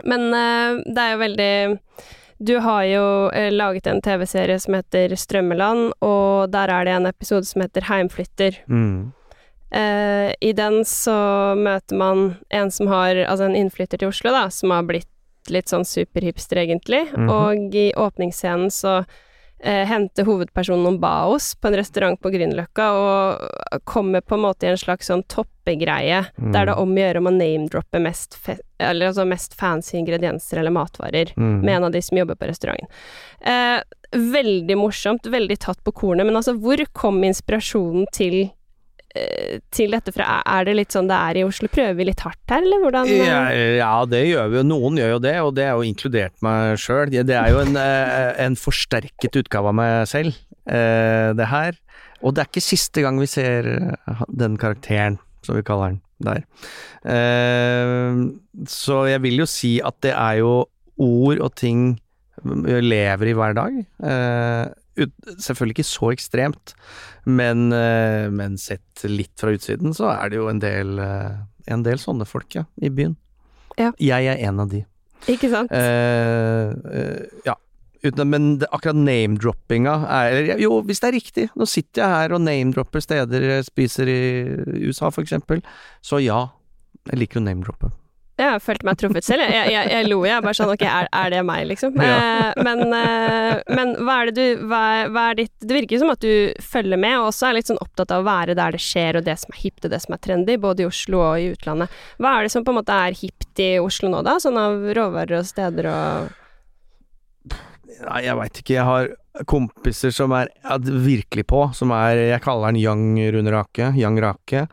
men 0.04 0.28
uh, 0.34 0.82
det 0.86 1.02
er 1.04 1.12
jo 1.12 1.18
veldig 1.22 1.54
Du 2.42 2.54
har 2.66 2.84
jo 2.90 3.06
uh, 3.30 3.50
laget 3.54 3.88
en 3.88 4.02
TV-serie 4.02 4.60
som 4.60 4.80
heter 4.80 5.16
Strømmeland, 5.16 5.92
og 6.02 6.52
der 6.54 6.74
er 6.74 6.88
det 6.88 6.96
en 6.98 7.10
episode 7.12 7.46
som 7.46 7.62
heter 7.62 7.86
Heimflytter. 7.86 8.58
Mm. 8.68 9.12
Uh, 9.72 10.34
I 10.42 10.52
den 10.58 10.82
så 10.86 11.54
møter 11.56 11.96
man 11.96 12.24
en 12.50 12.72
som 12.72 12.90
har 12.92 13.16
Altså 13.24 13.46
en 13.46 13.56
innflytter 13.56 14.02
til 14.02 14.10
Oslo, 14.12 14.34
da, 14.34 14.50
som 14.52 14.74
har 14.74 14.84
blitt 14.90 15.08
litt 15.50 15.72
sånn 15.72 15.86
superhipster, 15.88 16.60
egentlig. 16.62 17.06
Mhm. 17.16 17.30
Og 17.30 17.76
i 17.76 17.92
åpningsscenen 17.98 18.70
så 18.74 19.04
eh, 19.64 19.86
hente 19.86 20.24
hovedpersonen 20.26 20.88
om 20.88 21.00
baos 21.00 21.52
på 21.56 21.68
en 21.70 21.76
restaurant 21.78 22.20
på 22.22 22.32
Grünerløkka, 22.34 22.88
og 22.98 23.84
kommer 23.86 24.22
på 24.22 24.36
en 24.36 24.42
måte 24.48 24.66
i 24.68 24.72
en 24.72 24.78
slags 24.78 25.08
sånn 25.12 25.24
toppegreie, 25.30 26.26
Mm. 26.38 26.52
der 26.52 26.66
det 26.66 26.74
er 26.74 26.80
om 26.82 26.96
å 26.96 26.98
gjøre 27.02 27.18
om 27.18 27.28
å 27.28 27.38
name-droppe 27.38 28.02
mest, 28.02 28.38
altså 28.80 29.28
mest 29.28 29.54
fancy 29.54 29.98
ingredienser 29.98 30.58
eller 30.60 30.72
matvarer 30.72 31.34
Mm. 31.38 31.62
med 31.64 31.76
en 31.76 31.84
av 31.84 31.92
de 31.92 32.02
som 32.02 32.18
jobber 32.18 32.36
på 32.36 32.48
restauranten. 32.50 32.88
Eh, 33.42 33.82
veldig 34.14 34.76
morsomt, 34.78 35.24
veldig 35.24 35.58
tatt 35.60 35.84
på 35.84 35.94
kornet, 35.94 36.26
men 36.26 36.36
altså, 36.36 36.58
hvor 36.60 36.78
kom 36.94 37.22
inspirasjonen 37.24 38.06
til 38.12 38.52
til 39.72 39.92
dette 39.92 40.12
fra? 40.16 40.42
Er- 40.46 40.66
det 40.66 40.76
litt 40.78 40.94
sånn 40.96 41.08
det 41.10 41.18
er 41.18 41.40
i 41.42 41.44
Oslo? 41.44 41.68
Prøver 41.72 41.96
vi 41.98 42.06
litt 42.08 42.22
hardt 42.24 42.40
her, 42.54 42.62
eller 42.64 42.80
hvordan? 42.84 43.08
eh? 43.12 43.26
Ja, 43.28 43.42
ja, 43.80 44.06
det 44.06 44.22
gjør 44.30 44.50
vi 44.54 44.58
jo. 44.62 44.64
Noen 44.70 44.98
gjør 45.02 45.14
jo 45.16 45.20
det, 45.26 45.36
og 45.42 45.56
det 45.58 45.66
er 45.68 45.74
jo 45.76 45.88
inkludert 45.90 46.36
meg 46.46 46.78
sjøl. 46.80 47.10
Det 47.12 47.36
er 47.36 47.50
jo 47.52 47.60
en, 47.66 47.76
eh, 47.76 48.34
en 48.46 48.56
forsterket 48.56 49.36
utgave 49.42 49.68
av 49.74 49.76
meg 49.76 50.08
selv, 50.08 50.36
eh, 50.68 51.34
det 51.34 51.48
her. 51.52 51.76
Og 52.22 52.36
det 52.36 52.44
er 52.44 52.50
ikke 52.52 52.62
siste 52.64 53.02
gang 53.02 53.18
vi 53.20 53.26
ser 53.28 53.68
eh, 53.68 54.24
den 54.30 54.56
karakteren, 54.62 55.18
som 55.44 55.56
vi 55.58 55.64
kaller 55.66 55.96
den, 55.96 56.02
der. 56.22 56.44
Eh, 57.06 58.32
Så 58.70 59.08
jeg 59.10 59.22
vil 59.24 59.40
jo 59.42 59.48
si 59.50 59.80
at 59.84 59.96
det 60.06 60.14
er 60.14 60.38
jo 60.42 60.66
ord 61.02 61.40
og 61.42 61.56
ting 61.58 62.00
vi 62.44 62.80
lever 62.82 63.30
i 63.32 63.34
hver 63.38 63.54
dag. 63.58 63.74
Ut- 65.00 65.32
Selvfølgelig 65.40 65.78
ikke 65.80 65.88
så 65.88 66.12
ekstremt, 66.12 66.74
men, 67.26 67.72
eh, 67.72 68.28
men 68.30 68.58
sett 68.58 69.04
litt 69.08 69.32
fra 69.40 69.54
utsiden, 69.56 69.94
så 69.96 70.10
er 70.12 70.30
det 70.30 70.38
jo 70.42 70.50
en 70.52 70.60
del, 70.60 71.00
eh, 71.00 71.38
en 71.72 71.84
del 71.84 71.98
sånne 72.02 72.28
folk, 72.28 72.50
ja, 72.56 72.66
i 72.82 72.90
byen. 72.90 73.16
Ja. 73.80 73.92
Jeg 73.98 74.28
er 74.28 74.42
en 74.50 74.60
av 74.60 74.70
de. 74.70 74.84
Ikke 75.30 75.50
sant? 75.52 75.72
Uh, 75.72 76.74
uh, 76.92 77.42
ja. 77.46 77.54
Uten, 78.04 78.26
men 78.32 78.58
det, 78.58 78.68
akkurat 78.74 78.98
name-droppinga 78.98 79.94
er 80.10 80.58
Jo, 80.58 80.80
hvis 80.82 81.00
det 81.04 81.12
er 81.12 81.14
riktig. 81.20 81.44
Nå 81.56 81.68
sitter 81.70 82.02
jeg 82.02 82.10
her 82.10 82.34
og 82.34 82.42
name-dropper 82.42 83.04
steder 83.06 83.46
jeg 83.46 83.68
spiser 83.68 84.10
i 84.10 84.88
USA, 84.88 85.12
for 85.14 85.22
eksempel. 85.22 85.62
Så 86.02 86.18
ja, 86.26 86.48
jeg 87.12 87.22
liker 87.22 87.40
å 87.40 87.46
name-droppe. 87.46 87.92
Jeg 88.42 88.62
følte 88.66 88.88
meg 88.90 88.98
truffet 89.02 89.28
selv. 89.28 89.44
Jeg, 89.54 89.72
jeg, 89.76 89.90
jeg 89.94 90.08
lo, 90.10 90.20
jeg. 90.28 90.42
Bare 90.46 90.58
sånn 90.58 90.74
ok, 90.74 90.86
er, 90.90 91.08
er 91.22 91.30
det 91.36 91.42
meg, 91.48 91.68
liksom? 91.70 91.96
Ja. 92.02 92.16
Eh, 92.52 92.64
men, 92.66 92.82
eh, 92.98 93.62
men 93.78 93.94
hva 94.02 94.18
er 94.24 94.32
det 94.32 94.36
du 94.40 94.66
hva, 94.72 94.82
er- 95.04 95.12
hva 95.14 95.26
er 95.32 95.40
ditt 95.44 95.54
Det 95.62 95.78
virker 95.78 96.02
som 96.02 96.12
at 96.14 96.22
du 96.26 96.34
følger 96.64 96.98
med, 97.02 97.18
og 97.20 97.30
også 97.30 97.50
er 97.52 97.58
litt 97.60 97.70
sånn 97.72 97.82
opptatt 97.84 98.12
av 98.16 98.24
å 98.24 98.28
være 98.30 98.58
der 98.58 98.76
det 98.78 98.82
skjer, 98.84 99.20
og 99.22 99.28
det 99.30 99.38
som 99.44 99.54
er 99.54 99.62
hipt 99.64 99.86
og 99.88 99.94
det 99.94 100.02
som 100.04 100.18
er 100.18 100.24
trendy, 100.26 100.58
både 100.62 100.84
i 100.86 100.90
Oslo 100.90 101.22
og 101.30 101.40
i 101.40 101.52
utlandet. 101.54 101.90
Hva 102.22 102.36
er 102.40 102.48
det 102.50 102.54
som 102.56 102.66
på 102.68 102.74
en 102.74 102.80
måte 102.82 102.98
er 103.08 103.18
hipt 103.22 103.62
i 103.64 103.72
Oslo 103.84 104.10
nå, 104.12 104.24
da? 104.26 104.38
Sånn 104.42 104.58
av 104.60 104.82
råvarer 104.98 105.40
og 105.42 105.50
steder 105.50 105.92
og 105.92 106.38
Nei, 108.00 108.22
jeg 108.26 108.38
veit 108.40 108.60
ikke. 108.62 108.76
Jeg 108.78 108.88
har 108.88 109.10
kompiser 109.48 110.12
som 110.14 110.34
er 110.36 110.50
ja, 110.50 110.76
virkelig 110.82 111.46
på, 111.48 111.62
som 111.76 111.94
er 111.96 112.20
Jeg 112.34 112.44
kaller 112.44 112.72
den 112.72 112.82
Young 112.82 113.16
Rune 113.36 113.54
Rake, 113.54 113.92
Young 113.96 114.20
Rake, 114.22 114.66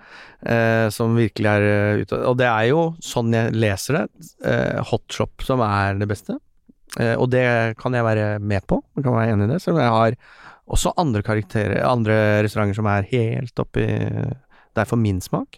eh, 0.42 0.87
som 0.94 1.14
virkelig 1.18 1.50
er 1.52 1.66
eh, 1.68 2.02
ute 2.02 2.18
Og 2.26 2.35
det 2.40 2.48
er 2.48 2.66
jo 2.72 2.83
sånn 3.04 3.35
jeg 3.35 3.54
leser 3.54 4.00
det, 4.00 4.26
eh, 4.50 4.81
hotshop 4.90 5.46
som 5.46 5.62
er 5.66 6.00
det 6.00 6.11
beste. 6.11 6.38
Eh, 6.98 7.14
og 7.14 7.31
det 7.31 7.46
kan 7.78 7.94
jeg 7.94 8.07
være 8.07 8.26
med 8.42 8.66
på, 8.66 8.81
jeg 8.96 9.07
kan 9.07 9.16
være 9.18 9.37
enig 9.37 9.48
i 9.48 9.52
det, 9.54 9.62
om 9.70 9.81
jeg 9.83 9.94
har 9.94 10.18
også 10.68 10.96
andre 11.00 11.22
karakterer, 11.24 11.78
andre 11.87 12.18
restauranter 12.44 12.76
som 12.76 12.90
er 12.90 13.07
helt 13.09 13.62
oppi 13.62 13.87
Det 13.88 14.83
er 14.83 14.88
for 14.88 15.00
min 15.00 15.22
smak. 15.24 15.57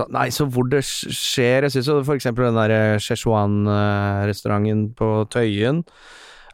Eh, 0.00 0.06
så, 0.06 0.08
nei, 0.14 0.28
så 0.32 0.46
hvor 0.48 0.68
det 0.70 0.82
skjer 0.86 1.66
Jeg 1.66 1.76
syns 1.76 1.90
jo 1.90 2.00
for 2.06 2.16
eksempel 2.16 2.48
den 2.48 2.58
der 2.58 2.98
Szechuan-restauranten 3.02 4.90
på 4.98 5.12
Tøyen 5.32 5.84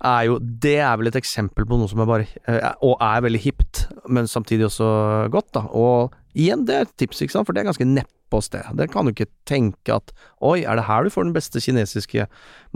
er 0.05 0.27
jo 0.29 0.39
Det 0.41 0.77
er 0.85 0.99
vel 0.99 1.11
et 1.11 1.19
eksempel 1.19 1.67
på 1.69 1.79
noe 1.79 1.89
som 1.91 2.03
er 2.03 2.11
bare 2.11 2.27
eh, 2.49 2.69
Og 2.85 2.99
er 3.01 3.25
veldig 3.25 3.41
hipt, 3.47 3.87
men 4.09 4.29
samtidig 4.29 4.69
også 4.69 4.89
godt, 5.33 5.53
da. 5.57 5.65
Og 5.73 6.15
igjen, 6.37 6.67
det 6.69 6.75
er 6.77 6.85
et 6.85 6.97
tips, 7.01 7.23
ikke 7.23 7.33
sant, 7.33 7.49
for 7.49 7.57
det 7.57 7.63
er 7.63 7.71
ganske 7.71 7.89
nedpå 7.89 8.13
det. 8.53 8.65
Der 8.77 8.91
kan 8.91 9.07
du 9.07 9.15
ikke 9.15 9.31
tenke 9.49 9.95
at 9.95 10.13
Oi, 10.45 10.67
er 10.67 10.77
det 10.77 10.85
her 10.85 11.07
du 11.07 11.11
får 11.15 11.25
den 11.25 11.37
beste 11.37 11.63
kinesiske 11.63 12.27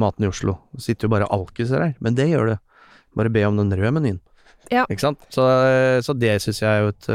maten 0.01 0.25
i 0.25 0.31
Oslo? 0.31 0.57
Det 0.73 0.87
sitter 0.87 1.09
jo 1.09 1.13
bare 1.13 1.29
alkiser 1.29 1.83
her. 1.83 1.95
Men 2.01 2.17
det 2.17 2.31
gjør 2.31 2.53
du. 2.53 2.55
Bare 3.19 3.33
be 3.35 3.43
om 3.45 3.59
den 3.59 3.75
røde 3.75 3.93
menyen. 3.93 4.21
Ja. 4.71 4.87
Ikke 4.89 5.03
sant? 5.03 5.21
Så, 5.35 5.45
så 6.07 6.15
det 6.17 6.39
syns 6.41 6.63
jeg 6.63 6.71
er 6.71 6.87
jo 6.87 6.95
et 6.95 7.11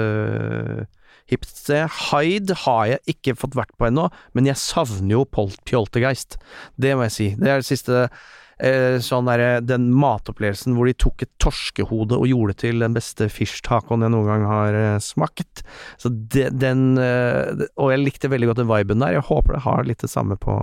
hipsted. 1.31 1.89
Hyde 2.11 2.57
har 2.65 2.87
jeg 2.93 3.15
ikke 3.15 3.35
fått 3.39 3.57
vært 3.57 3.75
på 3.79 3.89
ennå, 3.89 4.09
men 4.37 4.49
jeg 4.49 4.61
savner 4.61 5.17
jo 5.17 5.27
Poltergeist. 5.27 6.39
Det 6.77 6.95
må 6.95 7.07
jeg 7.07 7.15
si. 7.15 7.29
Det 7.39 7.51
er 7.51 7.61
det 7.61 7.67
siste 7.67 8.03
eh, 8.05 8.97
sånn 9.03 9.29
der, 9.29 9.61
Den 9.65 9.89
matopplevelsen 9.95 10.75
hvor 10.77 10.89
de 10.89 10.95
tok 10.97 11.25
et 11.25 11.31
torskehode 11.41 12.17
og 12.19 12.27
gjorde 12.29 12.55
det 12.55 12.61
til 12.63 12.85
den 12.85 12.95
beste 12.95 13.27
fish-tacoen 13.31 14.05
jeg 14.05 14.13
noen 14.13 14.29
gang 14.31 14.47
har 14.49 14.79
eh, 14.79 14.97
smakt. 15.03 15.65
Så 16.01 16.11
det, 16.13 16.51
den 16.61 16.99
eh, 17.01 17.65
Og 17.75 17.93
jeg 17.93 18.03
likte 18.03 18.31
veldig 18.31 18.51
godt 18.51 18.63
den 18.63 18.71
viben 18.71 19.03
der. 19.03 19.17
Jeg 19.17 19.29
håper 19.29 19.57
det 19.57 19.65
har 19.67 19.87
litt 19.87 20.03
det 20.05 20.11
samme 20.11 20.39
på 20.39 20.57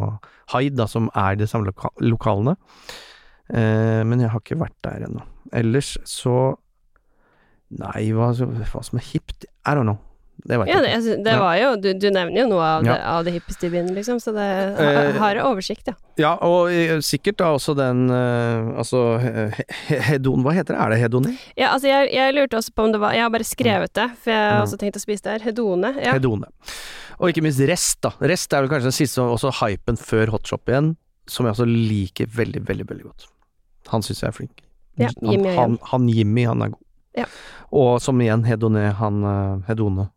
Hyde, 0.55 0.77
da, 0.79 0.89
som 0.91 1.11
er 1.17 1.39
de 1.41 1.49
samme 1.49 1.71
loka 1.71 1.93
lokalene. 2.03 2.57
Eh, 3.53 4.03
men 4.07 4.23
jeg 4.23 4.33
har 4.33 4.43
ikke 4.43 4.63
vært 4.63 4.79
der 4.87 5.09
ennå. 5.09 5.27
Ellers 5.53 5.97
så 6.09 6.57
Nei, 7.73 8.11
hva, 8.13 8.27
hva 8.37 8.81
som 8.85 8.99
er 9.01 9.07
hipt 9.15 9.47
I 9.65 9.73
don't 9.73 9.89
know. 9.89 9.97
Det 10.45 10.57
vet 10.59 10.69
Ja, 10.73 10.81
det, 10.83 10.89
ikke. 10.99 11.17
det 11.23 11.35
var 11.39 11.55
jo 11.61 11.69
Du, 11.79 11.87
du 11.95 12.07
nevner 12.11 12.41
jo 12.43 12.47
noe 12.51 12.63
av, 12.67 12.85
Ja. 12.85 12.93
det, 12.97 13.03
av 13.13 13.25
det 13.29 13.33
hippeste 13.37 13.69
i 13.69 13.71
byen, 13.71 13.93
liksom, 13.95 14.19
så 14.19 14.33
det 14.35 14.47
Eh, 14.83 15.13
har 15.21 15.37
oversikt, 15.47 15.87
ja. 15.87 15.95
Ja, 16.19 16.33
og 16.43 16.71
eh, 16.73 16.97
sikkert 17.01 17.37
da 17.39 17.53
også 17.55 17.77
den 17.79 18.11
eh, 18.11 18.73
Altså 18.79 19.19
he, 19.23 19.65
he, 19.89 19.99
Hedon 20.09 20.43
Hva 20.43 20.53
heter 20.57 20.75
det? 20.75 20.81
Er 20.83 20.91
det 20.91 20.99
hedoni? 21.05 21.37
Ja, 21.57 21.69
altså, 21.77 21.87
jeg, 21.93 22.11
jeg 22.13 22.35
lurte 22.35 22.57
også 22.59 22.73
på 22.75 22.85
om 22.89 22.93
det 22.93 23.01
var 23.01 23.15
Jeg 23.15 23.23
har 23.23 23.31
bare 23.31 23.47
skrevet 23.47 23.95
det, 23.95 24.09
for 24.19 24.31
jeg 24.35 24.41
har 24.43 24.59
Mm. 24.59 24.67
også 24.67 24.79
tenkt 24.83 24.97
å 24.99 25.03
spise 25.05 25.23
det 25.23 25.33
her. 25.37 25.45
Hedone. 25.51 25.93
Ja. 26.03 26.13
Hedone. 26.19 26.47
Og 27.21 27.29
ikke 27.31 27.43
minst 27.47 27.61
Rest, 27.71 28.01
da. 28.03 28.11
Rest 28.21 28.53
er 28.53 28.63
vel 28.65 28.71
kanskje 28.73 28.91
den 28.91 28.99
siste 28.99 29.23
også 29.23 29.53
hypen 29.63 29.97
før 29.97 30.27
hotshop 30.35 30.67
igjen, 30.69 30.97
som 31.31 31.47
jeg 31.47 31.55
også 31.55 31.67
liker 31.71 32.27
veldig, 32.27 32.65
veldig, 32.67 32.87
veldig 32.91 33.05
godt. 33.07 33.29
Han 33.95 34.03
syns 34.03 34.21
jeg 34.25 34.29
er 34.29 34.35
flink. 34.37 34.65
Ja, 34.99 35.09
Jimmy 35.23 35.47
og 35.53 35.55
han, 35.55 35.57
han, 35.57 35.79
han 35.93 36.09
Jimmy, 36.11 36.45
han 36.51 36.63
er 36.67 36.73
god. 36.75 36.83
Ja. 37.17 37.25
Og 37.73 38.01
som 38.03 38.19
igjen 38.21 38.43
Hedone, 38.49 38.91
han 38.99 39.23
Hedone 39.69 40.09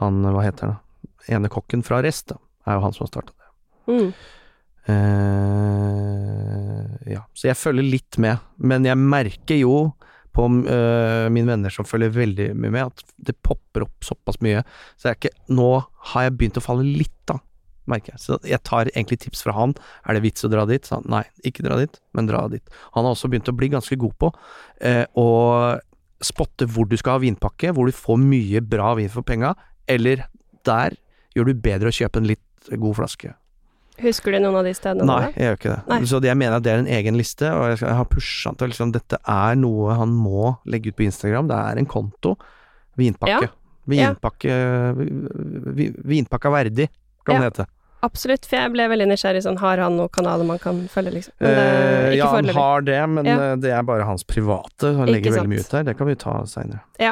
Han, 0.00 0.14
hva 0.24 0.42
heter 0.46 0.64
han? 0.70 0.78
Ene 1.30 1.48
kokken 1.52 1.82
fra 1.86 2.00
Rest, 2.04 2.26
da. 2.32 2.36
Er 2.66 2.72
jo 2.78 2.84
han 2.86 2.94
som 2.94 3.04
har 3.04 3.12
starta 3.12 3.32
det. 3.34 3.48
Mm. 3.90 4.10
Uh, 4.82 4.90
ja, 7.06 7.22
så 7.38 7.46
jeg 7.50 7.58
følger 7.58 7.86
litt 7.86 8.18
med, 8.22 8.36
men 8.58 8.86
jeg 8.86 8.98
merker 8.98 9.58
jo 9.60 9.76
på 10.32 10.46
uh, 10.48 11.28
mine 11.32 11.50
venner 11.50 11.72
som 11.72 11.86
følger 11.86 12.14
veldig 12.14 12.48
mye 12.56 12.72
med, 12.72 12.88
at 12.88 13.16
det 13.28 13.36
popper 13.44 13.82
opp 13.86 14.06
såpass 14.06 14.40
mye. 14.44 14.60
Så 14.96 15.08
jeg 15.08 15.14
er 15.14 15.20
ikke 15.20 15.52
Nå 15.52 15.70
har 16.12 16.22
jeg 16.26 16.36
begynt 16.38 16.58
å 16.58 16.64
falle 16.64 16.84
litt, 16.86 17.20
da, 17.28 17.36
merker 17.90 18.10
jeg. 18.14 18.20
Så 18.24 18.32
jeg 18.48 18.60
tar 18.66 18.84
egentlig 18.94 19.18
tips 19.26 19.40
fra 19.44 19.52
han. 19.56 19.70
Er 20.06 20.12
det 20.16 20.24
vits 20.24 20.46
å 20.46 20.52
dra 20.52 20.62
dit? 20.70 20.84
Så 20.88 20.92
han, 20.98 21.08
nei, 21.12 21.24
ikke 21.48 21.66
dra 21.66 21.74
dit, 21.80 21.94
men 22.16 22.24
dra 22.30 22.40
dit. 22.52 22.64
Han 22.96 23.04
har 23.04 23.12
også 23.14 23.30
begynt 23.30 23.52
å 23.52 23.58
bli 23.58 23.68
ganske 23.74 23.98
god 24.00 24.14
på 24.22 24.28
eh, 24.86 25.04
å 25.18 25.28
spotte 26.22 26.68
hvor 26.70 26.86
du 26.88 26.96
skal 26.98 27.18
ha 27.18 27.24
vinpakke, 27.24 27.74
hvor 27.74 27.90
du 27.90 27.96
får 27.96 28.20
mye 28.22 28.62
bra 28.64 28.94
vin 28.98 29.10
for 29.12 29.26
penga, 29.26 29.52
eller 29.88 30.24
der 30.66 30.96
gjør 31.36 31.48
du 31.50 31.54
bedre 31.54 31.88
å 31.90 31.96
kjøpe 31.96 32.20
en 32.20 32.28
litt 32.28 32.68
god 32.78 32.94
flaske. 33.00 33.32
Husker 34.02 34.32
du 34.32 34.38
noen 34.40 34.56
av 34.56 34.64
de 34.66 34.72
stedene? 34.74 35.04
Nei, 35.06 35.32
jeg 35.36 35.44
gjør 35.46 35.58
ikke 35.58 35.72
det. 35.72 35.80
Nei. 35.90 35.98
Så 36.08 36.20
jeg 36.24 36.38
mener 36.40 36.56
at 36.56 36.64
det 36.64 36.72
er 36.72 36.80
en 36.82 36.90
egen 36.96 37.18
liste, 37.18 37.50
og 37.52 37.66
jeg, 37.74 37.82
har 37.86 38.06
pusha 38.10 38.50
han 38.50 38.56
til 38.58 38.72
liksom 38.72 38.92
Dette 38.94 39.18
er 39.28 39.58
noe 39.60 39.94
han 39.98 40.14
må 40.16 40.54
legge 40.64 40.90
ut 40.90 40.96
på 40.98 41.04
Instagram. 41.06 41.50
Det 41.50 41.58
er 41.58 41.80
en 41.82 41.86
konto. 41.90 42.36
Vinpakke. 42.98 43.50
Vinpakke 43.92 44.56
vi- 45.76 45.92
Vinpakka 46.12 46.50
verdig, 46.54 46.88
kan 47.26 47.34
Ja. 47.36 47.40
det 47.40 47.52
hete. 47.52 47.66
Absolutt, 48.02 48.46
for 48.50 48.58
jeg 48.58 48.72
ble 48.74 48.88
veldig 48.90 49.06
nysgjerrig 49.12 49.44
sånn 49.44 49.58
Har 49.62 49.78
han 49.78 49.94
noen 49.96 50.10
kanaler 50.10 50.44
man 50.48 50.58
kan 50.58 50.80
følge, 50.90 51.12
liksom? 51.20 51.34
Men 51.38 51.52
det, 51.54 51.66
Eh, 51.72 52.14
ja, 52.18 52.26
han 52.26 52.34
foreløpig. 52.44 52.54
har 52.58 52.80
det, 52.88 53.00
men 53.08 53.24
Ja. 53.30 53.36
eh, 53.52 53.56
det 53.62 53.70
er 53.70 53.82
bare 53.86 54.02
hans 54.08 54.24
private. 54.24 54.90
Han 54.96 55.06
Ikke 55.06 55.12
legger 55.12 55.32
sant. 55.32 55.36
veldig 55.38 55.52
mye 55.52 55.60
ut 55.60 55.70
der. 55.70 55.82
Det 55.84 55.94
kan 55.98 56.06
vi 56.10 56.14
ta 56.16 56.34
seinere. 56.50 56.80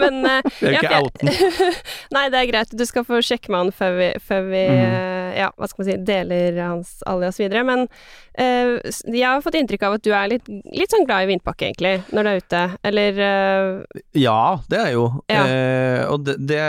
Men 0.00 0.22
Det 0.60 0.68
er 0.68 0.72
jo 0.72 0.78
ikke 0.80 1.00
outen. 1.02 1.28
oute. 1.28 1.70
Nei, 2.16 2.28
det 2.32 2.38
er 2.42 2.50
greit. 2.52 2.70
Du 2.76 2.84
skal 2.88 3.04
få 3.08 3.18
sjekke 3.24 3.50
med 3.52 3.58
han 3.66 3.72
før 3.72 3.96
vi, 3.98 4.10
før 4.24 4.46
vi 4.50 4.62
eh, 4.66 5.32
ja, 5.40 5.50
hva 5.56 5.68
skal 5.68 5.82
man 5.84 5.90
si, 5.90 5.96
deler 6.08 6.60
hans 6.62 6.92
alias 7.06 7.40
videre. 7.40 7.64
Men 7.68 7.84
uh, 8.40 8.76
jeg 9.12 9.24
har 9.26 9.42
fått 9.44 9.56
inntrykk 9.58 9.82
av 9.88 9.96
at 9.98 10.04
du 10.06 10.12
er 10.16 10.28
litt, 10.32 10.48
litt 10.48 10.92
sånn 10.92 11.04
glad 11.08 11.24
i 11.26 11.32
vinpakke, 11.34 11.68
egentlig, 11.72 11.96
når 12.12 12.22
du 12.22 12.30
er 12.30 12.40
ute. 12.44 12.62
Eller 12.88 13.20
uh... 13.20 14.00
Ja, 14.16 14.58
det 14.70 14.78
er 14.80 14.86
jeg 14.92 14.96
jo. 15.00 15.08
Ja. 15.32 15.42
uh, 15.44 16.12
og 16.14 16.24
det, 16.28 16.36
det 16.48 16.62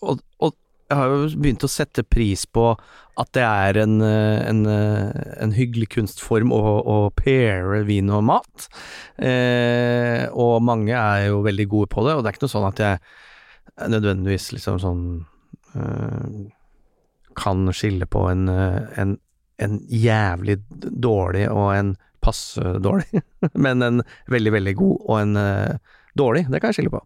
og, 0.00 0.20
og 0.40 0.54
jeg 0.86 0.98
har 0.98 1.10
jo 1.10 1.28
begynt 1.42 1.64
å 1.66 1.70
sette 1.70 2.04
pris 2.06 2.44
på 2.46 2.68
at 3.18 3.30
det 3.34 3.42
er 3.42 3.78
en, 3.82 4.00
eh, 4.04 4.40
en, 4.46 4.66
eh, 4.70 5.22
en 5.42 5.54
hyggelig 5.56 5.88
kunstform 5.96 6.52
å, 6.54 6.60
å 6.84 6.96
paire 7.16 7.82
vin 7.88 8.10
og 8.12 8.26
mat. 8.28 8.68
Eh, 9.18 10.26
og 10.30 10.62
mange 10.62 10.94
er 10.94 11.30
jo 11.30 11.42
veldig 11.46 11.66
gode 11.72 11.90
på 11.94 12.04
det, 12.06 12.14
og 12.14 12.22
det 12.22 12.30
er 12.30 12.36
ikke 12.36 12.46
noe 12.46 12.54
sånn 12.54 12.68
at 12.68 12.82
jeg 12.84 13.90
nødvendigvis 13.96 14.50
liksom 14.54 14.80
sånn 14.82 15.04
eh, 15.74 16.38
kan 17.36 17.66
skille 17.74 18.06
på 18.08 18.26
en, 18.30 18.48
eh, 18.52 18.80
en, 19.00 19.18
en 19.58 19.78
jævlig 19.90 20.60
dårlig 20.70 21.48
og 21.50 21.70
en 21.74 21.94
passe 22.24 22.78
dårlig, 22.82 23.24
men 23.64 23.82
en 23.82 24.02
veldig, 24.32 24.54
veldig 24.60 24.74
god 24.78 24.96
og 25.02 25.20
en 25.20 25.36
eh, 25.40 25.94
dårlig, 26.16 26.46
det 26.50 26.60
kan 26.60 26.72
jeg 26.72 26.80
skille 26.82 26.94
på. 26.94 27.02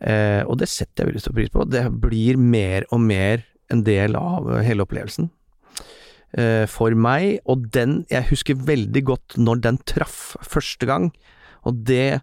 Eh, 0.00 0.40
og 0.46 0.56
det 0.62 0.70
setter 0.72 1.02
jeg 1.02 1.12
veldig 1.12 1.22
stor 1.24 1.36
pris 1.36 1.52
på. 1.52 1.68
Det 1.68 1.84
blir 2.02 2.40
mer 2.40 2.86
og 2.90 3.02
mer 3.04 3.44
en 3.72 3.84
del 3.86 4.16
av 4.18 4.48
eh, 4.50 4.64
hele 4.66 4.86
opplevelsen. 4.86 5.30
Eh, 6.32 6.64
for 6.70 6.96
meg, 6.96 7.42
og 7.44 7.66
den 7.74 8.06
Jeg 8.08 8.30
husker 8.30 8.56
veldig 8.56 9.02
godt 9.04 9.36
når 9.36 9.64
den 9.66 9.78
traff 9.84 10.36
første 10.40 10.88
gang, 10.88 11.10
og 11.68 11.84
det 11.84 12.22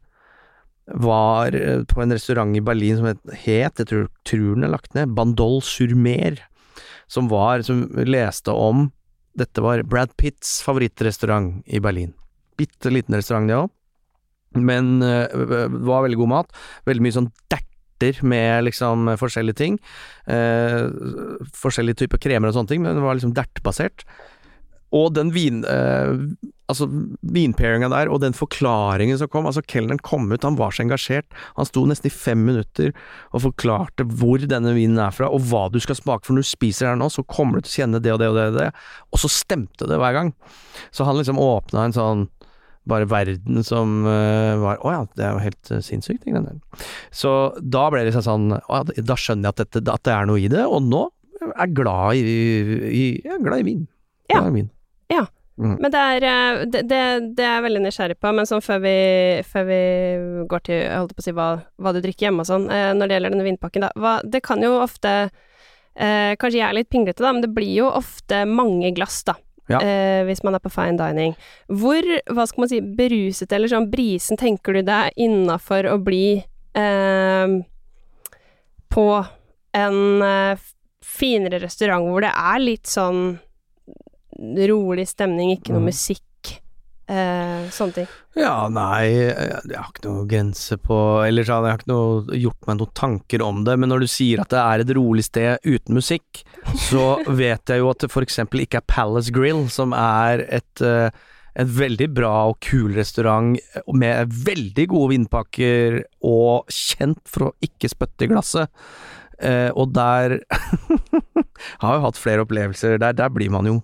var 0.89 1.53
eh, 1.53 1.83
på 1.85 2.01
en 2.01 2.15
restaurant 2.15 2.55
i 2.57 2.63
Berlin 2.65 2.97
som 2.97 3.09
het, 3.09 3.77
jeg 3.77 3.85
tror, 3.85 4.07
tror 4.25 4.55
den 4.55 4.65
er 4.65 4.73
lagt 4.73 4.95
ned, 4.97 5.13
Bandol 5.13 5.61
sur 5.61 5.93
Mer, 5.93 6.41
som 7.09 7.29
var, 7.29 7.61
som 7.65 7.85
leste 8.05 8.53
om 8.53 8.89
Dette 9.37 9.61
var 9.61 9.85
Brad 9.85 10.15
Pitts 10.17 10.57
favorittrestaurant 10.65 11.61
i 11.69 11.79
Berlin. 11.79 12.15
Bitte 12.57 12.89
liten 12.91 13.15
restaurant, 13.15 13.47
det 13.47 13.55
òg. 13.55 13.69
Men 14.57 15.01
øh, 15.05 15.27
det 15.49 15.83
var 15.87 16.05
veldig 16.05 16.21
god 16.21 16.33
mat. 16.33 16.55
Veldig 16.89 17.05
mye 17.05 17.17
sånn 17.17 17.31
derter 17.51 18.21
med 18.23 18.65
liksom 18.69 19.11
forskjellige 19.19 19.59
ting. 19.59 19.79
Eh, 20.31 20.87
forskjellige 21.59 22.05
typer 22.05 22.21
kremer 22.23 22.49
og 22.49 22.55
sånne 22.57 22.71
ting, 22.71 22.83
men 22.85 22.95
det 22.95 23.03
var 23.03 23.17
liksom 23.19 23.35
dertbasert. 23.37 24.07
Og 24.95 25.11
den 25.13 25.33
vin... 25.35 25.63
Eh, 25.67 26.15
altså 26.69 26.85
vinpairinga 27.33 27.89
der, 27.89 28.11
og 28.13 28.21
den 28.21 28.35
forklaringen 28.37 29.17
som 29.17 29.29
kom 29.31 29.47
Altså, 29.49 29.63
kelneren 29.65 30.01
kom 30.05 30.27
ut, 30.29 30.45
han 30.45 30.57
var 30.59 30.75
så 30.75 30.83
engasjert. 30.83 31.25
Han 31.57 31.67
sto 31.67 31.81
nesten 31.89 32.09
i 32.09 32.13
fem 32.13 32.43
minutter 32.45 32.93
og 33.33 33.43
forklarte 33.47 34.05
hvor 34.19 34.41
denne 34.43 34.75
vinen 34.77 35.01
er 35.01 35.15
fra, 35.15 35.31
og 35.33 35.47
hva 35.49 35.65
du 35.73 35.79
skal 35.81 35.97
smake, 35.97 36.27
for 36.27 36.37
når 36.37 36.45
du 36.45 36.51
spiser 36.51 36.91
her 36.91 36.99
nå, 36.99 37.09
så 37.09 37.25
kommer 37.25 37.57
du 37.57 37.65
til 37.65 37.71
å 37.71 37.77
kjenne 37.81 38.03
det 38.05 38.13
og 38.13 38.21
det 38.21 38.29
og 38.29 38.37
det 38.37 38.47
og 38.51 38.59
det. 38.59 38.67
Og 39.09 39.23
så 39.23 39.31
stemte 39.33 39.89
det 39.89 39.97
hver 40.01 40.17
gang. 40.17 40.33
Så 40.93 41.07
han 41.09 41.17
liksom 41.17 41.41
åpna 41.41 41.87
en 41.87 41.97
sånn 41.97 42.27
bare 42.87 43.07
verden 43.09 43.63
som 43.65 44.05
eh, 44.07 44.55
var 44.61 44.79
Å 44.81 44.93
ja, 44.93 45.01
det 45.17 45.25
er 45.25 45.35
jo 45.35 45.43
helt 45.43 45.71
uh, 45.73 45.81
sinnssykt, 45.83 46.25
den 46.25 46.47
der. 46.47 46.85
Så 47.11 47.33
da 47.59 47.87
ble 47.91 48.01
det 48.01 48.11
liksom 48.11 48.25
sånn 48.25 48.47
Å 48.55 48.79
ja, 48.79 49.03
da 49.05 49.17
skjønner 49.19 49.49
jeg 49.49 49.55
at, 49.55 49.61
dette, 49.65 49.83
at 49.93 50.05
det 50.07 50.15
er 50.15 50.29
noe 50.29 50.41
i 50.41 50.49
det, 50.51 50.63
og 50.65 50.87
nå 50.87 51.03
er 51.39 51.53
jeg 51.53 51.75
glad 51.79 52.19
i, 52.19 52.23
i 52.89 53.03
Jeg 53.23 53.35
er 53.35 53.43
glad 53.43 53.63
i 53.63 53.67
vin. 53.67 53.83
Ja. 54.29 54.39
Glad 54.39 54.49
i 54.49 54.55
vin. 54.61 54.71
Ja. 55.09 55.25
Mm. 55.59 55.75
Men 55.83 55.91
det 55.91 55.99
er, 55.99 56.23
eh, 56.23 56.61
det, 56.71 56.81
det, 56.87 56.99
det 57.35 57.43
er 57.43 57.57
jeg 57.57 57.65
veldig 57.65 57.81
nysgjerrig 57.83 58.15
på, 58.23 58.31
men 58.35 58.47
sånn 58.47 58.63
før 58.63 58.79
vi, 58.85 58.95
før 59.43 59.65
vi 59.67 59.79
går 60.47 60.61
til 60.63 60.77
jeg 60.77 61.01
holdt 61.01 61.17
på 61.17 61.23
å 61.23 61.25
si 61.25 61.33
hva, 61.35 61.47
hva 61.83 61.91
du 61.95 61.99
drikker 62.05 62.29
hjemme 62.29 62.45
og 62.45 62.47
sånn, 62.47 62.69
eh, 62.71 62.91
når 62.95 63.09
det 63.09 63.17
gjelder 63.17 63.35
denne 63.35 63.47
vinpakken, 63.49 63.83
da, 63.83 63.89
hva, 63.99 64.13
det 64.23 64.39
kan 64.45 64.63
jo 64.63 64.77
ofte 64.79 65.11
eh, 65.19 66.31
Kanskje 66.39 66.61
jeg 66.61 66.67
er 66.69 66.77
litt 66.77 66.91
pinglete, 66.93 67.25
da, 67.25 67.33
men 67.35 67.43
det 67.43 67.51
blir 67.51 67.73
jo 67.75 67.89
ofte 67.91 68.45
mange 68.47 68.93
glass, 68.95 69.19
da. 69.27 69.35
Ja. 69.69 69.79
Eh, 69.85 70.23
hvis 70.25 70.41
man 70.43 70.55
er 70.57 70.63
på 70.63 70.71
fine 70.73 70.97
dining. 70.97 71.35
Hvor, 71.69 72.01
hva 72.33 72.45
skal 72.49 72.63
man 72.63 72.69
si, 72.71 72.79
beruset 72.81 73.51
eller 73.53 73.69
sånn 73.71 73.89
brisen 73.91 74.39
tenker 74.41 74.73
du 74.73 74.81
det 74.87 74.95
er 75.09 75.17
innafor 75.21 75.85
å 75.91 75.97
bli 76.01 76.39
eh, 76.73 77.53
på 78.89 79.05
en 79.77 79.99
eh, 80.25 80.65
finere 81.05 81.59
restaurant 81.61 82.07
hvor 82.09 82.25
det 82.25 82.31
er 82.33 82.59
litt 82.63 82.89
sånn 82.89 83.37
rolig 84.69 85.05
stemning, 85.09 85.51
ikke 85.57 85.73
noe 85.73 85.81
Mm. 85.83 85.89
musikk, 85.91 86.23
eh, 87.09 87.69
sånne 87.73 87.95
ting. 87.95 88.11
Ja, 88.37 88.53
nei, 88.71 89.09
jeg 89.09 89.73
har 89.73 89.89
ikke 89.89 90.05
noe 90.05 90.27
grense 90.29 90.77
på 90.79 90.95
Eller 91.25 91.47
sånn, 91.47 91.65
jeg 91.65 91.73
har 91.73 91.81
ikke 91.81 91.91
noe, 91.91 92.37
gjort 92.37 92.69
meg 92.69 92.77
noen 92.79 92.93
tanker 92.95 93.43
om 93.43 93.63
det, 93.67 93.75
men 93.81 93.91
når 93.91 94.05
du 94.05 94.11
sier 94.11 94.43
at 94.43 94.53
det 94.53 94.61
er 94.61 94.83
et 94.83 94.93
rolig 94.95 95.25
sted 95.25 95.65
uten 95.65 95.97
musikk, 95.97 96.43
så 96.87 97.17
vet 97.41 97.73
jeg 97.73 97.83
jo 97.83 97.91
at 97.91 98.05
det 98.05 98.13
eksempel 98.23 98.63
ikke 98.63 98.83
er 98.83 98.87
Palace 98.87 99.33
Grill, 99.35 99.65
som 99.73 99.95
er 99.97 100.45
et 100.61 100.85
eh, 100.85 101.09
en 101.59 101.71
veldig 101.75 102.07
bra 102.15 102.33
og 102.51 102.59
kul 102.63 102.93
restaurant 102.95 103.57
med 103.97 104.33
veldig 104.45 104.85
gode 104.91 105.13
vinpakker 105.15 105.97
og 106.29 106.69
kjent 106.71 107.23
for 107.27 107.49
å 107.49 107.55
ikke 107.65 107.91
spytte 107.91 108.27
i 108.27 108.31
glasset. 108.31 108.69
Eh, 109.39 109.69
og 109.71 109.93
der 109.95 110.39
Har 111.81 111.97
jo 111.97 112.03
hatt 112.05 112.19
flere 112.19 112.43
opplevelser 112.45 112.99
der. 113.01 113.15
Der 113.15 113.31
blir 113.33 113.51
man 113.51 113.67
jo 113.67 113.79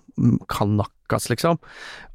kanakkas, 0.48 1.28
liksom. 1.28 1.58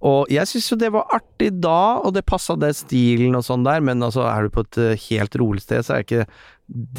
Og 0.02 0.32
jeg 0.34 0.50
syns 0.50 0.72
jo 0.72 0.78
det 0.82 0.90
var 0.94 1.12
artig 1.14 1.52
da, 1.62 2.02
og 2.02 2.16
det 2.16 2.26
passa 2.26 2.56
det 2.58 2.74
stilen 2.80 3.38
og 3.38 3.46
sånn 3.46 3.66
der, 3.68 3.84
men 3.86 4.02
altså 4.02 4.26
er 4.26 4.48
du 4.48 4.56
på 4.56 4.66
et 4.66 4.82
eh, 4.82 5.06
helt 5.10 5.38
rolig 5.38 5.62
sted, 5.62 5.86
så 5.86 5.96
er 5.96 6.02
det 6.02 6.08
ikke 6.08 6.26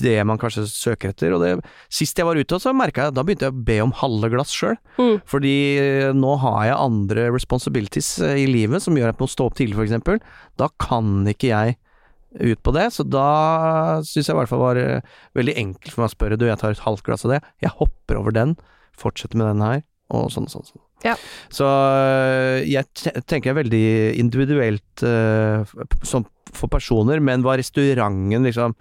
det 0.02 0.18
man 0.28 0.38
kanskje 0.38 0.66
søker 0.70 1.10
etter. 1.10 1.34
Og 1.34 1.42
det, 1.42 1.52
sist 1.90 2.18
jeg 2.18 2.28
var 2.28 2.38
ute, 2.38 2.60
så 2.60 2.74
merka 2.76 3.08
jeg 3.08 3.16
Da 3.16 3.24
begynte 3.26 3.48
jeg 3.48 3.56
å 3.56 3.64
be 3.66 3.78
om 3.82 3.94
halve 3.98 4.30
glass 4.34 4.54
sjøl. 4.54 4.78
Mm. 5.00 5.16
Fordi 5.28 5.56
eh, 5.82 6.10
nå 6.14 6.36
har 6.44 6.60
jeg 6.70 6.82
andre 6.86 7.30
responsibilities 7.34 8.14
i 8.30 8.46
livet 8.50 8.84
som 8.84 8.98
gjør 8.98 9.10
at 9.10 9.18
jeg 9.18 9.26
må 9.26 9.32
stå 9.34 9.50
opp 9.50 9.58
tidlig, 9.58 9.80
eksempel. 9.88 10.22
Da 10.60 10.70
kan 10.82 11.26
ikke 11.30 11.50
jeg 11.50 11.81
ut 12.40 12.60
på 12.64 12.74
det, 12.76 12.86
så 12.94 13.04
da 13.04 13.26
syns 14.06 14.28
jeg 14.28 14.34
i 14.34 14.38
hvert 14.38 14.50
fall 14.50 14.62
var 14.62 14.80
eh, 14.80 15.16
veldig 15.36 15.56
enkelt 15.60 15.92
for 15.92 16.04
meg 16.04 16.10
å 16.10 16.14
spørre 16.14 16.38
du, 16.40 16.46
jeg 16.48 16.60
tar 16.60 16.74
et 16.74 16.84
halvt 16.86 17.04
glass 17.06 17.26
av 17.26 17.34
det, 17.34 17.42
jeg 17.64 17.76
hopper 17.80 18.20
over 18.20 18.36
den, 18.36 18.54
fortsetter 18.98 19.40
med 19.40 19.50
den 19.52 19.64
her, 19.64 19.84
og 20.12 20.30
sånn 20.32 20.48
og 20.48 20.54
sånn. 20.54 20.68
sånn. 20.70 20.84
Ja. 21.02 21.16
Så 21.52 21.66
øh, 21.66 22.62
jeg 22.68 22.86
tenker 23.26 23.50
jeg 23.50 23.58
veldig 23.58 23.86
individuelt 24.20 25.04
uh, 25.04 25.66
for 26.06 26.70
personer, 26.70 27.22
men 27.24 27.44
hva 27.44 27.56
restauranten 27.58 28.46
liksom 28.46 28.76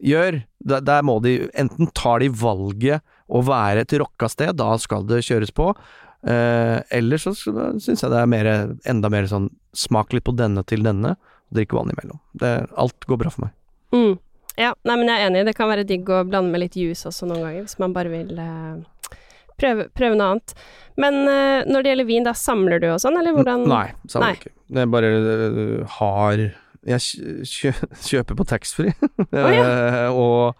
gjør, 0.00 0.42
der, 0.64 0.84
der 0.84 1.02
må 1.04 1.18
de 1.24 1.34
Enten 1.58 1.90
tar 1.96 2.22
de 2.22 2.30
valget 2.32 3.04
å 3.30 3.42
være 3.46 3.84
et 3.84 3.96
rocka 4.00 4.30
sted, 4.30 4.54
da 4.58 4.72
skal 4.80 5.04
det 5.08 5.24
kjøres 5.26 5.52
på. 5.54 5.72
Uh, 6.20 6.78
eller 6.92 7.20
så 7.20 7.32
syns 7.34 7.88
jeg 7.88 8.12
det 8.12 8.20
er 8.20 8.30
mer, 8.30 8.50
enda 8.88 9.10
mer 9.12 9.28
sånn 9.30 9.48
smak 9.76 10.14
litt 10.14 10.26
på 10.26 10.36
denne 10.36 10.64
til 10.68 10.84
denne, 10.84 11.14
drikke 11.54 11.76
vann 11.78 11.90
imellom. 11.92 12.20
Det, 12.40 12.50
alt 12.78 13.06
går 13.10 13.20
bra 13.24 13.32
for 13.34 13.46
meg. 13.46 13.54
Mm. 13.94 14.18
Ja, 14.60 14.74
nei, 14.84 14.96
men 15.00 15.08
jeg 15.08 15.16
er 15.22 15.30
enig. 15.30 15.44
Det 15.48 15.56
kan 15.56 15.70
være 15.70 15.86
digg 15.88 16.08
å 16.12 16.22
blande 16.28 16.52
med 16.52 16.60
litt 16.64 16.76
juice 16.78 17.06
også 17.08 17.28
noen 17.30 17.44
ganger, 17.46 17.66
hvis 17.66 17.78
man 17.80 17.94
bare 17.96 18.10
vil 18.12 18.32
eh, 18.42 19.14
prøve, 19.60 19.86
prøve 19.96 20.18
noe 20.18 20.34
annet. 20.34 20.54
Men 21.00 21.20
eh, 21.24 21.62
når 21.70 21.84
det 21.86 21.92
gjelder 21.94 22.08
vin, 22.10 22.26
da 22.26 22.34
samler 22.36 22.82
du 22.82 22.88
og 22.90 23.00
sånn, 23.02 23.16
eller 23.20 23.36
hvordan? 23.38 23.64
Nei, 23.70 23.86
samler 24.10 24.34
Nei. 24.34 24.36
ikke. 24.40 24.52
Det 24.70 24.82
er 24.84 24.90
bare 24.92 25.08
uh, 25.16 25.96
har 25.98 26.42
Jeg 26.90 27.02
kjø, 27.06 27.32
kjø- 27.54 27.90
kjøper 28.10 28.38
på 28.38 28.46
taxfree, 28.52 28.94
ja! 29.32 30.10
og 30.14 30.54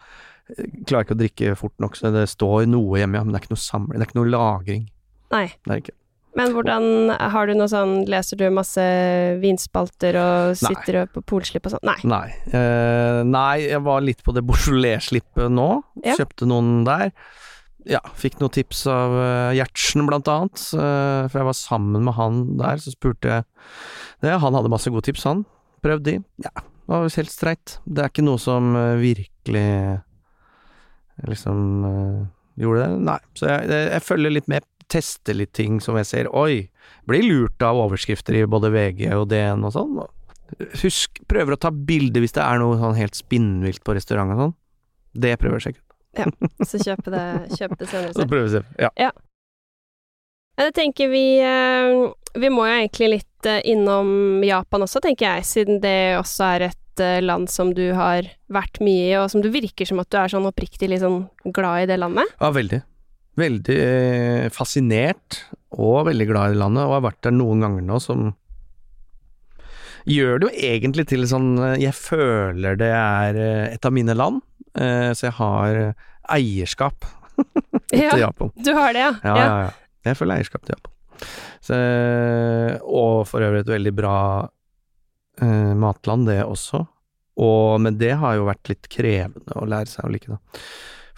klarer 0.88 1.04
ikke 1.06 1.14
å 1.14 1.20
drikke 1.20 1.52
fort 1.60 1.76
nok, 1.82 1.94
så 1.98 2.10
det 2.14 2.24
står 2.32 2.64
noe 2.72 2.98
hjemme, 2.98 3.20
ja, 3.20 3.22
men 3.26 3.30
det 3.34 3.38
er 3.38 3.44
ikke 3.46 3.54
noe 3.54 3.62
samling, 3.62 4.00
det 4.00 4.06
er 4.06 4.10
ikke 4.10 4.18
noe 4.18 4.32
lagring. 4.32 4.88
Nei. 5.30 5.46
Det 5.66 5.74
er 5.76 5.82
ikke. 5.84 5.94
Men 6.38 6.52
hvordan 6.54 7.10
Har 7.32 7.48
du 7.48 7.56
noe 7.58 7.66
sånn 7.70 8.04
Leser 8.10 8.38
du 8.38 8.44
masse 8.54 8.84
vinspalter 9.42 10.14
og 10.20 10.56
sitter 10.60 11.00
nei. 11.00 11.10
på 11.10 11.24
polslipp 11.26 11.66
og 11.66 11.74
sånn? 11.74 11.86
Nei. 11.88 11.96
Nei. 12.06 12.26
Eh, 12.54 13.20
nei, 13.26 13.66
jeg 13.66 13.82
var 13.86 14.04
litt 14.04 14.22
på 14.26 14.34
det 14.36 14.44
Beaujolais-slippet 14.46 15.50
nå. 15.52 15.68
Ja. 16.04 16.16
Kjøpte 16.20 16.48
noen 16.50 16.82
der. 16.86 17.10
Ja, 17.88 18.02
fikk 18.14 18.36
noen 18.42 18.52
tips 18.52 18.82
av 18.92 19.14
uh, 19.16 19.54
Gjertsen, 19.56 20.04
blant 20.06 20.28
annet. 20.28 20.60
Uh, 20.76 21.24
for 21.30 21.40
jeg 21.40 21.48
var 21.48 21.56
sammen 21.56 22.04
med 22.04 22.14
han 22.18 22.42
der, 22.60 22.82
så 22.82 22.92
spurte 22.92 23.32
jeg 23.32 23.46
det. 24.20 24.34
Han 24.42 24.58
hadde 24.58 24.72
masse 24.72 24.92
gode 24.92 25.08
tips, 25.08 25.24
han. 25.24 25.46
Prøvd 25.80 26.04
de. 26.04 26.18
Ja, 26.44 26.52
det 26.60 26.92
var 26.92 27.08
helt 27.16 27.32
streit. 27.32 27.78
Det 27.88 28.04
er 28.04 28.12
ikke 28.12 28.26
noe 28.26 28.42
som 28.42 28.74
uh, 28.76 29.00
virkelig 29.00 29.70
liksom 31.28 31.84
eh, 31.84 32.26
gjorde 32.62 32.84
det. 32.84 33.00
Nei. 33.08 33.18
Så 33.34 33.48
jeg, 33.48 33.68
jeg, 33.70 33.88
jeg 33.94 34.04
følger 34.06 34.34
litt 34.34 34.50
med. 34.50 34.66
Tester 34.90 35.36
litt 35.38 35.52
ting 35.56 35.78
som 35.84 35.98
jeg 36.00 36.08
ser. 36.08 36.30
Oi! 36.36 36.68
Blir 37.08 37.24
lurt 37.26 37.62
av 37.64 37.78
overskrifter 37.80 38.36
i 38.38 38.46
både 38.50 38.72
VG 38.74 39.06
og 39.16 39.28
DN 39.30 39.62
og 39.66 39.74
sånn. 39.74 40.00
Husk, 40.82 41.20
prøver 41.30 41.54
å 41.54 41.60
ta 41.60 41.70
bilde 41.70 42.22
hvis 42.22 42.34
det 42.34 42.42
er 42.42 42.58
noe 42.62 42.78
sånn 42.80 42.98
helt 42.98 43.18
spinnvilt 43.18 43.84
på 43.86 43.94
restaurant 43.96 44.34
og 44.34 44.44
sånn. 44.44 44.56
Det 45.26 45.36
prøver 45.40 45.58
jeg 45.58 45.62
å 45.62 45.66
sjekke 45.68 45.82
ut. 45.82 45.86
Så 46.66 46.80
kjøpe 46.82 47.12
det, 47.14 47.26
kjøp 47.54 47.76
det 47.78 47.86
senere 47.90 48.14
Så 48.18 48.26
prøver 48.26 48.46
vi 48.46 48.50
å 48.50 48.54
se. 48.58 48.88
Ja. 48.98 49.10
Men 50.58 50.68
jeg 50.68 50.76
tenker 50.76 51.08
vi 51.12 51.24
eh, 51.38 51.92
Vi 52.42 52.50
må 52.52 52.66
jo 52.66 52.74
egentlig 52.74 53.12
litt 53.14 53.48
eh, 53.48 53.62
innom 53.70 54.42
Japan 54.44 54.84
også, 54.84 55.02
tenker 55.04 55.28
jeg, 55.28 55.46
siden 55.48 55.80
det 55.80 56.18
også 56.18 56.50
er 56.56 56.66
et 56.72 57.02
eh, 57.02 57.22
land 57.24 57.48
som 57.52 57.72
du 57.76 57.86
har 57.96 58.28
vært 58.52 58.82
mye 58.84 59.06
i, 59.06 59.16
og 59.22 59.30
som 59.32 59.44
du 59.44 59.48
virker 59.54 59.88
som 59.88 60.02
at 60.02 60.10
du 60.10 60.18
er 60.20 60.34
sånn 60.34 60.48
oppriktig 60.50 60.90
litt 60.90 61.04
sånn 61.04 61.24
glad 61.54 61.86
i 61.86 61.90
det 61.90 62.00
landet. 62.02 62.34
ja, 62.36 62.52
veldig. 62.54 62.82
Veldig 63.40 63.76
eh, 63.80 64.46
fascinert 64.52 65.40
og 65.70 66.06
veldig 66.10 66.26
glad 66.28 66.54
i 66.54 66.60
landet, 66.60 66.84
og 66.84 66.96
har 66.98 67.06
vært 67.08 67.22
der 67.26 67.34
noen 67.36 67.62
ganger 67.64 67.84
nå 67.86 67.98
som 68.02 68.30
gjør 70.08 70.40
det 70.40 70.48
jo 70.48 70.68
egentlig 70.72 71.04
til 71.10 71.26
sånn 71.28 71.50
eh, 71.60 71.76
Jeg 71.84 71.94
føler 71.96 72.78
det 72.80 72.90
er 72.96 73.38
eh, 73.40 73.66
et 73.74 73.86
av 73.86 73.94
mine 73.96 74.16
land, 74.18 74.42
så 74.70 75.24
jeg 75.26 75.34
har 75.34 75.76
eierskap 76.30 77.02
Ja, 77.90 78.12
til 78.12 78.20
Japan. 78.22 78.52
du 78.54 78.70
har 78.76 78.92
det, 78.94 79.02
ja. 79.02 79.12
Ja, 79.26 79.34
ja, 79.34 79.54
ja. 79.64 79.70
Jeg 80.06 80.18
føler 80.20 80.38
eierskap 80.38 80.62
til 80.62 80.76
Japan. 80.76 80.92
Så, 81.60 81.76
og 82.86 83.26
for 83.28 83.42
øvrig 83.44 83.64
et 83.64 83.72
veldig 83.72 83.92
bra 83.98 84.16
eh, 85.42 85.72
matland, 85.76 86.28
det 86.30 86.38
også. 86.44 86.84
Og, 87.40 87.80
men 87.82 87.98
det 88.00 88.14
har 88.20 88.36
jo 88.38 88.46
vært 88.48 88.70
litt 88.72 88.88
krevende 88.92 89.58
å 89.58 89.66
lære 89.68 89.90
seg 89.90 90.06
å 90.06 90.12
like, 90.12 90.36
da. 90.36 90.62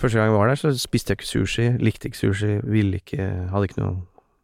Første 0.03 0.19
gang 0.19 0.31
jeg 0.33 0.35
var 0.35 0.51
der, 0.51 0.59
så 0.59 0.73
spiste 0.83 1.13
jeg 1.15 1.21
ikke 1.21 1.29
sushi, 1.31 1.69
likte 1.79 2.09
ikke 2.11 2.19
sushi, 2.19 2.57
ville 2.67 2.99
ikke 2.99 3.23
Hadde 3.53 3.69
ikke 3.69 3.79
noen 3.83 4.01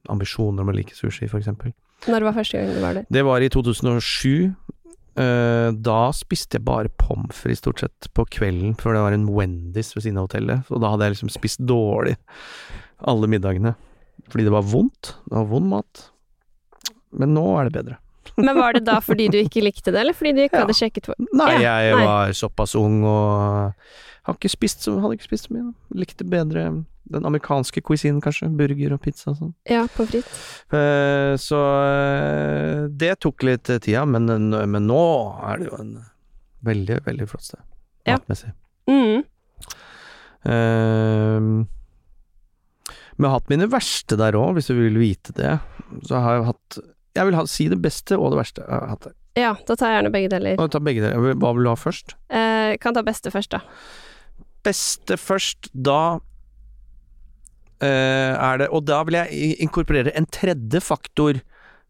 ambisjoner 0.09 0.63
om 0.63 0.71
å 0.71 0.75
like 0.77 0.95
sushi, 0.97 1.27
for 1.29 1.41
eksempel. 1.43 1.73
Når 2.09 2.25
var 2.29 2.37
første 2.39 2.61
gang 2.61 2.71
du 2.77 2.81
var 2.85 2.95
der? 3.01 3.09
Det 3.13 3.25
var 3.27 3.43
i 3.43 3.49
2007. 3.51 4.55
Eh, 5.19 5.71
da 5.83 5.99
spiste 6.15 6.57
jeg 6.61 6.65
bare 6.65 6.93
pommes 7.03 7.35
frites 7.43 7.59
stort 7.65 7.83
sett 7.83 8.07
på 8.15 8.25
kvelden, 8.39 8.77
før 8.79 8.95
det 8.95 9.03
var 9.03 9.17
en 9.17 9.27
Wendy's 9.35 9.91
ved 9.97 10.07
siden 10.07 10.21
av 10.23 10.29
hotellet. 10.29 10.71
Og 10.71 10.81
da 10.85 10.93
hadde 10.95 11.09
jeg 11.09 11.17
liksom 11.17 11.33
spist 11.35 11.65
dårlig 11.67 12.15
alle 13.11 13.29
middagene. 13.31 13.75
Fordi 14.31 14.47
det 14.47 14.55
var 14.55 14.63
vondt. 14.71 15.17
Det 15.27 15.35
var 15.41 15.49
vond 15.51 15.69
mat. 15.75 16.05
Men 17.19 17.35
nå 17.35 17.45
er 17.59 17.69
det 17.69 17.75
bedre. 17.81 17.99
Men 18.47 18.55
var 18.61 18.77
det 18.77 18.85
da 18.87 19.01
fordi 19.03 19.27
du 19.33 19.41
ikke 19.41 19.65
likte 19.65 19.91
det, 19.91 19.99
eller 20.05 20.15
fordi 20.15 20.37
du 20.37 20.43
ikke 20.45 20.61
Ja. 20.61 20.67
hadde 20.67 20.77
sjekket 20.79 21.09
for 21.11 21.19
Nei, 21.35 21.57
jeg 21.65 21.95
nei. 21.97 22.05
var 22.07 22.31
såpass 22.37 22.77
ung 22.79 23.01
og 23.09 23.73
har 24.29 24.37
ikke 24.39 24.53
spist 24.53 24.85
så, 24.85 24.99
hadde 25.03 25.17
ikke 25.19 25.29
spist 25.31 25.49
så 25.49 25.57
mye. 25.57 25.71
da. 25.71 25.99
Likte 26.03 26.27
bedre 26.29 26.69
den 27.09 27.25
amerikanske 27.25 27.81
cuisinen, 27.81 28.21
kanskje. 28.21 28.51
Burger 28.53 28.93
og 28.97 29.01
pizza 29.05 29.31
og 29.33 29.39
sånn. 29.39 29.55
Ja, 29.69 29.87
på 29.95 30.05
fritt. 30.11 30.29
Eh, 30.77 31.33
Så 31.41 31.61
eh, 31.89 32.85
det 32.93 33.15
tok 33.25 33.47
litt 33.49 33.71
tida, 33.71 34.05
men, 34.05 34.29
men 34.53 34.87
nå 34.89 35.03
er 35.49 35.63
det 35.63 35.71
jo 35.71 35.81
en 35.81 35.95
veldig, 36.69 37.01
veldig 37.07 37.29
flott 37.31 37.49
sted. 37.49 37.65
Ja. 38.09 38.19
Matmessig. 38.19 38.53
Mm. 38.89 39.25
Uh, 40.49 41.65
men 43.19 43.27
jeg 43.27 43.31
har 43.33 43.41
hatt 43.41 43.51
mine 43.51 43.67
verste 43.71 44.17
der 44.19 44.37
òg, 44.39 44.55
hvis 44.57 44.71
du 44.71 44.77
vil 44.79 44.99
vite 45.01 45.35
det. 45.37 45.57
Så 46.07 46.21
har 46.23 46.39
jeg 46.39 46.49
hatt 46.53 46.79
Jeg 47.19 47.27
vil 47.27 47.35
ha, 47.35 47.43
si 47.51 47.67
det 47.73 47.81
beste 47.83 48.15
og 48.15 48.31
det 48.31 48.39
verste 48.39 48.63
jeg 48.63 48.71
har 48.71 48.93
hatt 48.93 49.09
der. 49.09 49.17
Ja, 49.39 49.55
da 49.67 49.75
tar 49.75 49.91
jeg 49.91 49.99
gjerne 49.99 50.13
begge 50.15 50.31
deler. 50.33 50.61
Og 50.63 50.71
ta 50.71 50.81
begge 50.83 51.03
deler. 51.03 51.35
Hva 51.39 51.51
vil 51.57 51.67
du 51.67 51.71
ha 51.71 51.79
først? 51.79 52.15
Eh, 52.31 52.77
kan 52.83 52.95
ta 52.95 53.03
beste 53.07 53.31
først, 53.35 53.55
da. 53.55 53.61
Beste 54.67 55.17
først, 55.21 55.71
da 55.73 56.19
Uh, 57.79 58.35
er 58.35 58.59
det 58.59 58.67
Og 58.75 58.83
da 58.89 59.05
vil 59.07 59.15
jeg 59.15 59.59
inkorporere 59.63 60.11
en 60.19 60.27
tredje 60.35 60.81
faktor 60.83 61.37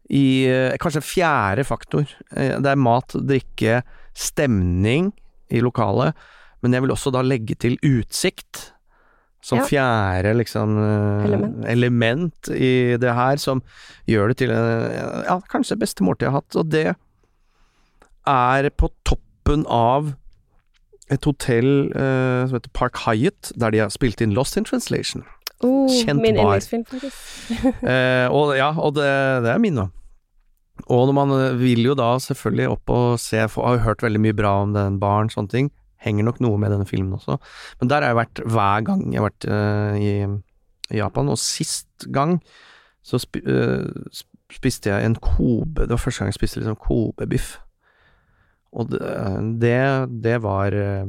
i 0.05 0.25
uh, 0.45 0.75
Kanskje 0.77 1.01
en 1.01 1.07
fjerde 1.07 1.63
faktor. 1.65 2.11
Uh, 2.29 2.59
det 2.61 2.69
er 2.69 2.77
mat, 2.77 3.15
drikke, 3.17 3.79
stemning 4.13 5.09
i 5.49 5.63
lokalet. 5.65 6.13
Men 6.61 6.77
jeg 6.77 6.85
vil 6.85 6.93
også 6.93 7.13
da 7.15 7.23
legge 7.25 7.57
til 7.57 7.79
utsikt. 7.81 8.67
Som 9.41 9.63
Ja. 9.63 9.65
fjerde 9.65 10.35
liksom 10.35 10.77
Element. 10.77 11.65
element 11.65 12.49
i 12.53 12.97
det 12.99 13.13
her, 13.15 13.37
som 13.37 13.63
gjør 14.05 14.27
det 14.27 14.37
til 14.37 14.49
ja, 14.51 15.39
kanskje 15.49 15.77
det 15.77 15.85
beste 15.87 16.03
måltidet 16.03 16.27
jeg 16.27 16.33
har 16.33 16.41
hatt. 16.41 16.55
Og 16.59 16.69
det 16.69 16.95
er 18.27 18.69
på 18.77 18.91
toppen 19.07 19.65
av 19.65 20.13
et 21.09 21.25
hotell 21.25 21.89
eh, 21.91 22.45
som 22.47 22.55
heter 22.59 22.71
Park 22.77 22.97
Hyatt, 23.05 23.51
der 23.59 23.71
de 23.73 23.79
har 23.83 23.89
spilt 23.93 24.21
inn 24.21 24.33
Lost 24.37 24.57
in 24.59 24.65
Translation. 24.67 25.23
Oh, 25.65 25.89
Kjent 25.91 26.21
min 26.23 26.37
bar. 26.39 26.61
Eh, 27.83 28.27
og 28.31 28.53
ja, 28.55 28.69
og 28.77 28.93
det, 28.95 29.07
det 29.43 29.51
er 29.51 29.59
min, 29.63 29.75
da. 29.81 29.87
Og 30.87 31.09
når 31.09 31.15
man 31.17 31.33
eh, 31.35 31.57
vil 31.59 31.81
jo 31.89 31.95
da 31.99 32.13
selvfølgelig 32.23 32.69
opp 32.75 32.93
og 32.95 33.19
se, 33.19 33.41
for 33.51 33.67
har 33.67 33.79
jo 33.79 33.85
hørt 33.89 34.05
veldig 34.05 34.21
mye 34.23 34.37
bra 34.37 34.53
om 34.63 34.71
den 34.77 34.99
baren, 35.01 35.31
sånne 35.33 35.51
ting. 35.51 35.71
Henger 35.99 36.23
nok 36.29 36.39
noe 36.45 36.55
med 36.61 36.71
denne 36.71 36.87
filmen 36.87 37.17
også. 37.17 37.35
Men 37.81 37.89
der 37.91 38.05
har 38.05 38.13
jeg 38.13 38.19
vært 38.21 38.41
hver 38.47 38.85
gang 38.87 39.01
jeg 39.11 39.19
har 39.19 39.27
vært 39.27 39.49
eh, 39.51 39.97
i, 39.99 40.13
i 40.95 41.01
Japan, 41.01 41.27
og 41.33 41.41
sist 41.41 42.07
gang 42.15 42.37
så 43.03 43.19
eh, 43.19 43.89
sp- 44.15 44.29
spiste 44.55 44.89
jeg 44.93 45.05
en 45.05 45.13
Kobe 45.19 45.83
Det 45.85 45.91
var 45.93 45.99
første 46.01 46.23
gang 46.23 46.31
jeg 46.31 46.39
spiste 46.39 46.61
liksom 46.61 46.79
Kobe-biff. 46.79 47.57
Og 48.75 48.91
det, 48.91 49.79
det, 50.23 50.35
var 50.43 50.75
eh, 50.75 51.07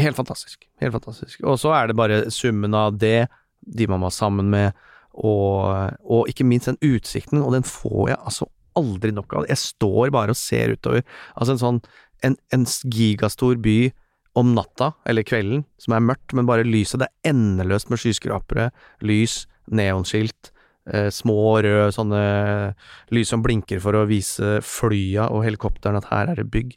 helt 0.00 0.16
fantastisk. 0.16 0.64
Helt 0.80 0.94
fantastisk. 0.96 1.42
Og 1.44 1.58
så 1.60 1.74
er 1.76 1.90
det 1.90 1.98
bare 1.98 2.22
summen 2.32 2.76
av 2.76 2.96
det, 3.00 3.28
de 3.60 3.88
man 3.90 4.00
var 4.06 4.14
sammen 4.14 4.48
med, 4.52 4.72
og, 5.20 5.98
og 6.00 6.30
ikke 6.30 6.46
minst 6.48 6.70
den 6.70 6.80
utsikten, 6.86 7.42
og 7.42 7.52
den 7.56 7.66
får 7.66 8.14
jeg 8.14 8.20
altså 8.22 8.48
aldri 8.78 9.10
nok 9.12 9.34
av. 9.36 9.48
Jeg 9.50 9.60
står 9.60 10.12
bare 10.14 10.32
og 10.32 10.38
ser 10.38 10.76
utover. 10.76 11.02
Altså 11.34 11.56
en 11.56 11.64
sånn 11.64 11.82
en, 12.24 12.36
en 12.54 12.66
gigastor 12.92 13.58
by, 13.60 13.90
om 14.38 14.52
natta, 14.54 14.92
eller 15.10 15.26
kvelden, 15.26 15.64
som 15.82 15.96
er 15.96 16.04
mørkt, 16.06 16.34
men 16.36 16.46
bare 16.46 16.66
lyset. 16.66 17.00
Det 17.02 17.08
er 17.08 17.32
endeløst 17.32 17.90
med 17.90 17.98
skyskrapere, 17.98 18.68
lys, 19.02 19.42
neonskilt, 19.74 20.52
små 21.14 21.60
røde 21.64 21.92
sånne 21.94 22.22
lys 23.14 23.30
som 23.32 23.44
blinker 23.44 23.82
for 23.82 23.98
å 23.98 24.06
vise 24.10 24.58
flya 24.66 25.28
og 25.30 25.44
helikopteren 25.46 26.00
at 26.00 26.10
her 26.10 26.32
er 26.32 26.42
det 26.42 26.50
bygg. 26.52 26.74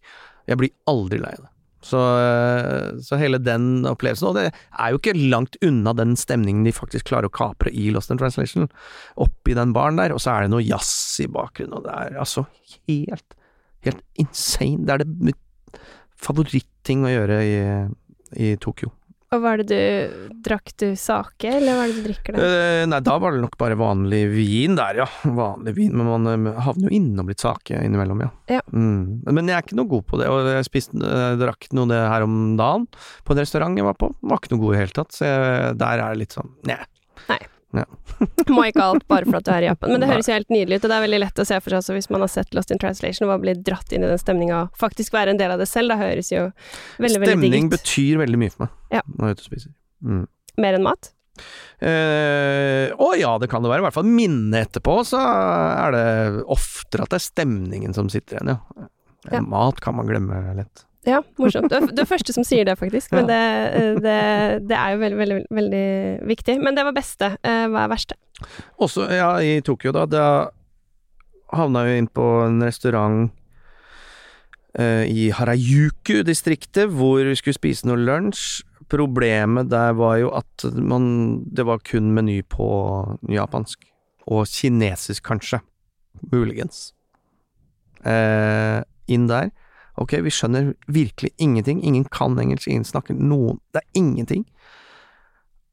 Jeg 0.50 0.60
blir 0.60 0.74
aldri 0.92 1.22
lei 1.24 1.34
det. 1.38 1.50
Så, 1.84 2.00
eh, 2.00 3.00
så 3.04 3.18
hele 3.20 3.42
den 3.44 3.84
opplevelsen 3.90 4.30
Og 4.30 4.38
det 4.38 4.46
er 4.54 4.94
jo 4.94 5.00
ikke 5.02 5.18
langt 5.20 5.58
unna 5.66 5.92
den 5.98 6.16
stemningen 6.16 6.64
de 6.64 6.72
faktisk 6.72 7.10
klarer 7.10 7.28
å 7.28 7.34
kapre 7.34 7.74
i 7.76 7.90
Lost 7.92 8.14
in 8.14 8.20
Translation. 8.22 8.70
Oppi 9.20 9.56
den 9.58 9.74
baren 9.76 10.00
der, 10.00 10.16
og 10.16 10.24
så 10.24 10.32
er 10.32 10.46
det 10.46 10.54
noe 10.54 10.64
jazz 10.64 11.20
i 11.20 11.28
bakgrunnen, 11.28 11.76
og 11.76 11.88
det 11.88 11.96
er 12.00 12.20
altså 12.24 12.48
helt 12.88 13.40
Helt 13.84 14.00
insane. 14.16 14.86
Det 14.88 14.94
er 14.94 15.02
det 15.04 15.34
favorittting 16.24 17.02
å 17.04 17.10
gjøre 17.12 17.40
i, 17.44 17.58
i 18.40 18.54
Tokyo. 18.56 18.94
Og 19.34 19.42
hva 19.42 19.54
er 19.56 19.64
det 19.64 19.68
du 19.72 20.32
Drakk 20.44 20.74
du 20.82 20.88
sake, 21.00 21.50
eller 21.58 21.78
hva 21.78 21.86
er 21.86 21.92
det 21.92 22.02
du 22.02 22.08
drikker 22.10 22.36
da? 22.36 22.48
Eh, 22.48 22.84
nei, 22.90 23.00
da 23.06 23.16
var 23.22 23.34
det 23.34 23.44
nok 23.46 23.56
bare 23.62 23.78
vanlig 23.80 24.22
vin 24.34 24.76
der, 24.78 25.04
ja. 25.04 25.08
Vanlig 25.24 25.76
vin, 25.78 25.94
men 25.96 26.10
man 26.10 26.32
eh, 26.34 26.62
havner 26.66 26.90
jo 26.90 26.98
innom 26.98 27.32
litt 27.32 27.44
sake 27.44 27.80
innimellom, 27.80 28.26
ja. 28.26 28.32
Ja. 28.60 28.62
Mm. 28.76 29.24
Men 29.30 29.50
jeg 29.50 29.58
er 29.58 29.66
ikke 29.66 29.80
noe 29.80 29.92
god 29.94 30.08
på 30.10 30.20
det, 30.22 30.28
og 30.30 30.52
jeg 30.52 30.68
spiste, 30.68 31.00
eh, 31.00 31.38
drakk 31.40 31.72
noe 31.78 31.90
det 31.92 32.02
her 32.12 32.28
om 32.28 32.38
dagen 32.60 32.90
på 33.24 33.36
en 33.36 33.42
restaurant 33.42 33.80
jeg 33.80 33.88
var 33.88 33.98
på. 34.00 34.12
Var 34.22 34.42
ikke 34.42 34.54
noe 34.56 34.66
god 34.66 34.74
i 34.74 34.76
det 34.76 34.84
hele 34.84 34.98
tatt, 35.00 35.16
så 35.16 35.30
jeg, 35.30 35.74
der 35.80 36.04
er 36.04 36.14
det 36.14 36.26
litt 36.26 36.38
sånn 36.38 36.54
Nei. 36.68 36.82
Må 38.54 38.66
ikke 38.70 38.84
alt 38.86 39.08
bare 39.10 39.26
for 39.26 39.40
at 39.40 39.48
du 39.48 39.52
er 39.56 39.66
i 39.66 39.70
Japan. 39.70 39.94
Men 39.94 40.04
det 40.04 40.10
høres 40.12 40.30
jo 40.30 40.36
helt 40.36 40.52
nydelig 40.54 40.78
ut, 40.78 40.84
og 40.86 40.92
det 40.92 40.98
er 40.98 41.06
veldig 41.08 41.20
lett 41.24 41.42
å 41.42 41.46
se 41.50 41.58
for 41.64 41.74
seg 41.74 41.80
også 41.82 41.96
hvis 41.98 42.10
man 42.14 42.22
har 42.26 42.32
sett 42.32 42.54
Lost 42.58 42.74
in 42.76 42.82
Translation 42.82 43.26
og 43.28 43.34
bare 43.34 43.44
blir 43.48 43.64
dratt 43.66 43.96
inn 43.96 44.06
i 44.06 44.12
den 44.12 44.22
stemninga 44.22 44.60
og 44.68 44.78
faktisk 44.80 45.16
være 45.18 45.34
en 45.34 45.42
del 45.42 45.56
av 45.56 45.62
det 45.64 45.68
selv. 45.72 45.94
Da 45.94 45.98
høres 46.02 46.30
jo 46.34 46.46
veldig, 47.02 47.24
veldig 47.24 47.26
digg 47.26 47.34
Stemning 47.50 47.72
betyr 47.74 48.22
veldig 48.22 48.42
mye 48.44 48.54
for 48.54 48.68
meg 48.68 49.00
Ja. 49.00 49.04
når 49.18 49.26
jeg 49.26 49.34
er 49.34 49.38
ute 49.40 49.46
og 49.46 49.50
spiser. 49.52 49.76
Mm. 50.06 50.24
Mer 50.64 50.78
enn 50.78 50.86
mat? 50.86 51.12
Eh, 51.84 52.94
å 52.94 53.10
ja, 53.18 53.34
det 53.42 53.50
kan 53.52 53.64
det 53.66 53.72
være. 53.72 53.82
I 53.82 53.88
hvert 53.88 53.98
fall 53.98 54.10
minnet 54.10 54.70
etterpå, 54.70 55.00
så 55.08 55.20
er 55.20 55.96
det 55.96 56.08
oftere 56.54 57.08
at 57.08 57.14
det 57.16 57.20
er 57.20 57.26
stemningen 57.26 57.96
som 57.98 58.12
sitter 58.14 58.38
igjen, 58.38 58.54
ja. 58.54 58.88
Ja. 59.32 59.40
Mat 59.40 59.80
kan 59.82 59.96
man 59.98 60.10
glemme 60.10 60.36
lett. 60.58 60.84
Ja, 61.06 61.20
morsomt. 61.40 61.68
Du 61.72 61.76
er, 61.76 61.88
du 61.92 62.02
er 62.04 62.08
første 62.08 62.34
som 62.36 62.46
sier 62.48 62.66
det, 62.68 62.78
faktisk. 62.80 63.12
Men 63.12 63.28
det, 63.28 63.40
det, 64.06 64.18
det 64.70 64.78
er 64.78 64.94
jo 64.94 65.02
veldig, 65.02 65.18
veldig, 65.20 65.40
veldig 65.52 65.86
viktig. 66.30 66.58
Men 66.64 66.78
det 66.78 66.86
var 66.88 66.96
beste. 66.96 67.34
Eh, 67.44 67.66
Hva 67.72 67.86
er 67.86 67.92
verste? 67.92 68.16
Også, 68.82 69.08
ja, 69.12 69.32
i 69.44 69.58
Tokyo, 69.66 69.92
da, 69.96 70.06
da 70.08 70.26
havna 71.54 71.86
jeg 71.88 72.04
inn 72.04 72.12
på 72.12 72.28
en 72.46 72.64
restaurant 72.64 73.28
eh, 74.80 75.04
i 75.12 75.28
Harajuku-distriktet, 75.36 76.92
hvor 76.96 77.24
vi 77.28 77.36
skulle 77.40 77.60
spise 77.60 77.90
noe 77.90 78.00
lunsj. 78.00 78.64
Problemet 78.94 79.70
der 79.72 79.94
var 79.98 80.18
jo 80.20 80.28
at 80.36 80.66
man 80.76 81.06
Det 81.56 81.64
var 81.66 81.80
kun 81.88 82.12
meny 82.14 82.42
på 82.46 82.68
japansk. 83.32 83.88
Og 84.32 84.48
kinesisk, 84.48 85.24
kanskje. 85.28 85.60
Muligens. 86.32 86.94
Eh, 88.06 88.80
inn 89.12 89.28
der. 89.28 89.52
Ok, 90.02 90.16
vi 90.26 90.32
skjønner 90.34 90.74
virkelig 90.90 91.34
ingenting. 91.38 91.84
Ingen 91.86 92.06
kan 92.10 92.40
engelsk, 92.40 92.68
ingen 92.68 92.88
snakker 92.88 93.18
noen 93.18 93.60
Det 93.74 93.84
er 93.84 94.00
ingenting. 94.00 94.48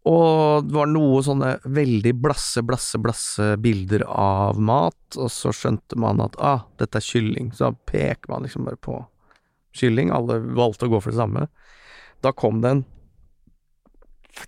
Og 0.08 0.64
det 0.64 0.72
var 0.72 0.88
noe 0.88 1.20
sånne 1.24 1.54
veldig 1.68 2.14
blasse, 2.22 2.62
blasse, 2.64 2.98
blasse 3.02 3.50
bilder 3.60 4.06
av 4.08 4.60
mat, 4.60 4.96
og 5.16 5.28
så 5.32 5.52
skjønte 5.52 5.98
man 6.00 6.22
at 6.24 6.38
ah, 6.40 6.64
dette 6.80 7.00
er 7.00 7.04
kylling, 7.04 7.50
så 7.52 7.68
da 7.68 7.90
peker 7.90 8.32
man 8.32 8.46
liksom 8.46 8.64
bare 8.68 8.80
på 8.80 8.96
kylling, 9.76 10.08
alle 10.12 10.38
valgte 10.56 10.88
å 10.88 10.94
gå 10.94 11.02
for 11.04 11.12
det 11.12 11.20
samme. 11.20 11.46
Da 12.24 12.32
kom 12.32 12.62
det 12.64 12.74
en 12.74 12.82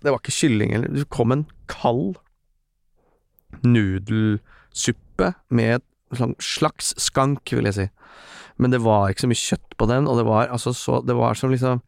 Det 0.01 0.09
var 0.09 0.21
ikke 0.21 0.33
kylling 0.33 0.71
heller, 0.73 0.89
det 0.89 1.09
kom 1.11 1.31
en 1.31 1.45
kald 1.69 2.17
nudelsuppe 3.61 5.33
med 5.53 5.75
et 5.75 6.17
sånn 6.17 6.33
slags 6.41 6.93
skank, 6.97 7.51
vil 7.53 7.67
jeg 7.69 7.77
si. 7.77 7.85
Men 8.61 8.73
det 8.73 8.81
var 8.83 9.09
ikke 9.09 9.25
så 9.25 9.31
mye 9.31 9.41
kjøtt 9.41 9.77
på 9.79 9.87
den, 9.89 10.07
og 10.09 10.19
det 10.19 10.25
var 10.27 10.51
altså 10.53 10.73
så 10.77 10.99
Det 11.05 11.15
var 11.17 11.37
som 11.39 11.51
liksom 11.53 11.81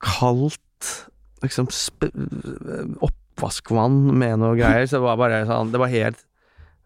kaldt 0.00 0.60
liksom 1.44 1.68
oppvaskvann 3.04 4.00
med 4.16 4.40
noe 4.40 4.56
greier, 4.58 4.86
så 4.88 4.98
det 4.98 5.04
var 5.06 5.20
bare 5.20 5.44
sånn 5.48 5.72
Det 5.72 5.80
var 5.80 5.92
helt 5.92 6.24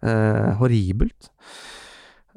eh, 0.04 0.50
horribelt. 0.60 1.30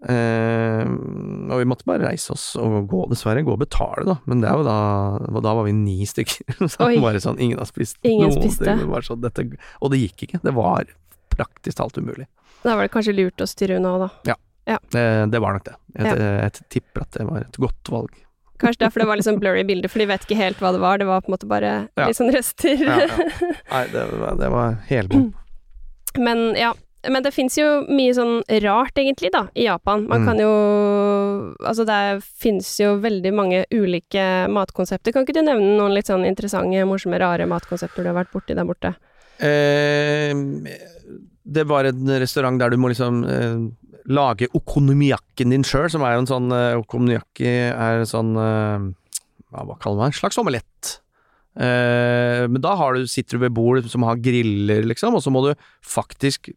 Eh, 0.08 0.86
og 0.86 1.58
vi 1.58 1.68
måtte 1.70 1.88
bare 1.90 2.12
reise 2.12 2.36
oss 2.36 2.52
og 2.62 2.86
gå, 2.90 3.04
dessverre. 3.12 3.42
Gå 3.46 3.56
og 3.56 3.62
betale, 3.64 4.06
da. 4.06 4.18
Men 4.30 4.44
det 4.44 4.52
er 4.52 4.60
jo 4.60 4.66
da 4.68 5.42
Da 5.42 5.56
var 5.58 5.66
vi 5.66 5.74
ni 5.74 6.00
stykker. 6.10 6.58
så 6.74 6.90
Oi. 6.90 6.98
bare 7.04 7.22
sånn 7.24 7.42
Ingen 7.42 7.62
har 7.62 7.70
spist 7.70 7.98
Ingen 8.06 8.30
noen 8.30 8.42
spiste. 8.44 8.66
ting. 8.68 8.84
Det 8.86 8.92
var 8.92 9.06
sånn, 9.06 9.24
dette, 9.26 9.48
og 9.82 9.94
det 9.94 10.04
gikk 10.06 10.28
ikke. 10.28 10.42
Det 10.46 10.54
var 10.58 10.90
praktisk 11.34 11.82
talt 11.82 11.98
umulig. 11.98 12.28
Da 12.64 12.76
var 12.76 12.88
det 12.88 12.94
kanskje 12.94 13.16
lurt 13.18 13.42
å 13.42 13.50
styre 13.50 13.78
unna 13.78 13.96
òg, 13.98 14.08
da. 14.68 14.78
Det, 14.92 15.04
det 15.32 15.40
var 15.44 15.54
nok 15.58 15.64
det. 15.68 15.76
Jeg, 15.98 16.18
jeg 16.20 16.52
tipper 16.76 17.02
at 17.08 17.12
det 17.18 17.28
var 17.30 17.42
et 17.46 17.60
godt 17.64 17.92
valg. 17.94 18.16
Kanskje 18.58 18.82
derfor 18.88 19.00
det 19.04 19.08
var 19.08 19.20
litt 19.20 19.28
sånn 19.28 19.38
blurry 19.40 19.62
bilder, 19.70 19.90
for 19.94 20.02
de 20.02 20.08
vet 20.10 20.24
ikke 20.26 20.38
helt 20.40 20.58
hva 20.64 20.72
det 20.74 20.80
var. 20.82 20.98
Det 20.98 21.06
var 21.08 21.22
på 21.22 21.30
en 21.30 21.36
måte 21.38 21.48
bare 21.50 21.72
Ja. 21.96 22.08
litt 22.10 22.18
sånn 22.18 22.32
rester. 22.34 22.74
Ja, 22.82 22.98
ja. 23.06 23.30
Nei, 23.74 23.84
det, 23.94 24.06
var- 24.18 24.36
det 24.42 24.50
var 24.50 24.78
helbom. 24.90 25.28
Men 26.18 26.54
ja. 26.58 26.74
Men 27.08 27.22
det 27.24 27.30
fins 27.32 27.54
jo 27.56 27.86
mye 27.94 28.12
sånn 28.18 28.42
rart, 28.66 28.98
egentlig, 29.00 29.30
da, 29.32 29.44
i 29.56 29.68
Japan. 29.68 30.08
Man 30.10 30.24
Mm. 30.24 30.26
kan 30.28 30.40
jo 30.42 31.54
Altså, 31.64 31.86
det 31.86 32.24
fins 32.42 32.72
jo 32.82 32.98
veldig 33.00 33.32
mange 33.34 33.60
ulike 33.72 34.48
matkonsepter. 34.52 35.14
Kan 35.14 35.24
ikke 35.24 35.38
du 35.38 35.44
nevne 35.46 35.78
noen 35.78 35.94
litt 35.94 36.10
sånn 36.10 36.26
interessante, 36.26 36.82
morsomme, 36.90 37.20
rare 37.22 37.46
matkonsepter 37.48 38.04
du 38.04 38.10
har 38.10 38.18
vært 38.26 38.34
borti 38.34 38.56
der 38.58 38.66
borte? 38.66 38.96
Eh, 39.40 40.34
det 41.46 41.64
var 41.70 41.86
en 41.86 42.10
restaurant 42.20 42.60
der 42.60 42.74
du 42.74 42.78
må 42.82 42.90
liksom 42.92 43.22
eh, 43.24 43.58
lage 44.08 44.48
okonomiakken 44.56 45.52
din 45.52 45.66
sjøl, 45.68 45.90
som 45.92 46.06
er 46.06 46.16
jo 46.16 46.24
en 46.24 46.30
sånn 46.30 46.54
eh, 46.56 46.80
Okonomiyaki 46.80 47.50
er 47.74 48.02
en 48.02 48.08
sånn 48.10 48.32
eh, 48.40 48.88
Hva 49.52 49.76
kaller 49.82 50.00
man 50.00 50.08
det? 50.08 50.14
En 50.14 50.20
slags 50.22 50.40
omelett. 50.42 50.94
Eh, 51.58 52.46
men 52.48 52.62
da 52.64 52.76
du, 52.96 53.08
sitter 53.10 53.38
du 53.38 53.46
ved 53.46 53.56
bord 53.58 53.88
som 53.92 54.06
har 54.08 54.20
griller, 54.22 54.86
liksom, 54.88 55.18
og 55.18 55.26
så 55.26 55.34
må 55.34 55.44
du 55.48 55.52
faktisk 55.86 56.52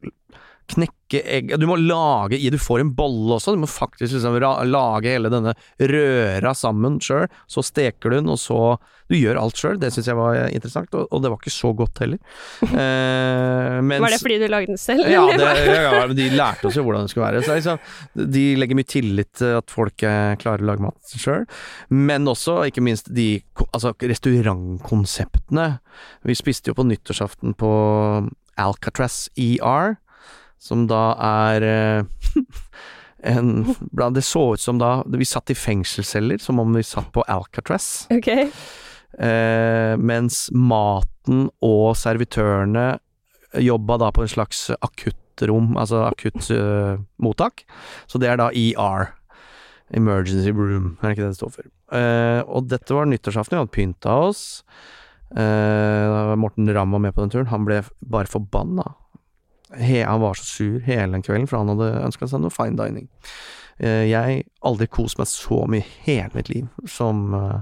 knekke 0.70 1.20
egg 1.26 1.50
Du 1.58 1.64
må 1.66 1.74
lage 1.74 2.38
i 2.38 2.50
Du 2.54 2.58
får 2.60 2.84
en 2.84 2.92
bolle 2.94 3.34
også, 3.34 3.56
du 3.56 3.62
må 3.64 3.68
faktisk 3.70 4.14
liksom 4.14 4.36
lage 4.70 5.10
hele 5.10 5.30
denne 5.32 5.56
røra 5.80 6.52
sammen 6.54 7.00
sjøl. 7.02 7.26
Så 7.50 7.64
steker 7.66 8.10
du 8.12 8.16
den, 8.20 8.30
og 8.30 8.38
så 8.38 8.76
Du 9.10 9.16
gjør 9.18 9.40
alt 9.40 9.58
sjøl, 9.58 9.80
det 9.82 9.90
syns 9.90 10.06
jeg 10.06 10.18
var 10.18 10.38
interessant, 10.54 10.94
og, 10.94 11.08
og 11.10 11.24
det 11.24 11.32
var 11.32 11.40
ikke 11.42 11.54
så 11.54 11.72
godt 11.76 12.02
heller. 12.04 12.20
Eh, 12.80 13.80
mens, 13.82 14.00
Var 14.02 14.12
det 14.14 14.20
fordi 14.22 14.36
du 14.40 14.46
lagde 14.50 14.70
den 14.70 14.78
selv? 14.80 15.04
ja, 15.10 15.22
det, 15.36 15.48
ja, 15.66 15.80
ja, 15.98 16.04
de 16.14 16.26
lærte 16.32 16.68
oss 16.68 16.76
jo 16.78 16.84
hvordan 16.86 17.04
det 17.06 17.12
skulle 17.12 17.26
være. 17.26 17.42
Så 17.44 17.56
liksom, 17.58 17.80
de 18.36 18.44
legger 18.60 18.78
mye 18.78 18.88
tillit 18.88 19.30
til 19.40 19.56
at 19.58 19.72
folk 19.72 20.04
eh, 20.06 20.34
klarer 20.40 20.64
å 20.64 20.68
lage 20.70 20.84
mat 20.84 21.14
sjøl. 21.20 21.46
Men 21.90 22.28
også, 22.30 22.60
ikke 22.70 22.84
minst, 22.84 23.10
de 23.14 23.28
altså, 23.70 23.92
restaurantkonseptene. 23.98 25.66
Vi 26.28 26.38
spiste 26.38 26.70
jo 26.72 26.78
på 26.78 26.86
nyttårsaften 26.88 27.56
på 27.58 27.70
Alcatraz 28.60 29.28
ER, 29.40 29.96
som 30.60 30.86
da 30.90 31.04
er 31.24 31.66
eh, 31.66 32.36
en 33.32 33.52
blant, 33.92 34.16
Det 34.16 34.24
så 34.24 34.54
ut 34.54 34.62
som 34.62 34.78
da 34.80 35.02
Vi 35.04 35.28
satt 35.28 35.52
i 35.52 35.56
fengselsceller, 35.58 36.40
som 36.40 36.60
om 36.60 36.72
vi 36.76 36.84
satt 36.86 37.10
på 37.12 37.24
Alcatraz. 37.28 38.06
Okay. 38.12 38.48
Eh, 39.18 39.94
mens 39.98 40.48
maten 40.52 41.48
og 41.60 41.96
servitørene 41.98 43.00
jobba 43.60 43.96
da 43.98 44.12
på 44.14 44.22
en 44.22 44.30
slags 44.30 44.68
akuttrom, 44.78 45.74
altså 45.80 46.04
akutt 46.06 46.46
mottak 47.18 47.64
Så 48.06 48.20
det 48.22 48.30
er 48.30 48.38
da 48.38 48.52
ER. 48.54 49.10
Emergency 49.90 50.52
Room, 50.54 50.96
er 51.00 51.10
det 51.10 51.16
ikke 51.16 51.24
det 51.24 51.32
det 51.32 51.40
står 51.40 51.52
for. 51.56 51.68
Eh, 51.98 52.40
og 52.46 52.68
dette 52.70 52.94
var 52.94 53.08
nyttårsaften, 53.10 53.56
vi 53.56 53.62
hadde 53.64 53.74
pynta 53.74 54.16
oss. 54.28 54.42
Eh, 55.34 56.34
Morten 56.38 56.70
Ramm 56.74 56.94
var 56.94 57.02
med 57.02 57.14
på 57.14 57.24
den 57.24 57.32
turen. 57.34 57.50
Han 57.50 57.66
ble 57.66 57.82
bare 57.98 58.30
forbanna. 58.30 58.86
Han 59.78 60.20
var 60.20 60.34
så 60.34 60.44
sur 60.44 60.78
hele 60.86 61.12
den 61.14 61.22
kvelden, 61.22 61.46
for 61.50 61.62
han 61.62 61.70
hadde 61.74 62.04
ønska 62.08 62.26
seg 62.28 62.42
noe 62.42 62.54
fine 62.54 62.78
dining. 62.78 63.08
Jeg 63.80 64.10
jeg 64.10 64.44
aldri 64.66 64.86
kost 64.92 65.16
meg 65.16 65.28
så 65.30 65.62
mye 65.70 65.80
i 65.80 65.92
hele 66.04 66.28
mitt 66.34 66.50
liv 66.52 66.66
som 66.90 67.30
eh, 67.32 67.60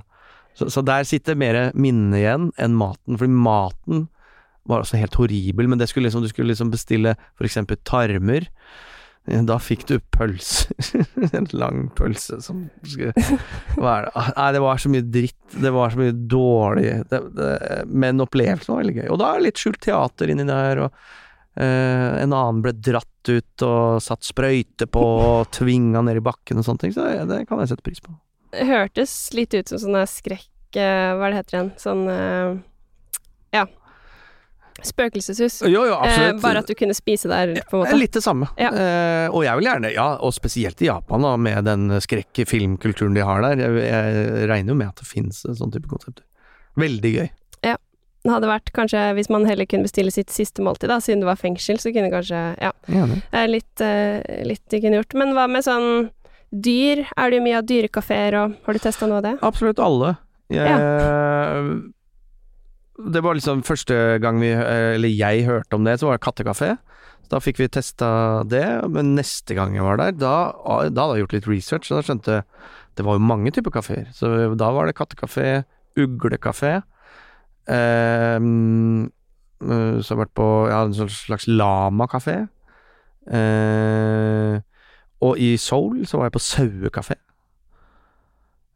så, 0.59 0.66
så 0.72 0.82
der 0.82 1.06
sitter 1.06 1.38
mer 1.38 1.59
minne 1.78 2.18
igjen 2.18 2.48
enn 2.59 2.74
maten, 2.74 3.18
fordi 3.20 3.30
maten 3.30 4.09
var 4.68 4.82
også 4.82 4.98
helt 5.00 5.14
horribel, 5.20 5.68
men 5.70 5.78
det 5.78 5.86
skulle 5.90 6.09
liksom, 6.09 6.24
du 6.24 6.32
skulle 6.32 6.50
liksom 6.50 6.72
bestille 6.72 7.14
eksempel 7.44 7.78
tarmer. 7.86 8.48
Eh, 9.28 9.44
Da 9.46 9.61
fikk 9.62 9.86
du 9.88 9.98
pølser. 10.16 10.74
en 11.38 11.46
lang 11.54 11.86
pølse 11.96 12.40
som 12.44 12.66
skulle 12.82 13.14
være 13.78 14.11
Nei, 14.16 14.48
det 14.56 14.64
var 14.64 14.82
så 14.82 14.90
mye 14.92 15.06
dritt. 15.06 15.38
Det 15.54 15.72
var 15.74 15.94
så 15.94 16.02
mye 16.02 16.16
dårlig 16.34 16.90
det, 17.12 17.22
det, 17.38 17.54
Men 17.88 18.24
opplevelsen 18.26 18.74
var 18.74 18.82
veldig 18.82 18.98
gøy. 18.98 19.09
Og 19.14 19.22
da 19.22 19.30
er 19.30 19.38
det 19.38 19.48
litt 19.48 19.62
skjult 19.62 19.80
teater 19.86 20.34
inni 20.34 20.48
der, 20.48 20.84
og 20.88 20.90
eh, 20.90 21.14
en 21.59 22.32
annen 22.32 22.62
ble 22.62 22.72
dratt 22.72 23.28
ut 23.32 23.64
og 23.66 23.98
satt 24.04 24.22
sprøyte 24.24 24.86
på 24.86 25.02
og 25.02 25.48
tvinga 25.56 26.00
ned 26.06 26.20
i 26.20 26.24
bakken 26.24 26.61
og 26.61 26.66
sånne 26.68 26.84
ting, 26.84 26.92
så 26.94 27.09
det, 27.09 27.24
det 27.30 27.40
kan 27.48 27.59
jeg 27.64 27.72
sette 27.72 27.84
pris 27.86 28.00
på. 28.04 28.14
Det 28.54 28.64
hørtes 28.68 29.14
litt 29.36 29.52
ut 29.59 29.68
som 29.68 29.80
sånn 29.82 29.98
skrekk 30.09 30.78
eh, 30.80 31.11
Hva 31.18 31.26
er 31.26 31.34
det 31.34 31.40
heter 31.42 31.56
igjen? 31.59 31.72
Sånn 31.82 32.06
eh, 32.12 32.54
Ja. 33.59 33.66
Spøkelseshus. 34.78 35.62
Jo, 35.66 35.82
jo, 35.88 35.96
Eh, 36.06 36.36
bare 36.38 36.62
at 36.62 36.68
du 36.70 36.74
kunne 36.78 36.94
spise 36.94 37.26
der, 37.28 37.56
på 37.66 37.76
en 37.76 37.82
måte. 37.82 37.96
Litt 37.98 38.14
det 38.14 38.22
samme. 38.22 38.46
Ja. 38.61 38.70
Eh, 38.70 39.26
og 39.34 39.42
jeg 39.42 39.59
vil 39.59 39.66
gjerne, 39.66 39.90
ja, 39.90 40.06
og 40.22 40.30
spesielt 40.36 40.80
i 40.84 40.86
Japan, 40.86 41.26
da, 41.26 41.32
med 41.36 41.66
den 41.66 41.98
skrekkfilmkulturen 42.04 43.16
de 43.18 43.24
har 43.26 43.42
der. 43.42 43.64
Jeg, 43.64 43.82
jeg 43.90 44.48
regner 44.48 44.72
jo 44.72 44.78
med 44.78 44.92
at 44.92 45.02
det 45.02 45.09
finnes 45.11 45.42
sånn 45.42 45.74
type 45.74 45.90
konsepter. 45.90 46.22
Veldig 46.78 47.12
gøy. 47.16 47.28
Det 48.27 48.33
hadde 48.35 48.51
vært 48.51 48.73
kanskje, 48.75 49.03
hvis 49.14 49.31
man 49.31 49.47
heller 49.47 49.69
kunne 49.69 49.87
bestille 49.87 50.12
sitt 50.12 50.33
siste 50.35 50.62
måltid, 50.64 50.91
da, 50.91 50.99
siden 51.03 51.23
det 51.23 51.29
var 51.29 51.39
fengsel, 51.39 51.79
så 51.81 51.93
kunne 51.95 52.11
kanskje 52.12 52.41
Ja. 52.61 52.73
ja 52.91 53.05
er 53.33 53.51
litt, 53.51 53.81
eh, 53.81 54.43
litt 54.45 54.64
de 54.69 54.81
kunne 54.83 54.99
gjort. 55.01 55.14
Men 55.14 55.35
hva 55.37 55.47
med 55.49 55.64
sånn 55.64 56.11
dyr? 56.51 57.05
Er 57.16 57.31
det 57.31 57.39
jo 57.39 57.45
mye 57.45 57.61
av 57.61 57.69
dyrekafeer 57.69 58.35
og 58.41 58.57
Har 58.64 58.73
du 58.75 58.79
testa 58.83 59.07
noe 59.07 59.21
av 59.21 59.23
det? 59.29 59.39
Absolutt 59.43 59.79
alle. 59.79 60.16
Jeg, 60.51 61.85
Det 62.99 63.23
var 63.23 63.35
liksom 63.35 63.62
første 63.62 64.19
gang 64.21 64.41
vi, 64.41 64.51
eller 64.51 65.09
jeg 65.09 65.45
hørte 65.47 65.77
om 65.77 65.85
det, 65.85 66.01
så 66.01 66.09
var 66.09 66.19
det 66.19 66.25
kattekafé. 66.27 66.79
Da 67.31 67.39
fikk 67.39 67.61
vi 67.61 67.69
testa 67.69 68.43
det, 68.49 68.64
men 68.91 69.14
neste 69.14 69.55
gang 69.55 69.77
jeg 69.77 69.85
var 69.85 70.01
der, 70.01 70.16
da, 70.16 70.51
da 70.89 71.05
hadde 71.05 71.19
jeg 71.19 71.27
gjort 71.27 71.37
litt 71.37 71.49
research, 71.49 71.91
og 71.93 72.01
da 72.01 72.07
skjønte 72.09 72.39
jeg 72.41 72.45
det 72.99 73.05
var 73.07 73.14
jo 73.14 73.23
mange 73.23 73.53
typer 73.55 73.71
kafeer. 73.71 74.09
Så 74.11 74.27
da 74.59 74.71
var 74.75 74.89
det 74.89 74.97
kattekafé, 74.99 75.62
uglekafé. 75.95 76.81
Ehm, 77.69 79.11
eh, 79.62 79.99
så 80.01 80.14
har 80.14 80.16
jeg 80.16 80.23
vært 80.25 80.37
på 80.39 80.49
ja, 80.71 80.83
en 80.85 80.97
sånn 80.97 81.12
slags 81.12 81.49
lamakafé. 81.51 82.41
Uh, 83.29 84.57
og 85.21 85.37
i 85.37 85.51
Seoul 85.61 86.07
så 86.09 86.16
var 86.16 86.31
jeg 86.31 86.37
på 86.39 86.41
sauekafé. 86.41 87.19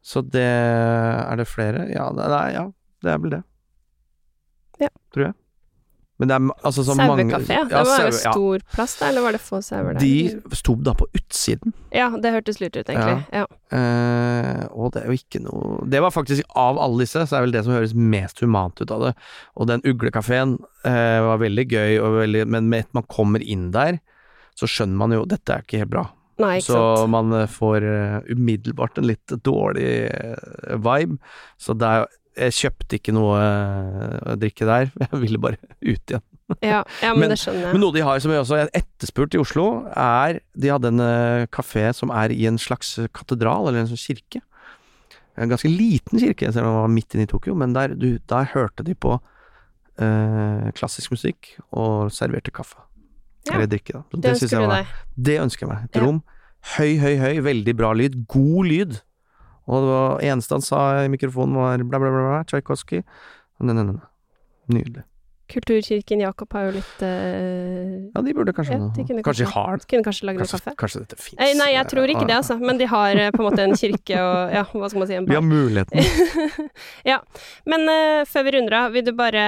Så 0.03 0.21
det 0.21 0.43
Er 0.45 1.37
det 1.39 1.47
flere? 1.49 1.87
Ja, 1.89 2.11
nei, 2.13 2.51
ja, 2.53 2.67
det 3.03 3.13
er 3.13 3.23
vel 3.23 3.31
det. 3.39 3.43
Ja. 4.83 4.91
Tror 5.15 5.25
jeg. 5.29 5.35
Men 6.23 6.31
det 6.31 6.37
er 6.37 6.67
altså 6.69 6.85
så 6.87 6.95
mange 6.95 7.25
Sauekafé? 7.27 7.57
Det 7.67 7.81
var 7.89 8.05
jo 8.05 8.11
stor 8.15 8.61
ja. 8.61 8.67
plass 8.77 8.93
der, 9.01 9.09
eller 9.09 9.25
var 9.25 9.35
det 9.35 9.41
få 9.43 9.59
sauer 9.67 9.97
der? 9.97 10.05
De 10.05 10.59
sto 10.61 10.77
da 10.79 10.95
på 10.95 11.09
utsiden. 11.19 11.75
Ja, 11.91 12.13
det 12.15 12.31
hørtes 12.37 12.61
lurt 12.63 12.77
ut, 12.79 12.87
egentlig. 12.87 13.25
Ja. 13.35 13.49
Eh, 13.75 14.63
og 14.71 14.95
det 14.95 15.03
er 15.03 15.11
jo 15.11 15.17
ikke 15.17 15.41
noe 15.43 15.81
Det 15.91 16.03
var 16.05 16.13
faktisk 16.15 16.47
av 16.55 16.79
alle 16.79 17.03
disse, 17.03 17.25
så 17.27 17.39
er 17.41 17.47
vel 17.49 17.57
det 17.57 17.65
som 17.67 17.75
høres 17.75 17.97
mest 17.99 18.39
humant 18.45 18.79
ut 18.79 18.95
av 18.95 19.09
det. 19.09 19.13
Og 19.59 19.67
den 19.73 19.83
uglekafeen 19.83 20.61
eh, 20.87 21.19
var 21.27 21.43
veldig 21.43 21.67
gøy, 21.67 21.99
veldig, 22.23 22.47
men 22.55 22.71
med 22.71 22.87
at 22.87 23.01
man 23.01 23.11
kommer 23.11 23.43
inn 23.43 23.73
der, 23.75 23.99
så 24.55 24.71
skjønner 24.71 25.03
man 25.03 25.17
jo 25.17 25.27
dette 25.27 25.57
er 25.57 25.67
ikke 25.67 25.83
helt 25.83 25.97
bra. 25.97 26.07
Nei, 26.41 26.57
ikke 26.61 26.71
så 26.71 26.83
sant. 27.03 27.13
man 27.13 27.35
eh, 27.37 27.49
får 27.51 27.87
eh, 27.87 28.19
umiddelbart 28.33 29.03
en 29.03 29.11
litt 29.11 29.35
dårlig 29.45 29.91
eh, 30.07 30.77
vibe. 30.87 31.19
Så 31.61 31.75
der, 31.79 32.07
jeg 32.37 32.53
kjøpte 32.57 32.97
ikke 32.99 33.13
noe 33.15 33.39
å 34.33 34.37
drikke 34.41 34.65
der, 34.69 34.91
jeg 35.03 35.21
ville 35.21 35.39
bare 35.43 35.59
ut 35.81 36.01
igjen. 36.13 36.23
Ja, 36.61 36.83
ja 37.01 37.11
men, 37.15 37.21
Men- 37.25 37.31
det 37.33 37.39
skjønner 37.41 37.63
jeg. 37.67 37.73
Men 37.73 37.81
noe 37.81 37.95
de 37.97 38.03
har 38.05 38.19
som 38.21 38.33
jeg 38.35 38.43
også 38.43 38.59
har 38.61 38.71
etterspurt 38.77 39.35
i 39.35 39.41
Oslo, 39.41 39.67
er 39.97 40.41
De 40.59 40.69
hadde 40.69 40.91
en 40.93 41.01
uh, 41.01 41.47
kafé 41.55 41.87
som 41.97 42.11
er 42.13 42.33
i 42.35 42.45
en 42.51 42.59
slags 42.61 42.95
katedral, 43.17 43.69
eller 43.71 43.85
en 43.85 43.89
sånn 43.93 44.01
kirke. 44.01 44.43
En 45.41 45.49
ganske 45.49 45.71
liten 45.73 46.21
kirke, 46.21 46.51
selv 46.53 46.67
om 46.69 46.75
den 46.75 46.81
var 46.83 46.93
midt 46.93 47.15
inne 47.17 47.25
i 47.25 47.31
Tokyo, 47.31 47.55
men 47.57 47.73
der, 47.73 47.95
du, 47.97 48.19
der 48.29 48.51
hørte 48.53 48.85
de 48.85 48.93
på 48.93 49.15
eh, 49.97 50.67
klassisk 50.77 51.15
musikk 51.15 51.55
og 51.73 52.11
serverte 52.13 52.53
kaffe. 52.53 52.83
Ja. 53.49 53.55
Eller 53.57 53.71
drikke, 53.73 53.95
da. 53.97 54.03
Det, 54.13 54.21
det 54.23 54.35
ønsker 54.35 54.53
jeg 54.53 54.61
du 54.61 54.69
var- 54.69 54.77
deg. 54.83 54.93
Det 55.31 55.39
ønsker 55.41 55.65
jeg 55.67 55.71
meg. 55.73 55.87
Et 55.89 55.97
Ja. 55.97 56.05
rom. 56.05 56.21
Høy, 56.77 56.93
høy, 57.01 57.17
høy. 57.19 57.41
Veldig 57.49 57.75
bra 57.81 57.93
lyd. 57.97 58.21
God 58.29 58.67
lyd. 58.69 59.01
Og 59.67 59.85
det 59.85 59.93
var 59.93 60.25
eneste 60.33 60.57
han 60.57 60.65
sa 60.65 60.83
i 61.05 61.13
mikrofonen 61.13 61.59
var 61.59 61.85
bla, 61.85 62.01
bla, 62.03 62.11
bla, 62.11 62.43
Tsjajkovskij. 62.49 63.05
Nydelig. 64.73 65.05
Kulturkirken 65.53 66.23
Jakob 66.23 66.55
har 66.57 66.69
jo 66.69 66.73
litt 66.79 67.03
eh, 67.05 68.11
Ja, 68.15 68.23
de 68.25 68.33
burde 68.37 68.55
kanskje 68.57 68.79
Ja, 68.79 68.89
de 68.97 69.05
kunne 69.09 69.25
Kanskje 69.27 69.45
de 69.45 69.51
har 69.53 69.83
Kunne 69.91 70.07
kanskje 70.07 70.29
lagd 70.29 70.41
noe 70.43 70.49
kaffe? 70.49 70.73
kanskje 70.81 71.03
dette 71.05 71.19
fins. 71.21 71.39
Eh, 71.39 71.53
nei, 71.59 71.69
jeg 71.75 71.89
tror 71.93 72.13
ikke 72.13 72.25
det, 72.29 72.37
altså. 72.39 72.57
Men 72.63 72.81
de 72.81 72.89
har 72.89 73.21
eh, 73.21 73.31
på 73.35 73.43
en 73.43 73.49
måte 73.51 73.67
en 73.67 73.77
kirke 73.77 74.17
og 74.23 74.55
ja, 74.57 74.63
hva 74.73 74.91
skal 74.91 75.03
man 75.03 75.11
si, 75.11 75.19
en 75.19 75.29
Vi 75.29 75.37
har 75.37 75.45
muligheten. 75.45 75.99
ja. 77.13 77.19
Men 77.69 77.85
eh, 77.93 78.23
før 78.29 78.47
vi 78.49 78.55
runder 78.57 78.79
av, 78.81 78.97
vil 78.97 79.05
du 79.07 79.13
bare 79.19 79.45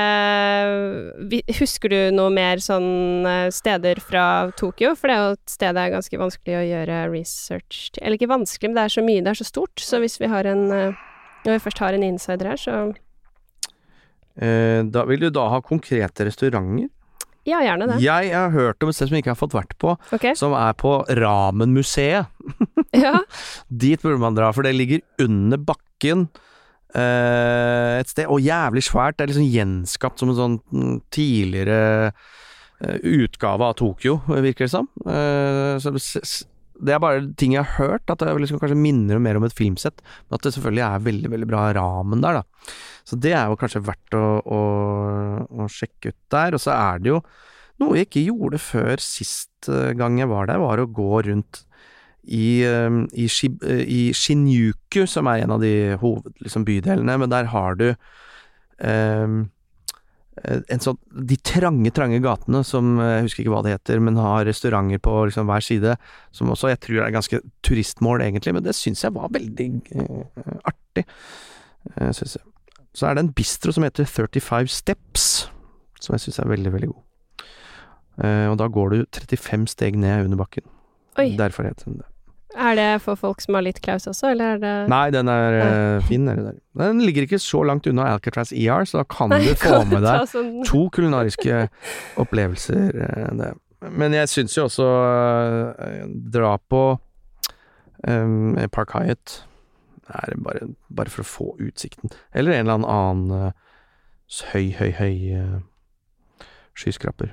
Husker 1.60 1.92
du 1.92 1.98
noe 2.14 2.32
mer 2.34 2.60
sånn 2.62 3.26
steder 3.54 4.00
fra 4.04 4.26
Tokyo? 4.58 4.94
For 4.98 5.10
det 5.10 5.16
er 5.16 5.24
jo 5.24 5.38
et 5.38 5.54
sted 5.56 5.74
det 5.74 5.86
er 5.86 5.94
ganske 5.96 6.20
vanskelig 6.20 6.58
å 6.60 6.66
gjøre 6.68 7.00
research 7.12 7.88
til. 7.94 8.04
Eller 8.04 8.18
ikke 8.18 8.30
vanskelig, 8.30 8.70
men 8.70 8.78
det 8.78 8.84
er 8.86 8.94
så 8.98 9.04
mye, 9.06 9.24
det 9.24 9.32
er 9.34 9.40
så 9.40 9.48
stort. 9.48 9.80
Så 9.80 10.02
hvis 10.04 10.20
vi 10.22 10.30
har 10.30 10.46
en 10.50 10.68
Når 11.44 11.50
vi 11.58 11.60
først 11.66 11.80
har 11.82 11.92
en 11.92 12.02
insider 12.06 12.48
her, 12.48 12.56
så 12.60 12.76
da 14.34 15.04
vil 15.06 15.20
du 15.22 15.28
da 15.30 15.44
ha 15.52 15.60
konkrete 15.62 16.26
restauranter? 16.26 16.88
ja, 17.44 17.60
gjerne 17.60 17.88
det. 17.90 17.98
Jeg 18.04 18.32
har 18.32 18.52
hørt 18.54 18.82
om 18.82 18.90
et 18.90 18.96
sted 18.96 19.10
som 19.10 19.16
jeg 19.16 19.24
ikke 19.24 19.34
har 19.34 19.40
fått 19.40 19.56
vært 19.56 19.74
på, 19.80 19.94
okay. 20.16 20.32
som 20.38 20.54
er 20.56 20.76
på 20.80 20.98
Ramenmuseet. 21.20 22.30
Ja. 22.94 23.16
Dit 23.66 24.04
burde 24.04 24.20
man 24.22 24.36
dra, 24.36 24.52
for 24.54 24.62
det 24.62 24.70
ligger 24.76 25.00
under 25.24 25.58
bakken 25.58 26.28
eh, 26.94 27.98
et 27.98 28.12
sted, 28.12 28.28
og 28.30 28.38
jævlig 28.38 28.84
svært. 28.86 29.16
Det 29.18 29.24
er 29.24 29.32
liksom 29.32 29.48
gjenskapt 29.50 30.22
som 30.22 30.30
en 30.30 30.38
sånn 30.38 30.54
mm, 30.70 30.92
tidligere 31.10 31.80
eh, 32.12 33.00
utgave 33.16 33.66
av 33.66 33.74
Tokyo, 33.80 34.20
virker 34.30 34.68
det 34.68 34.70
som. 34.76 34.86
Eh, 35.02 35.74
så 35.82 35.90
det, 36.80 36.94
er 36.94 37.02
bare 37.02 37.22
ting 37.38 37.54
jeg 37.54 37.64
har 37.64 37.78
hørt, 37.78 38.10
at 38.10 38.22
det 38.22 38.34
liksom 38.42 38.60
kanskje 38.62 38.78
minner 38.78 39.20
mer 39.22 39.38
om 39.38 39.46
et 39.46 39.56
filmsett, 39.56 40.02
men 40.26 40.38
at 40.38 40.46
det 40.46 40.54
selvfølgelig 40.56 40.84
er 40.86 41.06
veldig, 41.08 41.32
veldig 41.34 41.48
bra 41.50 41.64
ramen 41.76 42.24
der, 42.24 42.40
da. 42.40 42.74
Så 43.06 43.18
det 43.20 43.34
er 43.36 43.50
jo 43.50 43.58
kanskje 43.60 43.84
verdt 43.84 44.16
å, 44.18 44.24
å, 44.42 44.60
å 45.64 45.68
sjekke 45.70 46.14
ut 46.14 46.20
der. 46.32 46.56
Og 46.56 46.62
så 46.64 46.72
er 46.74 47.02
det 47.04 47.12
jo 47.12 47.20
noe 47.82 47.98
jeg 47.98 48.08
ikke 48.08 48.26
gjorde 48.30 48.60
før 48.62 49.02
sist 49.02 49.68
eh, 49.68 49.92
gang 49.98 50.18
jeg 50.20 50.30
var 50.30 50.48
der, 50.48 50.62
var 50.62 50.80
å 50.80 50.88
gå 50.88 51.22
rundt 51.28 51.64
i, 52.24 52.64
eh, 52.64 53.00
i, 53.12 53.28
Shib, 53.28 53.62
eh, 53.66 53.84
i 53.84 54.02
Shinjuku, 54.16 55.04
som 55.10 55.28
er 55.28 55.44
en 55.44 55.56
av 55.56 55.64
de 55.64 55.74
hovedbydelene, 56.00 57.04
liksom, 57.04 57.20
men 57.20 57.32
der 57.32 57.50
har 57.52 57.76
du 57.80 57.88
eh, 57.90 59.36
en 60.42 60.82
sånn, 60.82 60.98
de 61.30 61.36
trange, 61.46 61.90
trange 61.94 62.18
gatene 62.22 62.64
som 62.66 62.96
eh, 62.98 63.12
Jeg 63.18 63.26
husker 63.28 63.44
ikke 63.44 63.52
hva 63.54 63.62
det 63.66 63.76
heter, 63.76 64.00
men 64.02 64.18
har 64.18 64.46
restauranter 64.48 65.02
på 65.02 65.12
liksom 65.28 65.46
hver 65.48 65.64
side, 65.64 65.94
som 66.34 66.50
også 66.50 66.72
jeg 66.72 66.80
tror 66.82 67.04
er 67.04 67.14
ganske 67.14 67.40
turistmål, 67.66 68.24
egentlig, 68.26 68.54
men 68.56 68.66
det 68.66 68.74
syns 68.76 69.04
jeg 69.06 69.14
var 69.14 69.30
veldig 69.34 69.68
eh, 69.94 70.56
artig. 70.66 71.06
Eh, 71.94 72.10
synes 72.10 72.38
jeg. 72.38 72.44
Så 72.94 73.08
er 73.08 73.16
det 73.16 73.24
en 73.24 73.34
bistro 73.34 73.74
som 73.74 73.86
heter 73.86 74.06
35 74.06 74.70
Steps, 74.74 75.28
som 76.02 76.16
jeg 76.16 76.26
syns 76.26 76.40
er 76.42 76.50
veldig, 76.50 76.74
veldig 76.74 76.90
god. 76.90 77.46
Eh, 78.24 78.46
og 78.50 78.58
da 78.60 78.68
går 78.70 78.90
du 78.94 78.98
35 79.14 79.70
steg 79.70 79.98
ned 79.98 80.28
under 80.28 80.42
bakken. 80.44 80.66
Oi. 81.18 81.32
Derfor 81.38 81.66
heter 81.66 81.90
den 81.90 82.02
det. 82.02 82.10
Er 82.54 82.76
det 82.78 82.88
for 83.02 83.18
folk 83.18 83.42
som 83.42 83.56
har 83.58 83.64
litt 83.66 83.80
klaus 83.82 84.06
også, 84.10 84.30
eller 84.34 84.54
er 84.54 84.60
det 84.62 84.74
Nei, 84.92 85.04
den 85.14 85.30
er 85.30 85.56
ja. 85.58 85.70
fin 86.06 86.26
nedi 86.28 86.44
der. 86.46 86.58
Den 86.78 87.00
ligger 87.02 87.26
ikke 87.26 87.40
så 87.42 87.64
langt 87.66 87.88
unna 87.90 88.06
Alcatraz 88.12 88.52
ER, 88.54 88.86
så 88.86 89.00
da 89.00 89.06
kan 89.10 89.32
Nei, 89.34 89.40
du 89.42 89.54
få 89.58 89.80
kan 89.80 89.90
med 89.90 90.06
deg 90.06 90.28
sånn 90.30 90.52
to 90.68 90.84
kulinariske 90.94 91.64
opplevelser. 92.22 93.00
eh, 93.08 93.32
det. 93.40 93.50
Men 93.90 94.14
jeg 94.16 94.30
syns 94.32 94.54
jo 94.56 94.68
også 94.68 94.86
eh, 94.86 96.06
dra 96.34 96.54
på 96.70 96.84
um, 98.06 98.54
Park 98.72 98.94
Hyatt 98.96 99.42
er 100.14 100.34
bare, 100.44 100.68
bare 100.92 101.12
for 101.12 101.24
å 101.24 101.28
få 101.28 101.46
utsikten. 101.64 102.12
Eller 102.36 102.58
en 102.58 102.68
eller 102.68 102.88
annen 102.88 103.30
uh, 103.32 103.78
høy, 104.52 104.72
høy, 104.76 104.90
høy 104.98 105.14
uh, 105.38 106.44
skyskraper. 106.76 107.32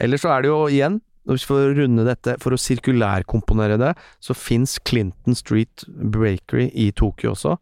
Eller 0.00 0.20
så 0.20 0.32
er 0.34 0.44
det 0.44 0.50
jo 0.52 0.60
igjen, 0.68 1.00
hvis 1.28 1.44
å 1.52 1.58
runde 1.76 2.06
dette, 2.06 2.36
for 2.42 2.54
å 2.54 2.60
sirkulærkomponere 2.60 3.76
det, 3.80 3.92
så 4.24 4.36
fins 4.36 4.78
Clinton 4.88 5.36
Street 5.36 5.84
Bakery 5.88 6.70
i 6.72 6.90
Tokyo 6.96 7.34
også. 7.34 7.56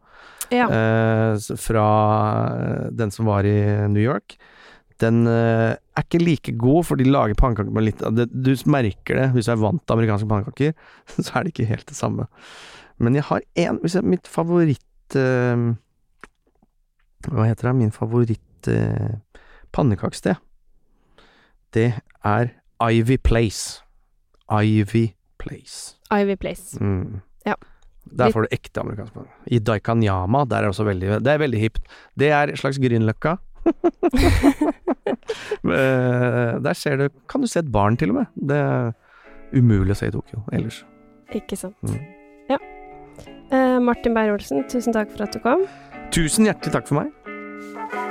Ja. 0.53 0.69
Eh, 0.73 1.57
fra 1.59 1.89
eh, 2.55 2.87
den 2.97 3.11
som 3.13 3.27
var 3.29 3.45
i 3.45 3.59
New 3.91 4.01
York. 4.01 4.37
Den 4.99 5.23
eh, 5.29 5.75
er 5.75 6.05
ikke 6.05 6.21
like 6.23 6.55
god, 6.59 6.87
for 6.89 6.99
de 6.99 7.07
lager 7.07 7.37
pannekaker 7.39 7.75
med 7.75 7.85
litt 7.87 8.01
det, 8.15 8.27
Du 8.33 8.51
merker 8.71 9.21
det 9.21 9.29
hvis 9.35 9.47
du 9.47 9.53
er 9.53 9.61
vant 9.61 9.83
til 9.83 9.95
amerikanske 9.95 10.27
pannekaker, 10.31 10.73
så 11.23 11.29
er 11.29 11.45
det 11.45 11.53
ikke 11.53 11.69
helt 11.69 11.87
det 11.91 11.99
samme. 11.99 12.27
Men 12.99 13.15
jeg 13.15 13.27
har 13.29 13.45
én 13.55 13.79
Mitt 14.03 14.27
favoritt 14.27 15.15
eh, 15.15 15.65
Hva 17.29 17.47
heter 17.47 17.69
det? 17.69 17.75
Min 17.79 17.95
favoritt 17.95 18.71
eh, 18.71 19.19
pannekakested. 19.75 20.41
Det 21.75 21.91
er 22.25 22.51
Ivy 22.81 23.17
Place. 23.17 23.81
Ivy 24.49 25.13
Place. 25.37 25.95
Ivy 26.11 26.35
Place. 26.35 26.79
Mm. 26.79 27.21
Ja. 27.45 27.55
Der 28.17 28.31
får 28.33 28.47
du 28.47 28.55
ekte 28.55 28.81
amerikansk 28.81 29.15
mat. 29.15 29.27
I 29.47 29.59
Daikanyama, 29.59 30.45
der 30.49 30.57
er 30.57 30.61
det 30.67 30.73
også 30.73 30.87
veldig 30.87 31.19
Det 31.21 31.33
er 31.33 31.37
veldig 31.43 31.59
hipt. 31.61 31.83
Det 32.17 32.31
er 32.33 32.55
slags 32.55 32.79
Grünerløkka. 32.81 33.37
Eh, 35.69 36.53
der 36.63 36.73
ser 36.73 36.95
du 36.97 37.09
Kan 37.29 37.41
du 37.41 37.47
se 37.47 37.59
et 37.59 37.71
barn, 37.71 37.97
til 37.97 38.09
og 38.09 38.15
med. 38.15 38.25
Det 38.49 38.57
er 38.57 38.91
umulig 39.53 39.93
å 39.93 39.97
se 39.99 40.09
i 40.09 40.13
Tokyo 40.13 40.41
ellers. 40.53 40.83
Ikke 41.35 41.57
sant. 41.59 41.77
Mm. 41.83 41.99
Ja. 42.49 42.57
Eh, 43.51 43.77
Martin 43.81 44.17
Beyer-Olsen, 44.17 44.63
tusen 44.69 44.95
takk 44.95 45.11
for 45.13 45.27
at 45.27 45.33
du 45.35 45.41
kom. 45.43 45.65
Tusen 46.15 46.49
hjertelig 46.49 46.73
takk 46.73 46.89
for 46.89 47.03
meg. 47.03 48.08